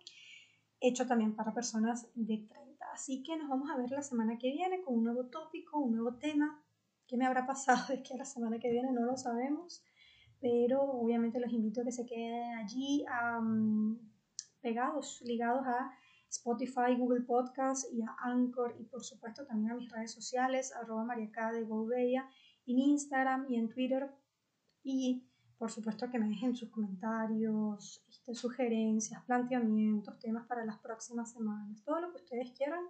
hecho 0.79 1.07
también 1.07 1.35
para 1.35 1.53
personas 1.53 2.07
de 2.13 2.37
30. 2.37 2.85
Así 2.93 3.23
que 3.23 3.35
nos 3.37 3.49
vamos 3.49 3.69
a 3.71 3.77
ver 3.77 3.89
la 3.89 4.03
semana 4.03 4.37
que 4.37 4.51
viene 4.51 4.81
con 4.81 4.95
un 4.95 5.05
nuevo 5.05 5.25
tópico, 5.27 5.79
un 5.79 5.95
nuevo 5.95 6.17
tema. 6.17 6.63
¿Qué 7.07 7.17
me 7.17 7.25
habrá 7.25 7.47
pasado 7.47 7.87
de 7.89 8.03
que 8.03 8.15
la 8.15 8.25
semana 8.25 8.59
que 8.59 8.69
viene 8.69 8.91
no 8.91 9.05
lo 9.05 9.17
sabemos? 9.17 9.83
Pero 10.39 10.83
obviamente 10.83 11.39
los 11.39 11.51
invito 11.51 11.81
a 11.81 11.83
que 11.83 11.91
se 11.91 12.05
queden 12.05 12.57
allí. 12.57 13.05
a 13.07 13.39
pegados, 14.61 15.21
ligados 15.25 15.65
a 15.65 15.91
Spotify, 16.29 16.95
Google 16.97 17.21
Podcast 17.21 17.91
y 17.91 18.01
a 18.01 18.15
Anchor 18.23 18.75
y 18.79 18.85
por 18.85 19.03
supuesto 19.03 19.45
también 19.45 19.71
a 19.71 19.75
mis 19.75 19.91
redes 19.91 20.13
sociales, 20.13 20.73
arroba 20.73 21.03
mariacá 21.03 21.51
de 21.51 21.63
Gouveia, 21.63 22.29
en 22.65 22.79
Instagram 22.79 23.47
y 23.49 23.57
en 23.57 23.69
Twitter. 23.69 24.09
Y 24.83 25.27
por 25.57 25.69
supuesto 25.69 26.09
que 26.09 26.17
me 26.17 26.29
dejen 26.29 26.55
sus 26.55 26.69
comentarios, 26.69 28.03
este, 28.09 28.33
sugerencias, 28.33 29.23
planteamientos, 29.25 30.17
temas 30.19 30.47
para 30.47 30.65
las 30.65 30.79
próximas 30.79 31.31
semanas, 31.31 31.83
todo 31.83 31.99
lo 31.99 32.11
que 32.11 32.23
ustedes 32.23 32.51
quieran, 32.51 32.83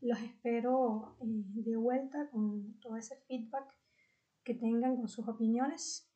los 0.00 0.18
espero 0.20 1.16
eh, 1.20 1.26
de 1.26 1.76
vuelta 1.76 2.28
con 2.30 2.80
todo 2.80 2.96
ese 2.96 3.16
feedback 3.28 3.72
que 4.42 4.54
tengan 4.54 4.96
con 4.96 5.08
sus 5.08 5.28
opiniones 5.28 6.07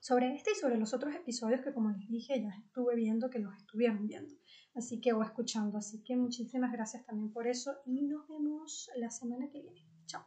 sobre 0.00 0.34
este 0.34 0.52
y 0.52 0.54
sobre 0.54 0.76
los 0.76 0.92
otros 0.94 1.14
episodios 1.14 1.62
que 1.62 1.72
como 1.72 1.90
les 1.90 2.08
dije 2.08 2.40
ya 2.40 2.50
estuve 2.64 2.94
viendo 2.94 3.30
que 3.30 3.38
los 3.38 3.54
estuvieron 3.56 4.06
viendo, 4.06 4.34
así 4.74 5.00
que 5.00 5.12
o 5.12 5.22
escuchando, 5.22 5.78
así 5.78 6.02
que 6.02 6.16
muchísimas 6.16 6.72
gracias 6.72 7.04
también 7.06 7.32
por 7.32 7.46
eso 7.46 7.72
y 7.86 8.02
nos 8.02 8.28
vemos 8.28 8.90
la 8.96 9.10
semana 9.10 9.48
que 9.50 9.62
viene. 9.62 9.86
Chao. 10.06 10.24